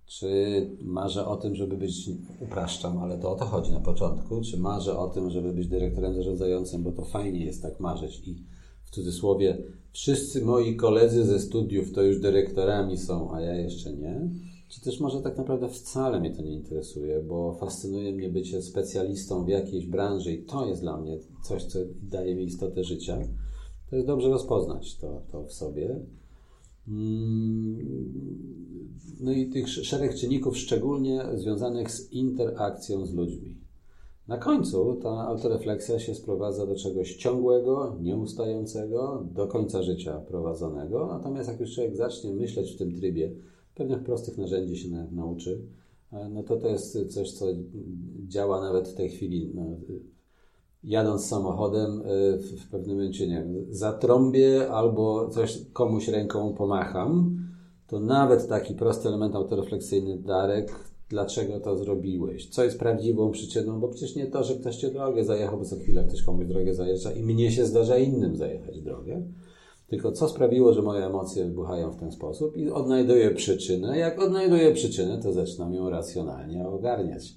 czy 0.09 0.71
marzę 0.83 1.27
o 1.27 1.37
tym, 1.37 1.55
żeby 1.55 1.77
być, 1.77 2.11
upraszczam, 2.41 2.99
ale 2.99 3.19
to 3.19 3.33
o 3.33 3.35
to 3.35 3.45
chodzi 3.45 3.73
na 3.73 3.81
początku, 3.81 4.41
czy 4.41 4.57
marzę 4.57 4.99
o 4.99 5.09
tym, 5.09 5.31
żeby 5.31 5.53
być 5.53 5.69
dyrektorem 5.69 6.14
zarządzającym, 6.14 6.83
bo 6.83 6.93
to 6.93 7.05
fajnie 7.05 7.45
jest 7.45 7.62
tak 7.62 7.81
marzyć 7.81 8.29
i 8.29 8.45
w 8.85 8.91
cudzysłowie 8.91 9.59
wszyscy 9.93 10.45
moi 10.45 10.77
koledzy 10.77 11.25
ze 11.25 11.41
studiów 11.41 11.93
to 11.93 12.03
już 12.03 12.21
dyrektorami 12.21 12.99
są, 12.99 13.35
a 13.35 13.41
ja 13.41 13.57
jeszcze 13.57 13.93
nie. 13.93 14.31
Czy 14.69 14.81
też 14.81 15.01
może 15.01 15.23
tak 15.23 15.38
naprawdę 15.38 15.69
wcale 15.69 16.21
mnie 16.21 16.31
to 16.37 16.43
nie 16.43 16.53
interesuje, 16.53 17.23
bo 17.23 17.55
fascynuje 17.55 18.12
mnie 18.12 18.29
bycie 18.29 18.62
specjalistą 18.62 19.45
w 19.45 19.49
jakiejś 19.49 19.87
branży 19.87 20.33
i 20.33 20.45
to 20.45 20.67
jest 20.67 20.81
dla 20.81 20.97
mnie 20.97 21.19
coś, 21.43 21.64
co 21.64 21.79
daje 22.03 22.35
mi 22.35 22.45
istotę 22.45 22.85
życia. 22.85 23.19
To 23.90 23.96
jest 23.96 24.09
dobrze 24.09 24.29
rozpoznać 24.29 24.96
to, 24.96 25.22
to 25.33 25.44
w 25.44 25.53
sobie. 25.53 26.01
Mm, 26.88 27.79
no 29.20 29.33
i 29.33 29.48
tych 29.48 29.68
szereg 29.68 30.14
czynników, 30.14 30.59
szczególnie 30.59 31.24
związanych 31.35 31.90
z 31.90 32.12
interakcją 32.12 33.07
z 33.07 33.14
ludźmi. 33.14 33.57
Na 34.29 34.38
końcu 34.38 34.98
ta 35.03 35.11
autorefleksja 35.11 35.98
się 35.98 36.14
sprowadza 36.14 36.66
do 36.66 36.77
czegoś 36.77 37.16
ciągłego, 37.16 37.96
nieustającego, 38.01 39.27
do 39.35 39.46
końca 39.46 39.83
życia 39.83 40.20
prowadzonego. 40.20 41.07
Natomiast 41.07 41.48
jak 41.48 41.61
już 41.61 41.74
człowiek 41.74 41.96
zacznie 41.96 42.33
myśleć 42.33 42.72
w 42.72 42.79
tym 42.79 42.94
trybie, 42.94 43.33
pewnych 43.74 44.03
prostych 44.03 44.38
narzędzi 44.38 44.77
się 44.77 44.88
nauczy, 45.12 45.62
e, 46.12 46.29
no 46.29 46.42
to 46.42 46.57
to 46.57 46.68
jest 46.68 47.14
coś, 47.14 47.33
co 47.33 47.46
działa 48.27 48.61
nawet 48.61 48.88
w 48.88 48.94
tej 48.94 49.11
chwili. 49.11 49.53
Jadąc 50.85 51.27
samochodem 51.27 52.01
y, 52.01 52.38
w 52.38 52.71
pewnym 52.71 52.97
momencie, 52.97 53.29
nie 53.29 53.35
wiem, 53.35 53.67
zatrąbię 53.71 54.69
albo 54.71 55.29
coś 55.29 55.59
komuś 55.73 56.09
ręką 56.09 56.55
pomacham, 56.55 57.38
to 57.87 58.01
nawet 58.01 58.49
taki 58.49 58.75
prosty 58.75 59.09
element 59.09 59.35
autorefleksyjny, 59.35 60.19
Darek, 60.19 60.73
dlaczego 61.09 61.61
to 61.61 61.77
zrobiłeś? 61.77 62.49
Co 62.49 62.64
jest 62.64 62.79
prawdziwą 62.79 63.31
przyczyną? 63.31 63.81
Bo 63.81 63.88
przecież 63.88 64.17
nie 64.17 64.27
to, 64.27 64.45
że 64.45 64.55
ktoś 64.55 64.77
cię 64.77 64.91
drogę 64.91 65.25
zajechał, 65.25 65.59
bo 65.59 65.64
co 65.64 65.77
chwilę 65.77 66.05
ktoś 66.05 66.23
komuś 66.23 66.47
drogę 66.47 66.75
zajeżdża 66.75 67.12
i 67.12 67.23
mnie 67.23 67.53
się 67.53 67.67
zdarza 67.67 67.99
innym 67.99 68.37
zajechać 68.37 68.81
drogę. 68.81 69.23
Tylko 69.88 70.12
co 70.12 70.29
sprawiło, 70.29 70.73
że 70.73 70.83
moje 70.83 71.07
emocje 71.07 71.45
wybuchają 71.45 71.91
w 71.91 71.97
ten 71.97 72.12
sposób 72.12 72.57
i 72.57 72.71
odnajduję 72.71 73.31
przyczynę. 73.31 73.99
Jak 73.99 74.23
odnajduję 74.23 74.73
przyczynę, 74.73 75.19
to 75.23 75.33
zaczynam 75.33 75.75
ją 75.75 75.91
racjonalnie 75.91 76.69
ogarniać. 76.69 77.37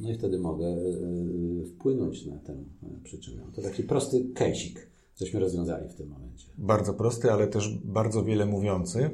No 0.00 0.10
i 0.10 0.14
wtedy 0.14 0.38
mogę 0.38 0.66
e, 0.66 0.70
e, 0.70 1.66
wpłynąć 1.66 2.26
na 2.26 2.38
tę 2.38 2.52
e, 2.52 3.04
przyczynę. 3.04 3.42
To 3.54 3.62
taki 3.62 3.82
prosty 3.82 4.24
kejsik, 4.34 4.90
cośmy 5.14 5.40
rozwiązali 5.40 5.88
w 5.88 5.94
tym 5.94 6.08
momencie. 6.08 6.46
Bardzo 6.58 6.94
prosty, 6.94 7.32
ale 7.32 7.46
też 7.46 7.78
bardzo 7.84 8.24
wiele 8.24 8.46
mówiący. 8.46 9.10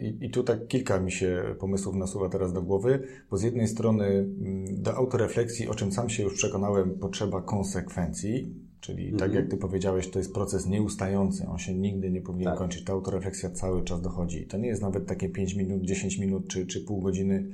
I, 0.00 0.26
I 0.26 0.30
tu 0.30 0.42
tak 0.42 0.68
kilka 0.68 1.00
mi 1.00 1.12
się 1.12 1.54
pomysłów 1.58 1.96
nasuwa 1.96 2.28
teraz 2.28 2.52
do 2.52 2.62
głowy, 2.62 3.02
bo 3.30 3.36
z 3.36 3.42
jednej 3.42 3.68
strony 3.68 4.06
mm, 4.06 4.82
do 4.82 4.94
autorefleksji, 4.94 5.68
o 5.68 5.74
czym 5.74 5.92
sam 5.92 6.10
się 6.10 6.22
już 6.22 6.34
przekonałem, 6.34 6.98
potrzeba 6.98 7.42
konsekwencji, 7.42 8.54
czyli 8.80 9.12
tak 9.12 9.22
mhm. 9.22 9.34
jak 9.34 9.50
Ty 9.50 9.56
powiedziałeś, 9.56 10.10
to 10.10 10.18
jest 10.18 10.34
proces 10.34 10.66
nieustający, 10.66 11.46
on 11.46 11.58
się 11.58 11.74
nigdy 11.74 12.10
nie 12.10 12.20
powinien 12.20 12.48
tak. 12.48 12.58
kończyć. 12.58 12.84
Ta 12.84 12.92
autorefleksja 12.92 13.50
cały 13.50 13.84
czas 13.84 14.00
dochodzi. 14.02 14.42
I 14.42 14.46
to 14.46 14.58
nie 14.58 14.68
jest 14.68 14.82
nawet 14.82 15.06
takie 15.06 15.28
5 15.28 15.54
minut, 15.54 15.82
10 15.82 16.18
minut 16.18 16.48
czy, 16.48 16.66
czy 16.66 16.80
pół 16.80 17.00
godziny 17.00 17.46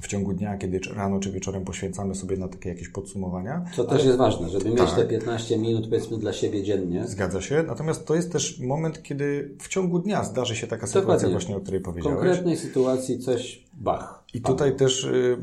w 0.00 0.06
ciągu 0.06 0.32
dnia, 0.32 0.56
kiedy 0.56 0.80
rano 0.94 1.20
czy 1.20 1.32
wieczorem 1.32 1.64
poświęcamy 1.64 2.14
sobie 2.14 2.36
na 2.36 2.48
takie 2.48 2.68
jakieś 2.68 2.88
podsumowania. 2.88 3.64
To 3.76 3.84
też 3.84 4.04
jest 4.04 4.18
ważne, 4.18 4.48
żeby 4.48 4.70
mieć 4.70 4.78
tak. 4.78 4.94
te 4.94 5.04
15 5.04 5.58
minut 5.58 5.88
powiedzmy 5.88 6.18
dla 6.18 6.32
siebie 6.32 6.62
dziennie. 6.62 7.06
Zgadza 7.06 7.40
się. 7.40 7.64
Natomiast 7.66 8.06
to 8.06 8.14
jest 8.14 8.32
też 8.32 8.60
moment, 8.60 9.02
kiedy 9.02 9.56
w 9.60 9.68
ciągu 9.68 9.98
dnia 9.98 10.24
zdarzy 10.24 10.56
się 10.56 10.66
taka 10.66 10.86
sytuacja 10.86 11.12
Dokładnie. 11.12 11.32
właśnie, 11.32 11.56
o 11.56 11.60
której 11.60 11.80
powiedziałeś. 11.80 12.16
W 12.16 12.20
konkretnej 12.20 12.56
sytuacji 12.56 13.18
coś 13.18 13.64
bach. 13.74 14.24
I 14.34 14.40
tutaj 14.40 14.76
też 14.76 15.04
y, 15.04 15.36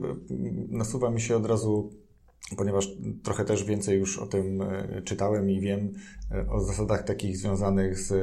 nasuwa 0.69 1.09
mi 1.11 1.21
się 1.21 1.35
od 1.35 1.45
razu 1.45 1.89
ponieważ 2.57 2.91
trochę 3.23 3.45
też 3.45 3.63
więcej 3.63 3.99
już 3.99 4.19
o 4.19 4.25
tym 4.25 4.61
e, 4.61 5.01
czytałem 5.01 5.49
i 5.49 5.59
wiem 5.59 5.93
o 6.49 6.61
zasadach 6.61 7.03
takich 7.03 7.37
związanych 7.37 7.99
z 7.99 8.13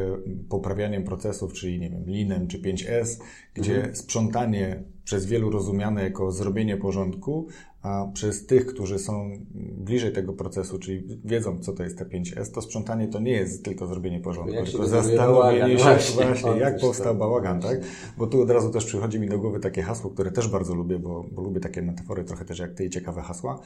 poprawianiem 0.49 1.05
procesów, 1.05 1.53
czyli 1.53 1.79
nie 1.81 1.91
wiem, 1.91 2.05
linem 2.07 2.49
czy 2.49 2.59
5S, 2.59 3.21
gdzie 3.55 3.77
mhm. 3.77 3.97
sprzątanie 3.97 4.83
przez 5.11 5.27
wielu 5.27 5.51
rozumiane 5.51 6.03
jako 6.03 6.33
zrobienie 6.33 6.77
porządku, 6.77 7.47
a 7.83 8.07
przez 8.15 8.47
tych, 8.47 8.67
którzy 8.67 8.99
są 8.99 9.31
bliżej 9.55 10.13
tego 10.13 10.33
procesu, 10.33 10.79
czyli 10.79 11.21
wiedzą, 11.25 11.59
co 11.61 11.73
to 11.73 11.83
jest 11.83 12.01
T5S, 12.01 12.55
to 12.55 12.63
sprzątanie 12.63 13.09
to 13.09 13.21
nie 13.21 13.33
jest 13.33 13.65
tylko 13.65 13.87
zrobienie 13.87 14.21
porządku, 14.21 14.55
jak 14.55 14.69
tylko 14.69 14.87
zastanowienie 14.87 15.79
się 15.79 15.85
właśnie, 15.85 16.25
właśnie 16.25 16.51
jak 16.51 16.81
powstał 16.81 17.15
bałagan, 17.15 17.61
tak? 17.61 17.81
Bo 18.19 18.27
tu 18.27 18.43
od 18.43 18.51
razu 18.51 18.71
też 18.71 18.85
przychodzi 18.85 19.21
mi 19.21 19.29
do 19.29 19.39
głowy 19.39 19.61
takie 19.61 19.83
hasło, 19.83 20.11
które 20.11 20.31
też 20.31 20.49
bardzo 20.49 20.75
lubię, 20.75 20.99
bo, 20.99 21.25
bo 21.33 21.43
lubię 21.43 21.61
takie 21.61 21.83
metafory 21.83 22.25
trochę 22.25 22.45
też 22.45 22.59
jak 22.59 22.75
ty 22.75 22.85
i 22.85 22.91
ciekawe 22.91 23.23
hasła. 23.23 23.61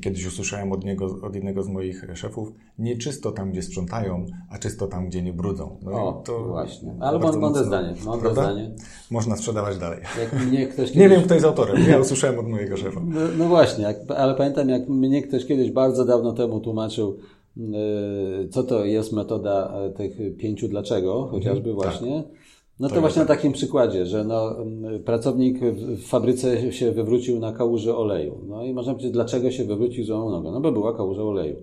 Kiedyś 0.00 0.26
usłyszałem 0.26 0.72
od 0.72 0.84
niego, 0.84 1.18
od 1.22 1.34
jednego 1.34 1.62
z 1.62 1.68
moich 1.68 2.06
szefów, 2.14 2.52
nie 2.78 2.96
czysto 2.96 3.32
tam, 3.32 3.50
gdzie 3.52 3.62
sprzątają, 3.62 4.26
a 4.50 4.58
czysto 4.58 4.86
tam, 4.86 5.08
gdzie 5.08 5.22
nie 5.22 5.32
brudzą. 5.32 5.78
No 5.82 6.08
o, 6.08 6.12
to 6.12 6.44
właśnie. 6.44 6.94
Ale 7.00 7.18
mądre 7.18 7.64
zdanie, 7.64 7.94
mądre 8.04 8.32
zdanie. 8.32 8.70
Można 9.10 9.36
sprzedawać 9.36 9.78
dalej. 9.78 10.00
Jak 10.52 10.70
ktoś 10.70 10.86
kiedyś... 10.92 10.94
Nie 10.94 11.08
wiem, 11.08 11.22
kto 11.22 11.34
jest 11.34 11.46
autorem. 11.46 11.76
Ja 11.88 11.98
usłyszałem 11.98 12.38
od 12.38 12.48
mojego 12.48 12.76
szefa. 12.76 13.00
No, 13.38 13.48
właśnie, 13.48 13.84
jak, 13.84 13.96
ale 14.16 14.34
pamiętam, 14.34 14.68
jak 14.68 14.88
mnie 14.88 15.22
ktoś 15.22 15.46
kiedyś 15.46 15.70
bardzo 15.70 16.04
dawno 16.04 16.32
temu 16.32 16.60
tłumaczył, 16.60 17.16
yy, 17.56 18.48
co 18.50 18.62
to 18.62 18.84
jest 18.84 19.12
metoda 19.12 19.72
e, 19.74 19.90
tych 19.90 20.36
pięciu 20.36 20.68
dlaczego, 20.68 21.28
chociażby 21.30 21.70
mhm, 21.70 21.76
właśnie. 21.76 22.22
Tak. 22.22 22.46
No 22.80 22.88
to, 22.88 22.94
to 22.94 23.00
właśnie 23.00 23.22
na 23.22 23.28
takim 23.28 23.52
przykładzie, 23.52 24.06
że 24.06 24.24
no, 24.24 24.56
pracownik 25.04 25.60
w 25.74 26.02
fabryce 26.06 26.72
się 26.72 26.92
wywrócił 26.92 27.40
na 27.40 27.52
kałuży 27.52 27.96
oleju. 27.96 28.40
No 28.48 28.64
i 28.64 28.74
można 28.74 28.92
powiedzieć, 28.92 29.12
dlaczego 29.12 29.50
się 29.50 29.64
wywrócił 29.64 30.04
złamał 30.04 30.30
nogę? 30.30 30.50
No 30.50 30.60
bo 30.60 30.72
była 30.72 30.96
kałuża 30.96 31.22
oleju. 31.22 31.56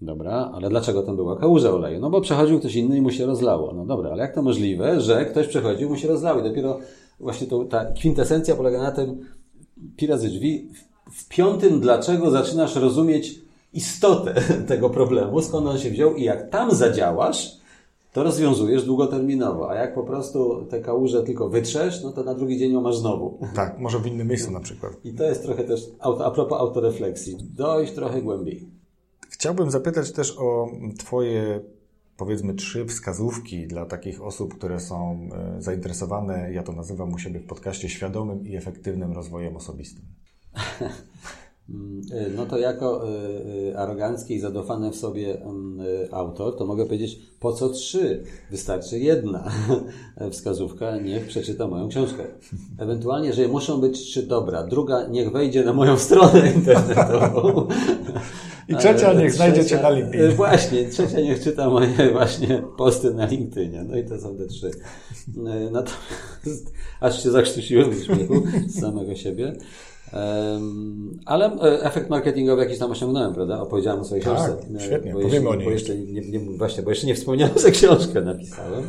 Dobra, 0.00 0.50
ale 0.54 0.68
dlaczego 0.68 1.02
tam 1.02 1.16
była 1.16 1.36
kałuża 1.36 1.70
oleju? 1.70 2.00
No 2.00 2.10
bo 2.10 2.20
przechodził 2.20 2.58
ktoś 2.58 2.76
inny 2.76 2.96
i 2.96 3.02
mu 3.02 3.10
się 3.10 3.26
rozlało. 3.26 3.72
No 3.72 3.86
dobra, 3.86 4.10
ale 4.10 4.22
jak 4.22 4.34
to 4.34 4.42
możliwe, 4.42 5.00
że 5.00 5.24
ktoś 5.24 5.46
przechodził, 5.46 5.88
mu 5.88 5.96
się 5.96 6.08
rozlało 6.08 6.40
i 6.40 6.42
dopiero 6.42 6.78
właśnie 7.20 7.46
to, 7.46 7.64
ta 7.64 7.84
kwintesencja 7.84 8.56
polega 8.56 8.82
na 8.82 8.90
tym, 8.90 9.20
pi 9.96 10.06
razy 10.06 10.28
drzwi, 10.28 10.68
w 11.12 11.28
piątym 11.28 11.80
dlaczego 11.80 12.30
zaczynasz 12.30 12.76
rozumieć 12.76 13.40
istotę 13.72 14.34
tego 14.68 14.90
problemu, 14.90 15.42
skąd 15.42 15.66
on 15.66 15.78
się 15.78 15.90
wziął 15.90 16.14
i 16.14 16.24
jak 16.24 16.50
tam 16.50 16.74
zadziałasz, 16.74 17.58
to 18.12 18.22
rozwiązujesz 18.22 18.84
długoterminowo, 18.84 19.70
a 19.70 19.74
jak 19.74 19.94
po 19.94 20.02
prostu 20.02 20.66
tę 20.70 20.80
kałużę 20.80 21.22
tylko 21.22 21.48
wytrzesz, 21.48 22.02
no 22.02 22.12
to 22.12 22.24
na 22.24 22.34
drugi 22.34 22.58
dzień 22.58 22.72
ją 22.72 22.80
masz 22.80 22.96
znowu. 22.96 23.38
Tak, 23.54 23.78
może 23.78 23.98
w 23.98 24.06
innym 24.06 24.28
miejscu 24.28 24.50
na 24.50 24.60
przykład. 24.60 24.92
I 25.04 25.12
to 25.12 25.24
jest 25.24 25.42
trochę 25.42 25.64
też, 25.64 25.90
a 25.98 26.30
propos 26.30 26.60
autorefleksji, 26.60 27.36
dojść 27.40 27.92
trochę 27.92 28.22
głębiej. 28.22 28.68
Chciałbym 29.30 29.70
zapytać 29.70 30.12
też 30.12 30.38
o 30.38 30.68
Twoje 30.98 31.60
powiedzmy 32.18 32.54
trzy 32.54 32.86
wskazówki 32.86 33.66
dla 33.66 33.86
takich 33.86 34.22
osób, 34.22 34.54
które 34.54 34.80
są 34.80 35.28
e, 35.32 35.62
zainteresowane, 35.62 36.52
ja 36.52 36.62
to 36.62 36.72
nazywam 36.72 37.12
u 37.12 37.18
siebie 37.18 37.40
w 37.40 37.46
podcaście, 37.46 37.88
świadomym 37.88 38.46
i 38.46 38.56
efektywnym 38.56 39.12
rozwojem 39.12 39.56
osobistym. 39.56 40.04
Mm, 41.70 42.02
e, 42.12 42.28
no 42.36 42.46
to 42.46 42.58
jako 42.58 43.04
e, 43.70 43.78
arogancki 43.78 44.34
i 44.34 44.40
zadofany 44.40 44.90
w 44.90 44.96
sobie 44.96 45.42
mm, 45.42 45.86
autor, 46.10 46.56
to 46.56 46.66
mogę 46.66 46.84
powiedzieć, 46.84 47.18
po 47.40 47.52
co 47.52 47.68
trzy? 47.68 48.22
Wystarczy 48.50 48.98
jedna 48.98 49.50
wskazówka, 50.32 50.96
niech 50.96 51.26
przeczyta 51.26 51.66
moją 51.66 51.88
książkę. 51.88 52.24
Ewentualnie, 52.78 53.32
że 53.32 53.48
muszą 53.48 53.80
być 53.80 53.98
trzy 53.98 54.22
dobra. 54.22 54.62
Druga, 54.62 55.06
niech 55.06 55.32
wejdzie 55.32 55.64
na 55.64 55.72
moją 55.72 55.98
stronę 55.98 56.52
internetową 56.52 57.68
i 58.68 58.76
trzecia 58.76 59.12
niech 59.20 59.32
znajdzie 59.32 59.64
Cię 59.64 59.82
na 59.82 59.90
LinkedIn. 59.90 60.30
Właśnie, 60.30 60.88
trzecia 60.88 61.20
niech 61.20 61.42
czyta 61.42 61.70
moje 61.70 62.12
właśnie 62.12 62.62
posty 62.78 63.14
na 63.14 63.26
LinkedInie. 63.26 63.84
No 63.84 63.96
i 63.96 64.04
to 64.04 64.20
są 64.20 64.36
te 64.36 64.46
trzy. 64.46 64.70
Natomiast 65.70 66.72
aż 67.00 67.22
się 67.22 67.30
zakrztusiłem 67.30 67.90
w 67.90 68.04
śmiechu 68.04 68.42
z 68.66 68.80
samego 68.80 69.14
siebie. 69.14 69.52
Ale 71.26 71.46
e, 71.46 71.82
efekt 71.82 72.10
marketingowy 72.10 72.62
jakiś 72.62 72.78
tam 72.78 72.90
osiągnąłem, 72.90 73.34
prawda? 73.34 73.60
Opowiedziałem 73.60 74.00
o 74.00 74.04
swojej 74.04 74.24
tak, 74.24 74.34
książce. 74.34 74.66
E, 74.76 74.80
świetnie, 74.80 75.12
bo 75.12 75.20
powiemy 75.20 75.48
o 75.48 75.54
niej. 75.54 75.64
Bo 75.64 75.70
jeszcze 75.70 75.96
nie, 75.96 76.20
nie, 76.20 76.40
właśnie, 76.40 76.82
bo 76.82 76.90
jeszcze 76.90 77.06
nie 77.06 77.14
wspomniałem, 77.14 77.58
że 77.58 77.70
książkę 77.70 78.20
napisałem. 78.20 78.84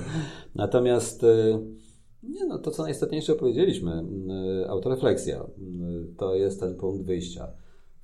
Natomiast 0.56 1.24
e, 1.24 1.60
nie, 2.24 2.46
no, 2.46 2.60
to, 2.60 2.72
co 2.72 2.84
najistotniejsze 2.84 3.36
powiedzieliśmy, 3.36 4.04
autorefleksja. 4.68 5.46
To 6.18 6.36
jest 6.36 6.60
ten 6.60 6.76
punkt 6.76 7.06
wyjścia 7.06 7.48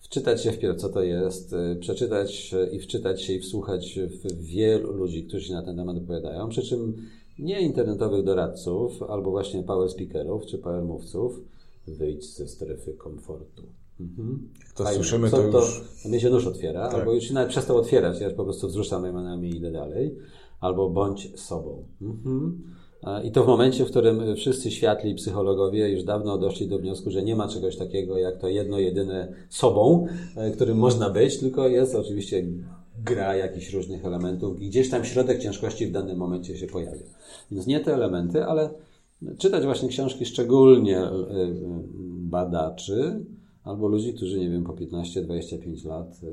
wczytać 0.05 0.43
się 0.43 0.51
wpierw, 0.51 0.77
co 0.77 0.89
to 0.89 1.03
jest, 1.03 1.55
przeczytać 1.79 2.55
i 2.71 2.79
wczytać 2.79 3.21
się 3.21 3.33
i 3.33 3.39
wsłuchać 3.39 3.99
w 3.99 4.43
wielu 4.43 4.93
ludzi, 4.93 5.23
którzy 5.23 5.47
się 5.47 5.53
na 5.53 5.63
ten 5.63 5.75
temat 5.75 5.97
opowiadają, 5.97 6.49
przy 6.49 6.61
czym 6.61 6.95
nie 7.39 7.61
internetowych 7.61 8.23
doradców, 8.23 9.03
albo 9.03 9.31
właśnie 9.31 9.63
power 9.63 9.89
speakerów 9.89 10.45
czy 10.45 10.57
power 10.57 10.83
mówców, 10.83 11.41
wyjdź 11.87 12.35
ze 12.35 12.47
strefy 12.47 12.93
komfortu. 12.93 13.63
Mhm. 13.99 14.49
To 14.75 14.83
Fajne. 14.83 14.95
słyszymy, 14.95 15.29
to, 15.29 15.37
to 15.37 15.59
już... 15.59 15.83
To 16.03 16.09
mnie 16.09 16.19
się 16.19 16.29
nóż 16.29 16.47
otwiera, 16.47 16.89
tak. 16.89 16.99
albo 16.99 17.13
już 17.13 17.23
się 17.23 17.33
nawet 17.33 17.49
przestał 17.49 17.77
otwierać, 17.77 18.21
ja 18.21 18.29
po 18.29 18.43
prostu 18.43 18.67
wzruszam 18.67 19.05
ramionami 19.05 19.49
i 19.49 19.57
idę 19.57 19.71
dalej, 19.71 20.15
albo 20.59 20.89
bądź 20.89 21.39
sobą. 21.39 21.83
Mhm. 22.01 22.63
I 23.23 23.31
to 23.31 23.43
w 23.43 23.47
momencie, 23.47 23.85
w 23.85 23.89
którym 23.89 24.35
wszyscy 24.35 24.71
światli 24.71 25.15
psychologowie 25.15 25.89
już 25.89 26.03
dawno 26.03 26.37
doszli 26.37 26.67
do 26.67 26.79
wniosku, 26.79 27.11
że 27.11 27.23
nie 27.23 27.35
ma 27.35 27.47
czegoś 27.47 27.77
takiego 27.77 28.17
jak 28.17 28.37
to 28.37 28.47
jedno, 28.47 28.79
jedyne 28.79 29.33
sobą, 29.49 30.07
e, 30.35 30.51
którym 30.51 30.77
można 30.77 31.09
być, 31.09 31.37
tylko 31.37 31.67
jest 31.67 31.95
oczywiście 31.95 32.43
gra 33.03 33.35
jakichś 33.35 33.73
różnych 33.73 34.05
elementów. 34.05 34.59
Gdzieś 34.59 34.89
tam 34.89 35.05
środek 35.05 35.39
ciężkości 35.39 35.87
w 35.87 35.91
danym 35.91 36.17
momencie 36.17 36.57
się 36.57 36.67
pojawia. 36.67 37.03
Więc 37.51 37.67
nie 37.67 37.79
te 37.79 37.93
elementy, 37.93 38.45
ale 38.45 38.69
czytać 39.37 39.63
właśnie 39.63 39.89
książki 39.89 40.25
szczególnie 40.25 40.97
e, 40.99 41.11
badaczy 42.19 43.25
albo 43.63 43.87
ludzi, 43.87 44.13
którzy, 44.13 44.39
nie 44.39 44.49
wiem, 44.49 44.63
po 44.63 44.73
15-25 44.73 45.85
lat 45.85 46.21
e, 46.23 46.27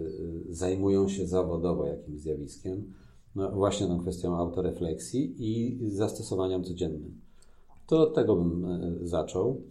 zajmują 0.55 1.09
się 1.09 1.27
zawodowo 1.27 1.87
jakimś 1.87 2.21
zjawiskiem 2.21 2.93
no, 3.35 3.51
właśnie 3.51 3.87
tą 3.87 3.99
kwestią 3.99 4.37
autorefleksji 4.37 5.35
i 5.39 5.79
zastosowaniem 5.91 6.65
codziennym. 6.65 7.21
To 7.87 8.03
od 8.03 8.15
tego 8.15 8.37
bym 8.37 8.65
e, 8.65 8.93
zaczął. 9.03 9.63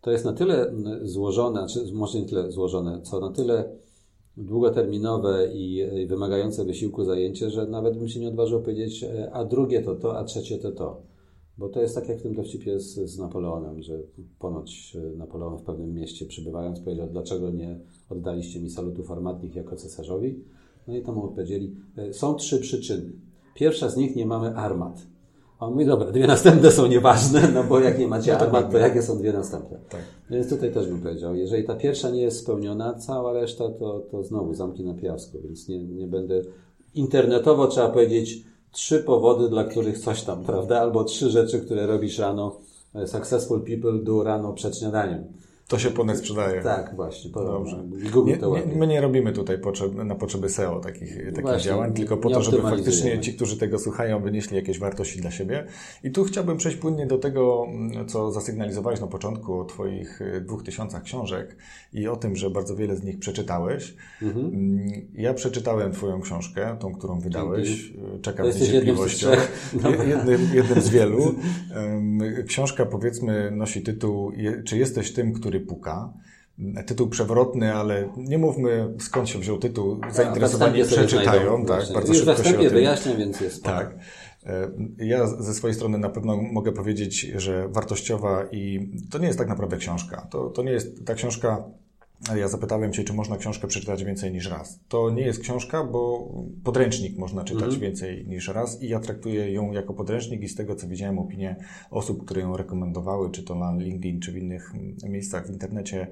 To 0.00 0.10
jest 0.10 0.24
na 0.24 0.32
tyle 0.32 0.74
złożone, 1.02 1.66
czy 1.66 1.92
może 1.92 2.20
nie 2.20 2.26
tyle 2.26 2.52
złożone, 2.52 3.00
co 3.02 3.20
na 3.20 3.30
tyle 3.30 3.76
długoterminowe 4.36 5.48
i 5.54 5.86
wymagające 6.06 6.64
wysiłku 6.64 7.04
zajęcie, 7.04 7.50
że 7.50 7.66
nawet 7.66 7.98
bym 7.98 8.08
się 8.08 8.20
nie 8.20 8.28
odważył 8.28 8.62
powiedzieć, 8.62 9.04
e, 9.04 9.30
a 9.32 9.44
drugie 9.44 9.82
to 9.82 9.94
to, 9.94 10.18
a 10.18 10.24
trzecie 10.24 10.58
to 10.58 10.72
to. 10.72 11.13
Bo 11.58 11.68
to 11.68 11.80
jest 11.80 11.94
tak 11.94 12.08
jak 12.08 12.18
w 12.18 12.22
tym 12.22 12.34
dowcipie 12.34 12.80
z, 12.80 13.10
z 13.10 13.18
Napoleonem, 13.18 13.82
że 13.82 13.98
ponoć 14.38 14.96
e, 14.96 15.16
Napoleon 15.16 15.58
w 15.58 15.62
pewnym 15.62 15.94
mieście 15.94 16.26
przybywając 16.26 16.80
powiedział, 16.80 17.08
dlaczego 17.12 17.50
nie 17.50 17.80
oddaliście 18.10 18.60
mi 18.60 18.70
salutów 18.70 19.10
armatnych 19.10 19.54
jako 19.54 19.76
cesarzowi? 19.76 20.44
No 20.88 20.96
i 20.96 21.02
to 21.02 21.12
mu 21.12 21.24
odpowiedzieli, 21.24 21.76
e, 21.96 22.12
są 22.12 22.34
trzy 22.34 22.58
przyczyny. 22.58 23.12
Pierwsza 23.54 23.88
z 23.88 23.96
nich, 23.96 24.16
nie 24.16 24.26
mamy 24.26 24.56
armat. 24.56 25.06
A 25.58 25.66
on 25.66 25.72
mówi, 25.72 25.86
dobra, 25.86 26.12
dwie 26.12 26.26
następne 26.26 26.70
są 26.70 26.86
nieważne, 26.86 27.48
no 27.54 27.64
bo 27.64 27.80
jak 27.80 27.98
nie 27.98 28.08
macie 28.08 28.32
no 28.32 28.38
armat, 28.38 28.72
to 28.72 28.78
jakie 28.78 29.02
są 29.02 29.18
dwie 29.18 29.32
następne? 29.32 29.78
Tak. 29.88 30.00
Więc 30.30 30.48
tutaj 30.48 30.72
też 30.72 30.88
bym 30.88 31.00
powiedział, 31.00 31.34
jeżeli 31.34 31.64
ta 31.64 31.76
pierwsza 31.76 32.10
nie 32.10 32.22
jest 32.22 32.38
spełniona, 32.38 32.94
cała 32.94 33.32
reszta 33.32 33.70
to, 33.70 34.00
to 34.10 34.22
znowu 34.22 34.54
zamki 34.54 34.84
na 34.84 34.94
piasku, 34.94 35.38
więc 35.44 35.68
nie, 35.68 35.84
nie 35.84 36.06
będę... 36.06 36.42
Internetowo 36.94 37.66
trzeba 37.66 37.88
powiedzieć 37.88 38.44
trzy 38.74 38.98
powody, 38.98 39.48
dla 39.48 39.64
których 39.64 39.98
coś 39.98 40.22
tam, 40.22 40.44
prawda? 40.44 40.80
Albo 40.80 41.04
trzy 41.04 41.30
rzeczy, 41.30 41.60
które 41.60 41.86
robisz 41.86 42.18
rano. 42.18 42.56
E, 42.94 43.06
successful 43.06 43.64
people 43.64 43.98
do 44.02 44.22
rano 44.22 44.52
przed 44.52 44.78
śniadaniem. 44.78 45.24
To 45.68 45.78
się 45.78 45.90
ponad 45.90 46.18
sprzedaje. 46.18 46.62
Tak, 46.62 46.96
właśnie. 46.96 47.30
Dobrze. 47.30 47.84
Nie, 48.24 48.32
nie, 48.36 48.76
my 48.76 48.86
nie 48.86 49.00
robimy 49.00 49.32
tutaj 49.32 49.58
potrzeb, 49.58 49.94
na 49.94 50.14
potrzeby 50.14 50.48
SEO 50.48 50.80
takich, 50.80 51.16
takich 51.26 51.42
właśnie, 51.42 51.64
działań, 51.64 51.92
tylko 51.92 52.16
po 52.16 52.30
to, 52.30 52.42
żeby 52.42 52.62
faktycznie 52.62 53.20
ci, 53.20 53.34
którzy 53.34 53.56
tego 53.56 53.78
słuchają, 53.78 54.22
wynieśli 54.22 54.56
jakieś 54.56 54.78
wartości 54.78 55.20
dla 55.20 55.30
siebie. 55.30 55.66
I 56.04 56.10
tu 56.10 56.24
chciałbym 56.24 56.56
przejść 56.56 56.78
płynnie 56.78 57.06
do 57.06 57.18
tego, 57.18 57.66
co 58.06 58.32
zasygnalizowałeś 58.32 59.00
na 59.00 59.06
początku 59.06 59.60
o 59.60 59.64
Twoich 59.64 60.22
e, 60.22 60.40
dwóch 60.40 60.62
tysiącach 60.62 61.02
książek 61.02 61.56
i 61.92 62.08
o 62.08 62.16
tym, 62.16 62.36
że 62.36 62.50
bardzo 62.50 62.76
wiele 62.76 62.96
z 62.96 63.04
nich 63.04 63.18
przeczytałeś. 63.18 63.94
Mhm. 64.22 64.46
Mm, 64.46 64.88
ja 65.14 65.34
przeczytałem 65.34 65.92
Twoją 65.92 66.20
książkę, 66.20 66.76
tą, 66.80 66.94
którą 66.94 67.20
wydałeś. 67.20 67.68
Dzięki. 67.68 68.20
Czekam 68.22 68.52
z 68.52 68.60
niecierpliwością. 68.60 69.28
Jednym, 70.08 70.40
jednym 70.54 70.80
z 70.80 70.88
wielu. 70.88 71.34
Książka, 72.46 72.86
powiedzmy, 72.86 73.50
nosi 73.50 73.82
tytuł 73.82 74.32
Czy 74.64 74.78
jesteś 74.78 75.12
tym, 75.12 75.32
który 75.32 75.53
puka. 75.60 76.12
Tytuł 76.86 77.08
przewrotny, 77.08 77.74
ale 77.74 78.08
nie 78.16 78.38
mówmy 78.38 78.94
skąd 78.98 79.28
się 79.28 79.38
wziął 79.38 79.58
tytuł. 79.58 80.00
Zainteresowani 80.12 80.84
przeczytają. 80.84 81.64
Tak, 81.66 81.84
bardzo 81.94 82.12
Już 82.12 82.24
szybko 82.24 82.44
się 82.44 82.58
o 82.58 82.60
tym... 82.60 82.70
wyjaśniam, 82.70 83.16
więc 83.16 83.40
jest. 83.40 83.64
Tak. 83.64 83.94
E, 84.46 84.70
ja 84.98 85.26
ze 85.26 85.54
swojej 85.54 85.74
strony 85.74 85.98
na 85.98 86.08
pewno 86.08 86.36
mogę 86.36 86.72
powiedzieć, 86.72 87.20
że 87.20 87.68
wartościowa 87.68 88.44
i 88.52 88.90
to 89.10 89.18
nie 89.18 89.26
jest 89.26 89.38
tak 89.38 89.48
naprawdę 89.48 89.76
książka. 89.76 90.26
To, 90.30 90.50
to 90.50 90.62
nie 90.62 90.72
jest 90.72 91.06
ta 91.06 91.14
książka 91.14 91.64
ja 92.36 92.48
zapytałem 92.48 92.92
Cię, 92.92 93.04
czy 93.04 93.12
można 93.12 93.36
książkę 93.36 93.68
przeczytać 93.68 94.04
więcej 94.04 94.32
niż 94.32 94.50
raz. 94.50 94.80
To 94.88 95.10
nie 95.10 95.22
jest 95.22 95.40
książka, 95.40 95.84
bo 95.84 96.32
podręcznik 96.64 97.18
można 97.18 97.44
czytać 97.44 97.68
mm. 97.68 97.80
więcej 97.80 98.26
niż 98.28 98.48
raz 98.48 98.82
i 98.82 98.88
ja 98.88 99.00
traktuję 99.00 99.52
ją 99.52 99.72
jako 99.72 99.94
podręcznik 99.94 100.42
i 100.42 100.48
z 100.48 100.54
tego, 100.54 100.76
co 100.76 100.88
widziałem 100.88 101.18
opinie 101.18 101.56
osób, 101.90 102.24
które 102.24 102.40
ją 102.40 102.56
rekomendowały, 102.56 103.30
czy 103.30 103.42
to 103.42 103.54
na 103.54 103.76
LinkedIn, 103.76 104.20
czy 104.20 104.32
w 104.32 104.36
innych 104.36 104.72
miejscach 105.08 105.46
w 105.46 105.50
internecie, 105.50 106.06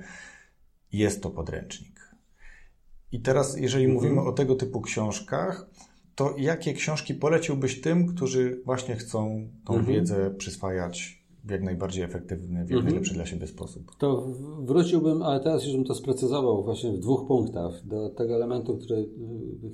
jest 0.92 1.22
to 1.22 1.30
podręcznik. 1.30 2.00
I 3.12 3.20
teraz, 3.20 3.56
jeżeli 3.56 3.84
mm. 3.84 3.96
mówimy 3.96 4.20
o 4.20 4.32
tego 4.32 4.54
typu 4.54 4.80
książkach, 4.80 5.66
to 6.14 6.34
jakie 6.38 6.72
książki 6.72 7.14
poleciłbyś 7.14 7.80
tym, 7.80 8.06
którzy 8.06 8.62
właśnie 8.64 8.96
chcą 8.96 9.48
tą 9.64 9.74
mm 9.74 9.86
-hmm. 9.86 9.88
wiedzę 9.88 10.30
przyswajać 10.30 11.21
w 11.44 11.50
jak 11.50 11.62
najbardziej 11.62 12.04
efektywny, 12.04 12.64
w 12.64 12.70
jak 12.70 12.78
mhm. 12.78 12.84
najlepszy 12.84 13.14
dla 13.14 13.26
siebie 13.26 13.46
sposób. 13.46 13.96
To 13.98 14.26
wróciłbym, 14.58 15.22
ale 15.22 15.40
teraz 15.40 15.64
już 15.64 15.74
bym 15.74 15.84
to 15.84 15.94
sprecyzował 15.94 16.64
właśnie 16.64 16.92
w 16.92 16.98
dwóch 16.98 17.26
punktach 17.26 17.86
do 17.86 18.10
tego 18.10 18.34
elementu, 18.34 18.78
który 18.78 19.08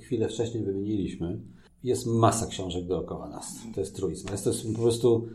chwilę 0.01 0.27
wcześniej 0.27 0.63
wymieniliśmy. 0.63 1.39
Jest 1.83 2.07
masa 2.07 2.47
książek 2.47 2.85
dookoła 2.85 3.29
nas. 3.29 3.55
To 3.75 3.79
jest 3.79 3.95
truizm. 3.95 4.31
Jest 4.31 4.43
to 4.43 4.51
po 4.75 4.81
prostu, 4.81 5.27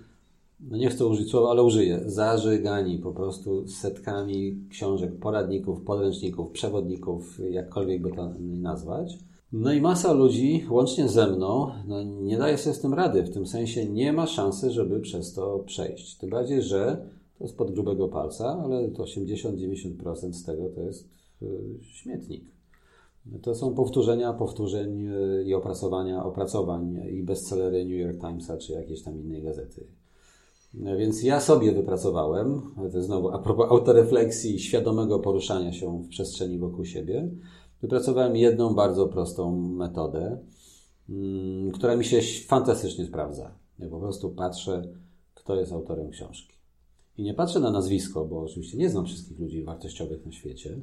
no 0.61 0.77
nie 0.77 0.91
chcę 0.91 1.07
użyć 1.07 1.31
słowa, 1.31 1.51
ale 1.51 1.63
użyję, 1.63 2.01
zażygani 2.07 2.99
po 2.99 3.13
prostu 3.13 3.69
setkami 3.69 4.67
książek, 4.71 5.19
poradników, 5.19 5.83
podręczników, 5.83 6.51
przewodników, 6.51 7.41
jakkolwiek 7.51 8.03
by 8.03 8.11
to 8.11 8.35
nazwać 8.39 9.19
no 9.55 9.73
i 9.73 9.81
masa 9.81 10.13
ludzi, 10.13 10.67
łącznie 10.71 11.09
ze 11.09 11.27
mną, 11.27 11.71
no 11.87 12.03
nie 12.03 12.39
daje 12.39 12.59
sobie 12.59 12.75
z 12.75 12.81
tym 12.81 12.95
rady. 12.95 13.23
W 13.23 13.31
tym 13.31 13.47
sensie 13.47 13.87
nie 13.89 14.13
ma 14.13 14.27
szansy, 14.27 14.71
żeby 14.71 15.01
przez 15.01 15.33
to 15.33 15.59
przejść. 15.59 16.19
Tym 16.19 16.31
bardziej, 16.31 16.63
że 16.63 17.09
to 17.39 17.45
jest 17.45 17.57
pod 17.57 17.71
grubego 17.71 18.09
palca, 18.09 18.61
ale 18.65 18.89
to 18.89 19.03
80-90% 19.03 20.33
z 20.33 20.45
tego 20.45 20.69
to 20.69 20.81
jest 20.81 21.09
y, 21.43 21.79
śmietnik. 21.83 22.45
To 23.43 23.55
są 23.55 23.75
powtórzenia 23.75 24.33
powtórzeń 24.33 25.07
y, 25.07 25.45
i 25.47 25.55
opracowania 25.55 26.25
opracowań 26.25 27.01
i 27.11 27.23
bestsellery 27.23 27.85
New 27.85 27.99
York 27.99 28.21
Timesa 28.21 28.59
czy 28.59 28.73
jakiejś 28.73 29.03
tam 29.03 29.21
innej 29.21 29.43
gazety. 29.43 29.87
Więc 30.99 31.23
ja 31.23 31.41
sobie 31.41 31.73
wypracowałem, 31.73 32.63
to 32.77 32.83
jest 32.83 33.07
znowu 33.07 33.29
a 33.29 33.39
propos 33.39 33.71
autorefleksji 33.71 34.55
i 34.55 34.59
świadomego 34.59 35.19
poruszania 35.19 35.73
się 35.73 36.03
w 36.03 36.09
przestrzeni 36.09 36.59
wokół 36.59 36.85
siebie, 36.85 37.31
Wypracowałem 37.85 38.37
jedną 38.37 38.75
bardzo 38.75 39.07
prostą 39.07 39.57
metodę. 39.59 40.39
mm, 41.09 41.73
która 41.73 41.97
mi 41.97 42.05
się 42.05 42.21
fantastycznie 42.47 43.07
sprawdza. 43.07 43.55
Ja 43.79 43.89
po 43.89 44.01
prostu 44.01 44.31
patrzę, 44.31 44.83
kto 45.35 45.57
jest 45.57 45.73
autorem 45.73 46.11
książki. 46.11 46.55
I 47.19 47.23
nie 47.23 47.35
patrzę 47.35 47.61
na 47.61 47.71
nazwisko, 47.71 48.25
bo 48.25 48.41
oczywiście 48.41 48.79
nie 48.79 48.91
znam 48.91 49.07
wszystkich 49.07 49.39
ludzi 49.39 49.65
wartościowych 49.65 50.27
na 50.27 50.33
świecie. 50.33 50.81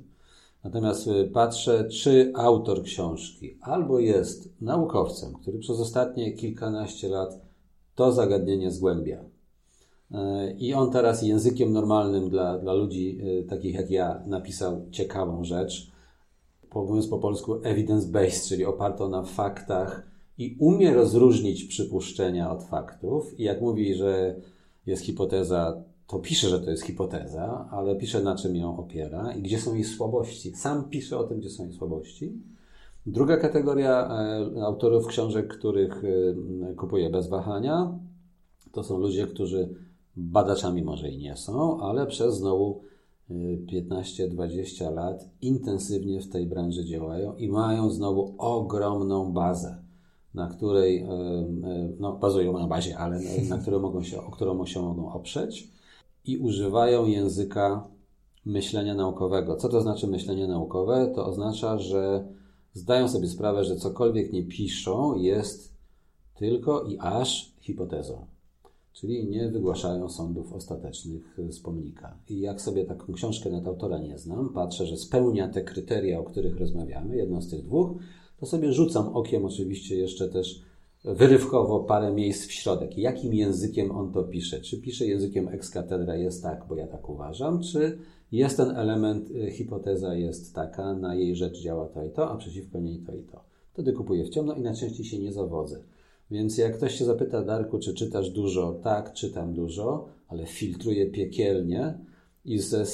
Natomiast 0.63 1.07
y, 1.07 1.29
patrzę, 1.33 1.89
czy 1.89 2.31
autor 2.35 2.83
książki 2.83 3.57
albo 3.61 3.99
jest 3.99 4.49
naukowcem, 4.61 5.33
który 5.33 5.59
przez 5.59 5.79
ostatnie 5.79 6.33
kilkanaście 6.33 7.09
lat 7.09 7.41
to 7.95 8.11
zagadnienie 8.11 8.71
zgłębia. 8.71 9.23
Y, 10.11 10.15
I 10.57 10.73
on 10.73 10.91
teraz 10.91 11.21
językiem 11.21 11.73
normalnym 11.73 12.29
dla, 12.29 12.57
dla 12.57 12.73
ludzi 12.73 13.19
y, 13.21 13.43
takich 13.43 13.75
jak 13.75 13.91
ja 13.91 14.23
napisał 14.25 14.85
ciekawą 14.91 15.43
rzecz, 15.43 15.90
mówiąc 16.75 17.07
po 17.07 17.19
polsku 17.19 17.55
evidence-based, 17.55 18.49
czyli 18.49 18.65
opartą 18.65 19.09
na 19.09 19.23
faktach 19.23 20.11
i 20.37 20.55
umie 20.59 20.93
rozróżnić 20.93 21.63
przypuszczenia 21.63 22.51
od 22.51 22.63
faktów. 22.63 23.39
I 23.39 23.43
jak 23.43 23.61
mówi, 23.61 23.95
że 23.95 24.35
jest 24.85 25.03
hipoteza, 25.03 25.83
to 26.07 26.19
pisze, 26.19 26.49
że 26.49 26.59
to 26.59 26.71
jest 26.71 26.83
hipoteza, 26.83 27.67
ale 27.71 27.95
pisze 27.95 28.23
na 28.23 28.35
czym 28.35 28.55
ją 28.55 28.77
opiera 28.77 29.33
i 29.33 29.41
gdzie 29.41 29.59
są 29.59 29.73
jej 29.73 29.83
słabości. 29.83 30.55
Sam 30.55 30.89
pisze 30.89 31.17
o 31.17 31.23
tym, 31.23 31.39
gdzie 31.39 31.49
są 31.49 31.63
jej 31.63 31.73
słabości. 31.73 32.33
Druga 33.05 33.37
kategoria 33.37 34.09
e, 34.57 34.63
autorów 34.63 35.07
książek, 35.07 35.57
których 35.57 36.03
e, 36.71 36.73
kupuję 36.73 37.09
bez 37.09 37.29
wahania, 37.29 37.99
to 38.71 38.83
są 38.83 38.97
ludzie, 38.97 39.27
którzy 39.27 39.69
badaczami 40.15 40.83
może 40.83 41.09
i 41.09 41.17
nie 41.17 41.37
są, 41.37 41.81
ale 41.81 42.07
przez 42.07 42.35
znowu 42.35 42.81
15-20 43.73 44.87
e, 44.87 44.91
lat 44.91 45.29
intensywnie 45.41 46.21
w 46.21 46.29
tej 46.29 46.45
branży 46.45 46.85
działają 46.85 47.35
i 47.35 47.49
mają 47.49 47.89
znowu 47.89 48.35
ogromną 48.37 49.33
bazę, 49.33 49.83
na 50.33 50.47
której 50.47 51.07
no, 51.99 52.17
bazują 52.17 52.59
na 52.59 52.67
bazie, 52.67 52.97
ale 52.97 53.19
na, 53.19 53.55
na 53.55 53.61
którą 53.61 53.79
mogą 53.79 54.03
się, 54.03 54.21
o 54.21 54.31
którą 54.31 54.65
się 54.65 54.81
mogą 54.81 55.13
oprzeć 55.13 55.71
i 56.25 56.37
używają 56.37 57.05
języka 57.05 57.87
myślenia 58.45 58.95
naukowego. 58.95 59.55
Co 59.55 59.69
to 59.69 59.81
znaczy 59.81 60.07
myślenie 60.07 60.47
naukowe? 60.47 61.11
To 61.15 61.25
oznacza, 61.25 61.77
że 61.77 62.27
zdają 62.73 63.07
sobie 63.07 63.27
sprawę, 63.27 63.63
że 63.63 63.75
cokolwiek 63.75 64.33
nie 64.33 64.43
piszą 64.43 65.15
jest 65.15 65.73
tylko 66.35 66.83
i 66.83 66.97
aż 66.99 67.53
hipotezą. 67.59 68.25
Czyli 68.93 69.27
nie 69.27 69.49
wygłaszają 69.49 70.09
sądów 70.09 70.53
ostatecznych 70.53 71.37
z 71.49 71.59
pomnika. 71.59 72.17
I 72.29 72.39
jak 72.39 72.61
sobie 72.61 72.85
taką 72.85 73.13
książkę 73.13 73.49
nad 73.49 73.67
autora 73.67 73.97
nie 73.97 74.17
znam, 74.17 74.49
patrzę, 74.49 74.85
że 74.85 74.97
spełnia 74.97 75.47
te 75.47 75.61
kryteria, 75.61 76.19
o 76.19 76.23
których 76.23 76.59
rozmawiamy, 76.59 77.17
jedno 77.17 77.41
z 77.41 77.49
tych 77.49 77.63
dwóch, 77.63 77.91
to 78.39 78.45
sobie 78.45 78.73
rzucam 78.73 79.07
okiem 79.07 79.45
oczywiście 79.45 79.95
jeszcze 79.95 80.29
też 80.29 80.61
wyrywkowo 81.03 81.79
parę 81.79 82.11
miejsc 82.11 82.45
w 82.45 82.51
środek. 82.51 82.97
Jakim 82.97 83.33
językiem 83.33 83.91
on 83.91 84.11
to 84.11 84.23
pisze? 84.23 84.61
Czy 84.61 84.81
pisze 84.81 85.05
językiem 85.05 85.47
ex 85.47 85.73
jest 86.17 86.43
tak, 86.43 86.65
bo 86.69 86.75
ja 86.75 86.87
tak 86.87 87.09
uważam, 87.09 87.61
czy 87.61 87.97
jest 88.31 88.57
ten 88.57 88.71
element, 88.71 89.31
y, 89.31 89.51
hipoteza 89.51 90.15
jest 90.15 90.55
taka, 90.55 90.93
na 90.93 91.15
jej 91.15 91.35
rzecz 91.35 91.61
działa 91.61 91.87
to 91.87 92.05
i 92.05 92.09
to, 92.09 92.29
a 92.29 92.37
przeciwko 92.37 92.79
niej 92.79 92.99
to 92.99 93.15
i 93.15 93.23
to. 93.23 93.43
Wtedy 93.73 93.93
kupuję 93.93 94.25
w 94.25 94.29
ciemno 94.29 94.53
i 94.53 94.61
najczęściej 94.61 95.05
się 95.05 95.19
nie 95.19 95.33
zawodzę. 95.33 95.83
Więc 96.31 96.57
jak 96.57 96.77
ktoś 96.77 96.95
się 96.95 97.05
zapyta, 97.05 97.43
Darku, 97.43 97.79
czy 97.79 97.93
czytasz 97.93 98.29
dużo? 98.29 98.79
Tak, 98.83 99.13
czytam 99.13 99.53
dużo, 99.53 100.07
ale 100.27 100.45
filtruję 100.45 101.05
piekielnie 101.05 101.93
i 102.45 102.59
ze 102.59 102.85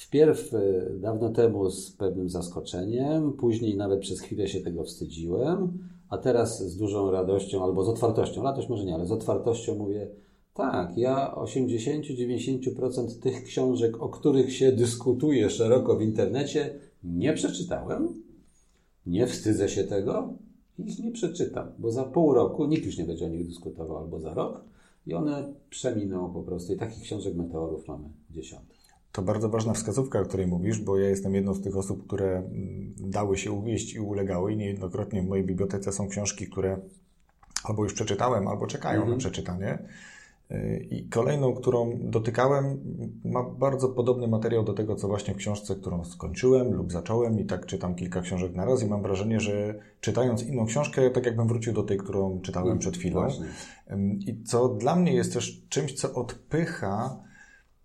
Wpierw 0.00 0.54
y, 0.54 0.98
dawno 1.00 1.30
temu 1.30 1.70
z 1.70 1.92
pewnym 1.92 2.30
zaskoczeniem, 2.30 3.32
później 3.32 3.76
nawet 3.76 4.00
przez 4.00 4.20
chwilę 4.20 4.48
się 4.48 4.60
tego 4.60 4.84
wstydziłem, 4.84 5.78
a 6.08 6.18
teraz 6.18 6.62
z 6.62 6.76
dużą 6.76 7.10
radością 7.10 7.64
albo 7.64 7.84
z 7.84 7.88
otwartością, 7.88 8.42
radość 8.42 8.68
może 8.68 8.84
nie, 8.84 8.94
ale 8.94 9.06
z 9.06 9.12
otwartością 9.12 9.74
mówię, 9.74 10.08
tak, 10.54 10.98
ja 10.98 11.34
80-90% 11.36 13.20
tych 13.22 13.44
książek, 13.44 14.02
o 14.02 14.08
których 14.08 14.52
się 14.52 14.72
dyskutuje 14.72 15.50
szeroko 15.50 15.96
w 15.96 16.02
internecie, 16.02 16.74
nie 17.04 17.32
przeczytałem, 17.32 18.22
nie 19.06 19.26
wstydzę 19.26 19.68
się 19.68 19.84
tego 19.84 20.34
ich 20.86 20.98
nie 20.98 21.12
przeczytam, 21.12 21.68
bo 21.78 21.90
za 21.90 22.04
pół 22.04 22.34
roku 22.34 22.66
nikt 22.66 22.86
już 22.86 22.98
nie 22.98 23.04
będzie 23.04 23.26
o 23.26 23.28
nich 23.28 23.46
dyskutował 23.46 23.98
albo 23.98 24.20
za 24.20 24.34
rok 24.34 24.64
i 25.06 25.14
one 25.14 25.52
przeminą 25.70 26.32
po 26.32 26.42
prostu. 26.42 26.72
I 26.72 26.76
takich 26.76 27.02
książek 27.02 27.36
meteorów 27.36 27.88
mamy 27.88 28.08
dziesiątki. 28.30 28.80
To 29.12 29.22
bardzo 29.22 29.48
ważna 29.48 29.72
wskazówka, 29.72 30.20
o 30.20 30.24
której 30.24 30.46
mówisz, 30.46 30.80
bo 30.80 30.98
ja 30.98 31.08
jestem 31.08 31.34
jedną 31.34 31.54
z 31.54 31.60
tych 31.60 31.76
osób, 31.76 32.06
które 32.06 32.36
mm, 32.36 32.94
dały 32.98 33.38
się 33.38 33.52
uwieść 33.52 33.94
i 33.94 34.00
ulegały. 34.00 34.52
I 34.52 34.56
niejednokrotnie 34.56 35.22
w 35.22 35.28
mojej 35.28 35.44
bibliotece 35.44 35.92
są 35.92 36.08
książki, 36.08 36.46
które 36.46 36.80
albo 37.64 37.82
już 37.82 37.94
przeczytałem, 37.94 38.48
albo 38.48 38.66
czekają 38.66 39.00
mhm. 39.00 39.12
na 39.12 39.18
przeczytanie. 39.18 39.78
Y, 40.52 40.86
I 40.90 41.08
kolejną, 41.08 41.54
którą 41.54 41.98
dotykałem, 42.00 42.80
ma 43.24 43.42
bardzo 43.42 43.88
podobny 43.88 44.28
materiał 44.28 44.64
do 44.64 44.72
tego, 44.72 44.96
co 44.96 45.08
właśnie 45.08 45.34
w 45.34 45.36
książce, 45.36 45.76
którą 45.76 46.04
skończyłem 46.04 46.72
lub 46.72 46.92
zacząłem, 46.92 47.40
i 47.40 47.44
tak 47.44 47.66
czytam 47.66 47.94
kilka 47.94 48.20
książek 48.20 48.54
na 48.54 48.64
raz, 48.64 48.82
i 48.82 48.86
mam 48.86 49.02
wrażenie, 49.02 49.40
że 49.40 49.74
czytając 50.00 50.42
inną 50.42 50.66
książkę, 50.66 51.10
tak 51.10 51.26
jakbym 51.26 51.48
wrócił 51.48 51.72
do 51.72 51.82
tej, 51.82 51.98
którą 51.98 52.40
czytałem 52.40 52.68
mm, 52.68 52.78
przed 52.78 52.96
chwilą. 52.96 53.20
Właśnie. 53.20 53.46
I 54.26 54.42
co 54.42 54.68
dla 54.68 54.96
mnie 54.96 55.14
jest 55.14 55.32
też 55.32 55.62
czymś, 55.68 55.92
co 55.92 56.14
odpycha 56.14 57.20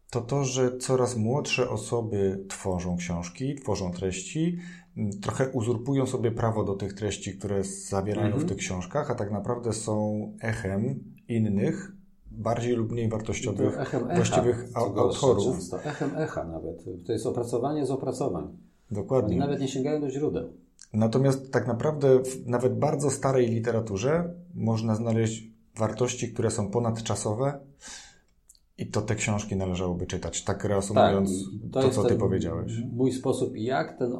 to 0.09 0.21
to, 0.21 0.43
że 0.43 0.77
coraz 0.77 1.17
młodsze 1.17 1.69
osoby 1.69 2.45
tworzą 2.49 2.97
książki, 2.97 3.55
tworzą 3.55 3.91
treści, 3.91 4.57
trochę 5.21 5.49
uzurpują 5.49 6.05
sobie 6.05 6.31
prawo 6.31 6.63
do 6.63 6.75
tych 6.75 6.93
treści, 6.93 7.37
które 7.37 7.63
zawierają 7.63 8.29
w 8.29 8.33
mhm. 8.33 8.49
tych 8.49 8.57
książkach, 8.57 9.11
a 9.11 9.15
tak 9.15 9.31
naprawdę 9.31 9.73
są 9.73 10.31
echem 10.41 11.03
innych, 11.27 11.91
bardziej 12.37 12.75
lub 12.75 12.91
mniej 12.91 13.09
wartościowych, 13.09 13.79
echem 13.79 14.07
właściwych 14.15 14.63
echa, 14.69 14.79
autorów. 14.79 15.55
Często. 15.55 15.83
Echem 15.83 16.11
echa 16.17 16.43
nawet. 16.43 16.85
To 17.05 17.11
jest 17.11 17.25
opracowanie 17.25 17.85
z 17.85 17.91
opracowań. 17.91 18.57
Dokładnie. 18.91 19.29
Oni 19.29 19.39
nawet 19.39 19.59
nie 19.59 19.67
sięgają 19.67 20.01
do 20.01 20.09
źródeł. 20.09 20.49
Natomiast 20.93 21.51
tak 21.51 21.67
naprawdę 21.67 22.23
w 22.23 22.47
nawet 22.47 22.79
bardzo 22.79 23.11
starej 23.11 23.47
literaturze 23.47 24.33
można 24.55 24.95
znaleźć 24.95 25.51
wartości, 25.77 26.33
które 26.33 26.51
są 26.51 26.71
ponadczasowe, 26.71 27.59
i 28.77 28.87
to 28.87 29.01
te 29.01 29.15
książki 29.15 29.55
należałoby 29.55 30.07
czytać, 30.07 30.43
tak 30.43 30.63
reasumując 30.63 31.31
tak, 31.73 31.83
to, 31.83 31.89
to 31.89 31.95
co 31.95 32.03
ty 32.03 32.15
powiedziałeś. 32.15 32.73
Mój 32.91 33.11
sposób, 33.11 33.57
jak 33.57 33.99
tę 33.99 34.19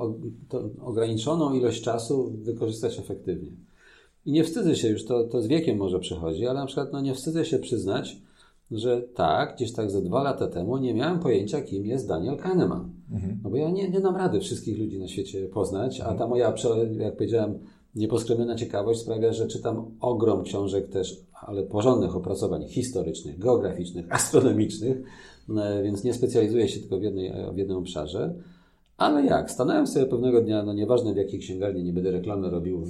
ograniczoną 0.82 1.54
ilość 1.54 1.84
czasu 1.84 2.38
wykorzystać 2.44 3.00
efektywnie. 3.00 3.52
I 4.26 4.32
nie 4.32 4.44
wstydzę 4.44 4.76
się 4.76 4.90
już, 4.90 5.06
to, 5.06 5.24
to 5.24 5.42
z 5.42 5.48
wiekiem 5.48 5.78
może 5.78 6.00
przychodzi, 6.00 6.48
ale 6.48 6.60
na 6.60 6.66
przykład 6.66 6.94
no, 6.94 7.02
nie 7.02 7.14
wstydzę 7.14 7.46
się 7.46 7.60
przyznać, 7.60 8.18
że 8.72 9.02
tak, 9.02 9.56
gdzieś 9.56 9.74
tak 9.74 9.92
ze 9.92 10.02
dwa 10.02 10.24
lata 10.24 10.48
temu 10.48 10.78
nie 10.78 10.94
miałem 10.94 11.20
pojęcia, 11.20 11.62
kim 11.62 11.86
jest 11.86 12.08
Daniel 12.08 12.38
Kahneman. 12.38 12.90
Mhm. 13.12 13.40
No 13.44 13.50
bo 13.50 13.58
ja 13.58 13.70
nie, 13.70 13.90
nie 13.90 14.02
dam 14.02 14.16
rady 14.16 14.40
wszystkich 14.40 14.80
ludzi 14.80 15.00
na 15.00 15.08
świecie 15.08 15.48
poznać, 15.48 16.02
a 16.02 16.14
ta 16.14 16.28
moja, 16.28 16.54
jak 17.00 17.16
powiedziałem, 17.16 17.60
Nieposkromniona 17.96 18.56
ciekawość 18.56 19.00
sprawia, 19.00 19.34
że 19.34 19.48
czytam 19.48 19.92
ogrom 20.00 20.44
książek 20.44 20.88
też, 20.88 21.22
ale 21.34 21.64
porządnych 21.64 22.16
opracowań 22.16 22.68
historycznych, 22.68 23.40
geograficznych, 23.40 24.06
astronomicznych, 24.16 24.98
e, 25.58 25.84
więc 25.84 26.04
nie 26.04 26.14
specjalizuję 26.14 26.68
się 26.68 26.80
tylko 26.80 27.00
w, 27.00 27.04
jednej, 27.04 27.34
w 27.54 27.58
jednym 27.58 27.78
obszarze. 27.78 28.36
Ale 28.98 29.26
jak? 29.26 29.52
Stanąłem 29.52 29.88
sobie 29.88 30.06
pewnego 30.06 30.42
dnia, 30.42 30.64
no 30.64 30.74
nieważne 30.74 31.14
w 31.14 31.18
jakiej 31.18 31.40
księgarni, 31.40 31.84
nie 31.84 31.94
będę 31.94 32.12
reklamy 32.12 32.50
robił 32.50 32.86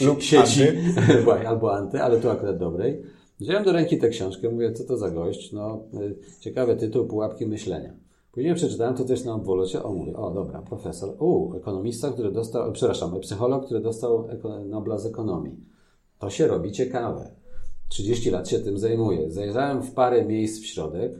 lub 0.00 0.22
sieci 0.22 0.62
albo 1.48 1.76
anty, 1.76 2.02
ale 2.02 2.20
tu 2.20 2.30
akurat 2.30 2.58
dobrej. 2.58 3.02
Wziąłem 3.40 3.64
do 3.64 3.72
ręki 3.72 3.98
tę 3.98 4.08
książkę, 4.08 4.50
mówię, 4.50 4.72
co 4.72 4.84
to 4.84 4.96
za 4.96 5.10
gość? 5.10 5.52
No, 5.52 5.84
e, 5.94 6.40
ciekawy 6.40 6.76
tytuł, 6.76 7.06
Pułapki 7.06 7.46
myślenia. 7.46 7.92
Później 8.32 8.54
przeczytałem 8.54 8.94
to 8.94 9.04
też 9.04 9.24
na 9.24 9.34
obwolocie, 9.34 9.82
o 9.82 9.92
mówię, 9.92 10.16
o 10.16 10.30
dobra, 10.30 10.62
profesor, 10.62 11.16
u, 11.18 11.54
ekonomista, 11.54 12.10
który 12.12 12.32
dostał, 12.32 12.72
przepraszam, 12.72 13.20
psycholog, 13.20 13.64
który 13.64 13.80
dostał 13.80 14.28
Nobla 14.66 14.98
z 14.98 15.06
ekonomii. 15.06 15.56
To 16.18 16.30
się 16.30 16.46
robi 16.46 16.72
ciekawe. 16.72 17.30
30 17.88 18.30
lat 18.30 18.48
się 18.48 18.58
tym 18.58 18.78
zajmuję. 18.78 19.30
Zajrzałem 19.30 19.82
w 19.82 19.92
parę 19.92 20.24
miejsc 20.24 20.62
w 20.62 20.66
środek, 20.66 21.12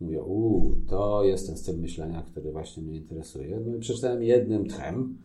mówię, 0.00 0.22
u, 0.22 0.70
to 0.88 1.24
jest 1.24 1.46
ten 1.46 1.56
styl 1.56 1.78
myślenia, 1.78 2.22
który 2.22 2.52
właśnie 2.52 2.82
mnie 2.82 2.96
interesuje. 2.96 3.60
No 3.66 3.76
i 3.76 3.78
przeczytałem 3.78 4.22
jednym 4.22 4.66
tchem, 4.66 5.18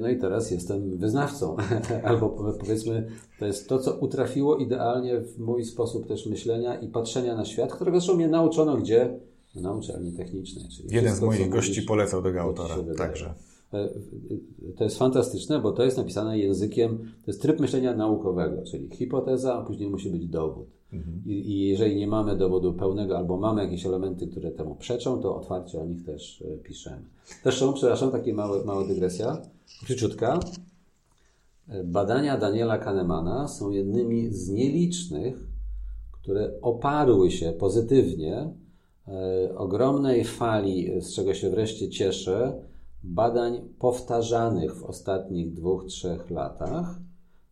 no 0.00 0.08
i 0.08 0.18
teraz 0.18 0.50
jestem 0.50 0.98
wyznawcą. 0.98 1.56
Albo 2.04 2.28
powiedzmy, 2.60 3.08
to 3.38 3.46
jest 3.46 3.68
to, 3.68 3.78
co 3.78 3.98
utrafiło 3.98 4.56
idealnie 4.56 5.20
w 5.20 5.38
mój 5.38 5.64
sposób 5.64 6.08
też 6.08 6.26
myślenia 6.26 6.80
i 6.80 6.88
patrzenia 6.88 7.36
na 7.36 7.44
świat, 7.44 7.72
którego 7.72 8.00
zresztą 8.00 8.16
mnie 8.16 8.28
nauczono 8.28 8.76
gdzie? 8.76 9.20
na 9.54 9.72
uczelni 9.72 10.12
technicznej. 10.12 10.64
Czyli 10.68 10.94
Jeden 10.94 11.14
z 11.14 11.20
moich 11.20 11.48
gości 11.48 11.82
polecał 11.82 12.22
tego 12.22 12.40
autora 12.40 12.76
także. 12.96 13.34
E, 13.72 13.88
to 14.76 14.84
jest 14.84 14.98
fantastyczne, 14.98 15.60
bo 15.60 15.72
to 15.72 15.84
jest 15.84 15.96
napisane 15.96 16.38
językiem, 16.38 16.98
to 16.98 17.30
jest 17.30 17.42
tryb 17.42 17.60
myślenia 17.60 17.96
naukowego, 17.96 18.62
czyli 18.62 18.90
hipoteza, 18.90 19.54
a 19.54 19.62
później 19.62 19.90
musi 19.90 20.10
być 20.10 20.26
dowód. 20.26 20.66
Mhm. 20.92 21.22
I, 21.26 21.60
jeżeli 21.68 21.96
nie 21.96 22.06
mamy 22.06 22.36
dowodu 22.36 22.72
pełnego, 22.72 23.18
albo 23.18 23.36
mamy 23.36 23.62
jakieś 23.62 23.86
elementy, 23.86 24.26
które 24.26 24.50
temu 24.50 24.74
przeczą, 24.74 25.20
to 25.22 25.36
otwarcie 25.36 25.80
o 25.80 25.84
nich 25.84 26.04
też 26.04 26.42
e, 26.42 26.56
piszemy. 26.56 27.02
Zresztą, 27.42 27.72
przepraszam, 27.72 28.10
taka 28.10 28.32
mała, 28.34 28.64
mała 28.64 28.84
dygresja, 28.84 29.42
króciutka. 29.86 30.40
Badania 31.84 32.38
Daniela 32.38 32.78
Kahnemana 32.78 33.48
są 33.48 33.70
jednymi 33.70 34.32
z 34.32 34.48
nielicznych, 34.48 35.46
które 36.12 36.60
oparły 36.62 37.30
się 37.30 37.52
pozytywnie 37.52 38.54
e, 39.08 39.56
ogromnej 39.56 40.24
fali, 40.24 41.00
z 41.00 41.14
czego 41.14 41.34
się 41.34 41.50
wreszcie 41.50 41.88
cieszę, 41.88 42.62
badań 43.02 43.60
powtarzanych 43.78 44.76
w 44.76 44.84
ostatnich 44.84 45.54
dwóch, 45.54 45.84
trzech 45.84 46.30
latach 46.30 47.00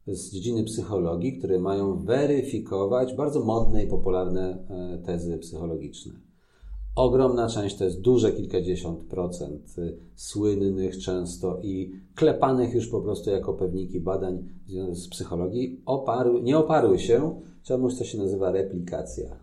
z 0.09 0.31
dziedziny 0.31 0.65
psychologii, 0.65 1.39
które 1.39 1.59
mają 1.59 1.99
weryfikować 1.99 3.15
bardzo 3.15 3.45
modne 3.45 3.85
i 3.85 3.87
popularne 3.87 4.67
e, 4.71 4.99
tezy 4.99 5.39
psychologiczne. 5.39 6.13
Ogromna 6.99 7.49
część 7.49 7.77
to 7.77 7.85
jest 7.85 8.01
duże 8.01 8.33
kilkadziesiąt 8.33 9.01
procent 9.01 9.79
y, 9.79 9.99
słynnych 10.15 10.99
często 10.99 11.61
i 11.63 11.93
klepanych 12.15 12.75
już 12.75 12.89
po 12.89 13.01
prostu 13.01 13.31
jako 13.31 13.55
pewniki 13.55 14.01
badań 14.01 14.49
z 14.93 15.09
psychologii 15.09 15.83
oparły, 15.87 16.43
nie 16.43 16.59
oparły 16.59 16.99
się 16.99 17.41
czemuś, 17.63 17.95
co 17.95 18.05
się 18.05 18.19
nazywa 18.19 18.51
replikacja. 18.51 19.37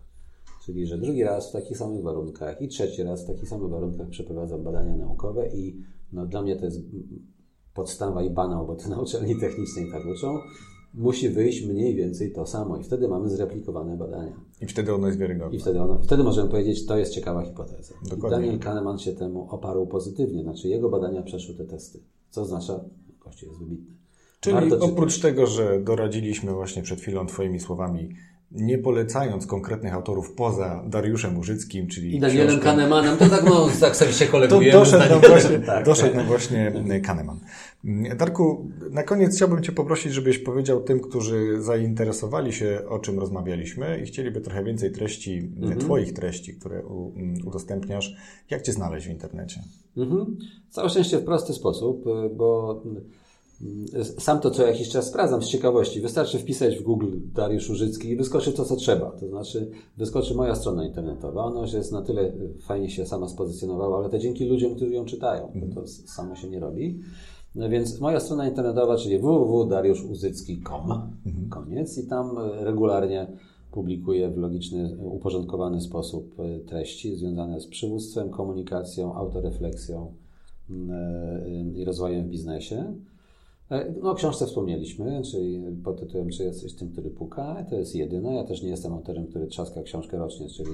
Czyli, 0.64 0.86
że 0.86 0.98
drugi 0.98 1.24
raz 1.24 1.48
w 1.48 1.52
takich 1.52 1.78
samych 1.78 2.02
warunkach 2.02 2.62
i 2.62 2.68
trzeci 2.68 3.02
raz 3.02 3.24
w 3.24 3.26
takich 3.26 3.48
samych 3.48 3.70
warunkach 3.70 4.08
przeprowadzam 4.08 4.62
badania 4.62 4.96
naukowe 4.96 5.48
i 5.48 5.76
no, 6.12 6.26
dla 6.26 6.42
mnie 6.42 6.56
to 6.56 6.64
jest 6.64 6.80
podstawa 7.76 8.22
i 8.22 8.30
banał, 8.30 8.66
bo 8.66 8.74
to 8.76 8.88
na 8.88 9.00
uczelni 9.00 9.40
technicznej 9.40 9.90
tak 9.92 10.02
uczą, 10.16 10.38
musi 10.94 11.28
wyjść 11.28 11.66
mniej 11.66 11.94
więcej 11.94 12.32
to 12.32 12.46
samo 12.46 12.76
i 12.78 12.84
wtedy 12.84 13.08
mamy 13.08 13.28
zreplikowane 13.28 13.96
badania. 13.96 14.32
I 14.60 14.66
wtedy 14.66 14.94
ono 14.94 15.06
jest 15.06 15.18
wiarygodne. 15.18 15.56
I 15.56 15.60
wtedy, 15.60 15.80
ono, 15.80 15.98
wtedy 16.02 16.24
możemy 16.24 16.50
powiedzieć, 16.50 16.86
to 16.86 16.98
jest 16.98 17.12
ciekawa 17.12 17.42
hipoteza. 17.42 17.94
Dokładnie. 18.02 18.38
Daniel 18.38 18.58
Kahneman 18.58 18.98
się 18.98 19.12
temu 19.12 19.46
oparł 19.50 19.86
pozytywnie, 19.86 20.42
znaczy 20.42 20.68
jego 20.68 20.88
badania 20.88 21.22
przeszły 21.22 21.54
te 21.54 21.64
testy, 21.64 22.00
co 22.30 22.42
oznacza, 22.42 22.80
gościu 23.24 23.46
jest 23.46 23.58
wybitny. 23.58 23.96
Czyli 24.40 24.54
Warto 24.54 24.78
oprócz 24.78 25.14
czytać. 25.14 25.30
tego, 25.30 25.46
że 25.46 25.80
doradziliśmy 25.80 26.52
właśnie 26.52 26.82
przed 26.82 27.00
chwilą 27.00 27.26
Twoimi 27.26 27.60
słowami 27.60 28.14
nie 28.50 28.78
polecając 28.78 29.46
konkretnych 29.46 29.94
autorów 29.94 30.32
poza 30.32 30.84
Dariuszem 30.86 31.38
Użyckim, 31.38 31.86
czyli 31.86 32.16
I 32.16 32.20
Danielem 32.20 32.48
książką, 32.48 32.64
Kahnemanem, 32.64 33.16
to 33.16 33.28
tak, 33.28 33.44
no, 33.44 33.68
tak 33.80 33.96
sobie 33.96 34.12
się 34.12 34.26
kolegujemy. 34.26 34.72
To 34.72 34.78
doszedł 34.78 35.08
nam 35.08 35.20
właśnie, 35.20 35.58
tak. 35.58 35.84
doszedł 35.84 36.16
nam 36.16 36.26
właśnie 36.26 36.72
Kahneman. 37.04 37.40
Darku, 38.18 38.70
na 38.90 39.02
koniec 39.02 39.36
chciałbym 39.36 39.62
Cię 39.62 39.72
poprosić, 39.72 40.12
żebyś 40.12 40.38
powiedział 40.38 40.82
tym, 40.82 41.00
którzy 41.00 41.62
zainteresowali 41.62 42.52
się, 42.52 42.80
o 42.88 42.98
czym 42.98 43.18
rozmawialiśmy 43.18 44.00
i 44.00 44.06
chcieliby 44.06 44.40
trochę 44.40 44.64
więcej 44.64 44.92
treści, 44.92 45.52
mhm. 45.56 45.80
Twoich 45.80 46.12
treści, 46.12 46.54
które 46.54 46.82
udostępniasz, 47.46 48.16
jak 48.50 48.62
Cię 48.62 48.72
znaleźć 48.72 49.06
w 49.06 49.10
internecie? 49.10 49.60
Mhm. 49.96 50.36
Całe 50.70 50.90
szczęście 50.90 51.18
w 51.18 51.24
prosty 51.24 51.52
sposób, 51.52 52.04
bo 52.36 52.82
sam 54.18 54.40
to 54.40 54.50
co 54.50 54.66
jakiś 54.66 54.88
czas 54.88 55.06
sprawdzam 55.06 55.42
z 55.42 55.48
ciekawości. 55.48 56.00
Wystarczy 56.00 56.38
wpisać 56.38 56.76
w 56.76 56.82
Google 56.82 57.12
Dariusz 57.34 57.70
Użycki 57.70 58.08
i 58.08 58.16
wyskoczy 58.16 58.52
to, 58.52 58.64
co 58.64 58.76
trzeba. 58.76 59.10
To 59.10 59.28
znaczy, 59.28 59.70
wyskoczy 59.96 60.34
moja 60.34 60.54
strona 60.54 60.86
internetowa. 60.86 61.44
Ona 61.44 61.60
już 61.60 61.72
jest 61.72 61.92
na 61.92 62.02
tyle 62.02 62.32
fajnie 62.60 62.90
się 62.90 63.06
sama 63.06 63.28
spozycjonowała, 63.28 63.98
ale 63.98 64.10
to 64.10 64.18
dzięki 64.18 64.44
ludziom, 64.44 64.74
którzy 64.74 64.92
ją 64.92 65.04
czytają. 65.04 65.52
To, 65.74 65.80
to 65.80 65.86
samo 65.86 66.36
się 66.36 66.48
nie 66.48 66.60
robi. 66.60 67.00
No 67.54 67.68
więc 67.68 68.00
moja 68.00 68.20
strona 68.20 68.48
internetowa, 68.48 68.96
czyli 68.96 69.18
www.dariuszuzycki.com, 69.18 70.92
mhm. 71.26 71.48
koniec, 71.48 71.98
i 71.98 72.06
tam 72.06 72.38
regularnie 72.60 73.26
publikuję 73.72 74.30
w 74.30 74.36
logiczny, 74.36 74.96
uporządkowany 74.98 75.80
sposób 75.80 76.36
treści 76.66 77.16
związane 77.16 77.60
z 77.60 77.66
przywództwem, 77.66 78.30
komunikacją, 78.30 79.14
autorefleksją 79.14 80.14
mm, 80.70 81.76
i 81.76 81.84
rozwojem 81.84 82.26
w 82.26 82.30
biznesie. 82.30 82.94
E, 83.70 83.94
no, 84.02 84.10
o 84.10 84.14
książce 84.14 84.46
wspomnieliśmy, 84.46 85.22
czyli 85.22 85.62
pod 85.84 86.00
tytułem 86.00 86.30
Czy 86.30 86.44
jesteś 86.44 86.74
tym, 86.74 86.90
który 86.92 87.10
puka? 87.10 87.66
To 87.70 87.76
jest 87.76 87.94
jedyna. 87.94 88.32
Ja 88.32 88.44
też 88.44 88.62
nie 88.62 88.68
jestem 88.68 88.92
autorem, 88.92 89.26
który 89.26 89.46
trzaska 89.46 89.82
książkę 89.82 90.18
rocznie, 90.18 90.48
czyli 90.48 90.70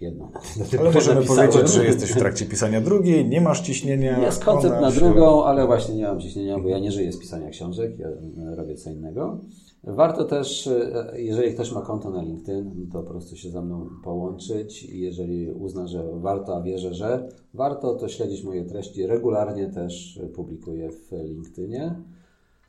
jedną. 0.00 0.28
Ale 0.80 0.92
możemy 0.92 1.14
napisałem. 1.14 1.50
powiedzieć, 1.50 1.72
że 1.72 1.84
jesteś 1.84 2.12
w 2.12 2.18
trakcie 2.18 2.46
pisania 2.46 2.80
drugiej, 2.80 3.28
nie 3.28 3.40
masz 3.40 3.60
ciśnienia. 3.60 4.18
Jest 4.18 4.44
koncept 4.44 4.80
na 4.80 4.90
drugą, 4.90 5.44
ale 5.44 5.66
właśnie 5.66 5.94
nie 5.94 6.04
mam 6.04 6.20
ciśnienia, 6.20 6.58
bo 6.58 6.68
ja 6.68 6.78
nie 6.78 6.92
żyję 6.92 7.12
z 7.12 7.18
pisania 7.18 7.50
książek, 7.50 7.98
ja 7.98 8.08
robię 8.54 8.74
co 8.74 8.90
innego. 8.90 9.38
Warto 9.84 10.24
też, 10.24 10.66
e, 10.66 11.12
jeżeli 11.16 11.54
ktoś 11.54 11.72
ma 11.72 11.82
konto 11.82 12.10
na 12.10 12.22
LinkedIn, 12.22 12.88
to 12.92 13.02
po 13.02 13.10
prostu 13.10 13.36
się 13.36 13.50
ze 13.50 13.62
mną 13.62 13.88
połączyć 14.04 14.82
i 14.82 15.00
jeżeli 15.00 15.50
uzna, 15.50 15.86
że 15.86 16.04
warto, 16.12 16.56
a 16.56 16.62
wierzę, 16.62 16.94
że 16.94 17.28
warto, 17.54 17.94
to 17.94 18.08
śledzić 18.08 18.44
moje 18.44 18.64
treści. 18.64 19.06
Regularnie 19.06 19.66
też 19.66 20.20
publikuję 20.34 20.90
w 20.90 21.12
LinkedInie. 21.24 21.94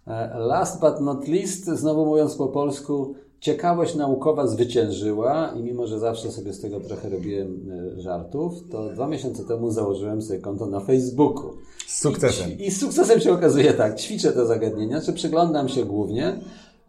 E, 0.07 0.37
last 0.37 0.81
but 0.81 1.01
not 1.01 1.27
least, 1.27 1.65
znowu 1.65 2.05
mówiąc 2.05 2.35
po 2.35 2.47
polsku, 2.47 3.15
ciekawość 3.39 3.95
naukowa 3.95 4.47
zwyciężyła 4.47 5.53
i 5.59 5.63
mimo, 5.63 5.87
że 5.87 5.99
zawsze 5.99 6.31
sobie 6.31 6.53
z 6.53 6.61
tego 6.61 6.79
trochę 6.79 7.09
robiłem 7.09 7.71
e, 7.97 8.01
żartów, 8.01 8.53
to 8.71 8.89
dwa 8.89 9.07
miesiące 9.07 9.43
temu 9.43 9.71
założyłem 9.71 10.21
sobie 10.21 10.39
konto 10.39 10.65
na 10.65 10.79
Facebooku. 10.79 11.51
Z 11.87 12.01
sukcesem. 12.01 12.51
I, 12.51 12.65
I, 12.65 12.71
z 12.71 12.79
sukcesem 12.79 13.19
się 13.19 13.33
okazuje 13.33 13.73
tak, 13.73 13.99
ćwiczę 13.99 14.31
te 14.31 14.45
zagadnienia, 14.45 15.01
czy 15.01 15.13
przyglądam 15.13 15.69
się 15.69 15.85
głównie. 15.85 16.39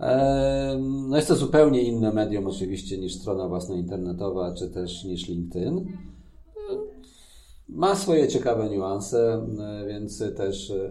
E, 0.01 0.79
no 1.09 1.17
jest 1.17 1.29
to 1.29 1.37
zupełnie 1.37 1.83
inne 1.83 2.13
medium 2.13 2.47
oczywiście 2.47 2.99
niż 2.99 3.15
strona 3.15 3.49
własna 3.49 3.75
internetowa, 3.75 4.55
czy 4.55 4.71
też 4.71 5.05
niż 5.05 5.29
LinkedIn. 5.29 5.87
Ma 7.69 7.97
swoje 7.97 8.29
ciekawe 8.29 8.71
niuanse, 8.71 9.47
e, 9.59 9.87
więc 9.89 10.19
też 10.37 10.71
e, 10.71 10.91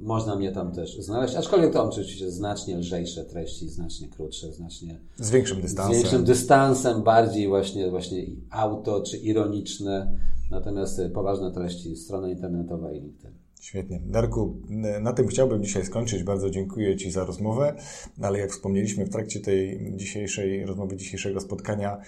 można 0.00 0.36
mnie 0.36 0.52
tam 0.52 0.72
też 0.72 0.98
znaleźć. 0.98 1.34
Aczkolwiek 1.34 1.72
to 1.72 1.84
oczywiście 1.84 2.30
znacznie 2.30 2.76
lżejsze 2.76 3.24
treści, 3.24 3.68
znacznie 3.68 4.08
krótsze, 4.08 4.52
znacznie. 4.52 5.00
Z 5.16 5.30
większym 5.30 5.60
dystansem. 5.60 5.94
Z 5.94 5.98
większym 5.98 6.24
dystansem, 6.24 7.02
bardziej 7.02 7.48
właśnie, 7.48 7.90
właśnie 7.90 8.26
auto 8.50 9.02
czy 9.02 9.16
ironiczne. 9.16 10.16
Natomiast 10.50 10.98
e, 10.98 11.10
poważne 11.10 11.52
treści, 11.52 11.96
strona 11.96 12.28
internetowa 12.28 12.92
i 12.92 13.00
LinkedIn. 13.00 13.38
Świetnie. 13.60 14.00
Darku, 14.06 14.56
na 15.00 15.12
tym 15.12 15.26
chciałbym 15.26 15.64
dzisiaj 15.64 15.84
skończyć. 15.84 16.22
Bardzo 16.22 16.50
dziękuję 16.50 16.96
Ci 16.96 17.10
za 17.10 17.24
rozmowę, 17.24 17.74
ale 18.22 18.38
jak 18.38 18.50
wspomnieliśmy 18.50 19.04
w 19.04 19.10
trakcie 19.10 19.40
tej 19.40 19.92
dzisiejszej 19.96 20.66
rozmowy, 20.66 20.96
dzisiejszego 20.96 21.40
spotkania, 21.40 21.98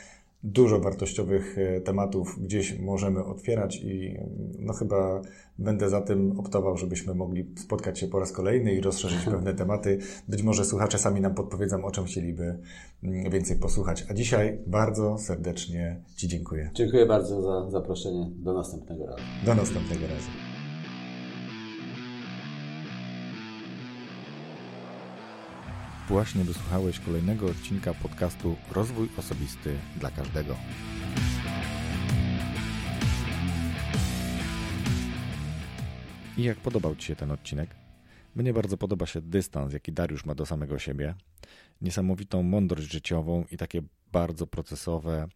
dużo 0.42 0.80
wartościowych 0.80 1.58
e, 1.58 1.80
tematów 1.80 2.38
gdzieś 2.40 2.78
możemy 2.78 3.24
otwierać 3.24 3.76
i 3.76 4.18
no 4.58 4.72
chyba 4.72 5.22
będę 5.58 5.88
za 5.88 6.00
tym 6.00 6.40
optował, 6.40 6.76
żebyśmy 6.76 7.14
mogli 7.14 7.54
spotkać 7.56 7.98
się 7.98 8.08
po 8.08 8.20
raz 8.20 8.32
kolejny 8.32 8.74
i 8.74 8.80
rozszerzyć 8.80 9.24
pewne 9.34 9.54
tematy. 9.54 9.98
Być 10.28 10.42
może 10.42 10.64
słuchacze 10.64 10.98
sami 10.98 11.20
nam 11.20 11.34
podpowiedzą, 11.34 11.84
o 11.84 11.90
czym 11.90 12.04
chcieliby 12.04 12.58
mm, 13.02 13.30
więcej 13.30 13.56
posłuchać. 13.56 14.06
A 14.10 14.14
dzisiaj 14.14 14.58
bardzo 14.66 15.18
serdecznie 15.18 16.02
Ci 16.16 16.28
dziękuję. 16.28 16.70
Dziękuję 16.74 17.06
bardzo 17.06 17.42
za 17.42 17.70
zaproszenie. 17.70 18.30
Do 18.36 18.52
następnego 18.52 19.06
razu. 19.06 19.22
Do 19.46 19.54
następnego 19.54 20.06
razu. 20.06 20.57
Właśnie 26.08 26.44
wysłuchałeś 26.44 27.00
kolejnego 27.00 27.46
odcinka 27.46 27.94
podcastu 27.94 28.56
Rozwój 28.72 29.08
Osobisty 29.16 29.76
dla 29.96 30.10
Każdego. 30.10 30.56
I 36.36 36.42
jak 36.42 36.58
podobał 36.58 36.96
Ci 36.96 37.06
się 37.06 37.16
ten 37.16 37.30
odcinek? 37.30 37.70
Mnie 38.34 38.52
bardzo 38.52 38.76
podoba 38.76 39.06
się 39.06 39.20
dystans, 39.20 39.72
jaki 39.72 39.92
Dariusz 39.92 40.24
ma 40.24 40.34
do 40.34 40.46
samego 40.46 40.78
siebie, 40.78 41.14
niesamowitą 41.80 42.42
mądrość 42.42 42.92
życiową 42.92 43.44
i 43.50 43.56
takie 43.56 43.82
bardzo 44.12 44.46
procesowe 44.46 45.28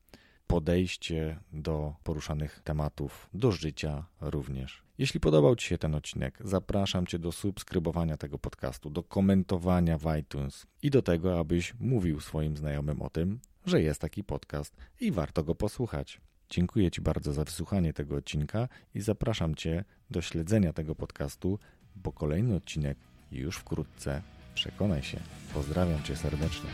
podejście 0.53 1.39
do 1.53 1.95
poruszanych 2.03 2.61
tematów, 2.65 3.29
do 3.35 3.53
życia 3.53 4.05
również. 4.21 4.83
Jeśli 4.99 5.21
podobał 5.21 5.57
Ci 5.57 5.67
się 5.67 5.79
ten 5.79 5.95
odcinek, 5.95 6.39
zapraszam 6.45 7.07
Cię 7.07 7.19
do 7.19 7.33
subskrybowania 7.33 8.17
tego 8.17 8.39
podcastu, 8.39 8.91
do 8.91 9.03
komentowania 9.03 9.99
w 9.99 10.17
iTunes 10.21 10.67
i 10.83 10.91
do 10.91 11.03
tego, 11.03 11.39
abyś 11.39 11.75
mówił 11.81 12.21
swoim 12.21 12.57
znajomym 12.57 13.03
o 13.03 13.11
tym, 13.11 13.41
że 13.67 13.83
jest 13.83 14.01
taki 14.01 14.25
podcast 14.25 14.77
i 15.01 15.13
warto 15.13 15.45
go 15.45 15.55
posłuchać. 15.55 16.21
Dziękuję 16.51 16.91
Ci 16.91 17.01
bardzo 17.01 17.33
za 17.33 17.45
wysłuchanie 17.45 17.93
tego 17.93 18.17
odcinka 18.17 18.69
i 18.95 19.01
zapraszam 19.01 19.55
Cię 19.55 19.85
do 20.11 20.23
śledzenia 20.23 20.73
tego 20.73 20.95
podcastu, 20.95 21.59
bo 21.97 22.13
kolejny 22.13 22.55
odcinek 22.55 22.99
już 23.31 23.57
wkrótce. 23.57 24.23
Przekonaj 24.55 25.03
się. 25.03 25.19
Pozdrawiam 25.55 26.03
Cię 26.03 26.17
serdecznie. 26.17 26.71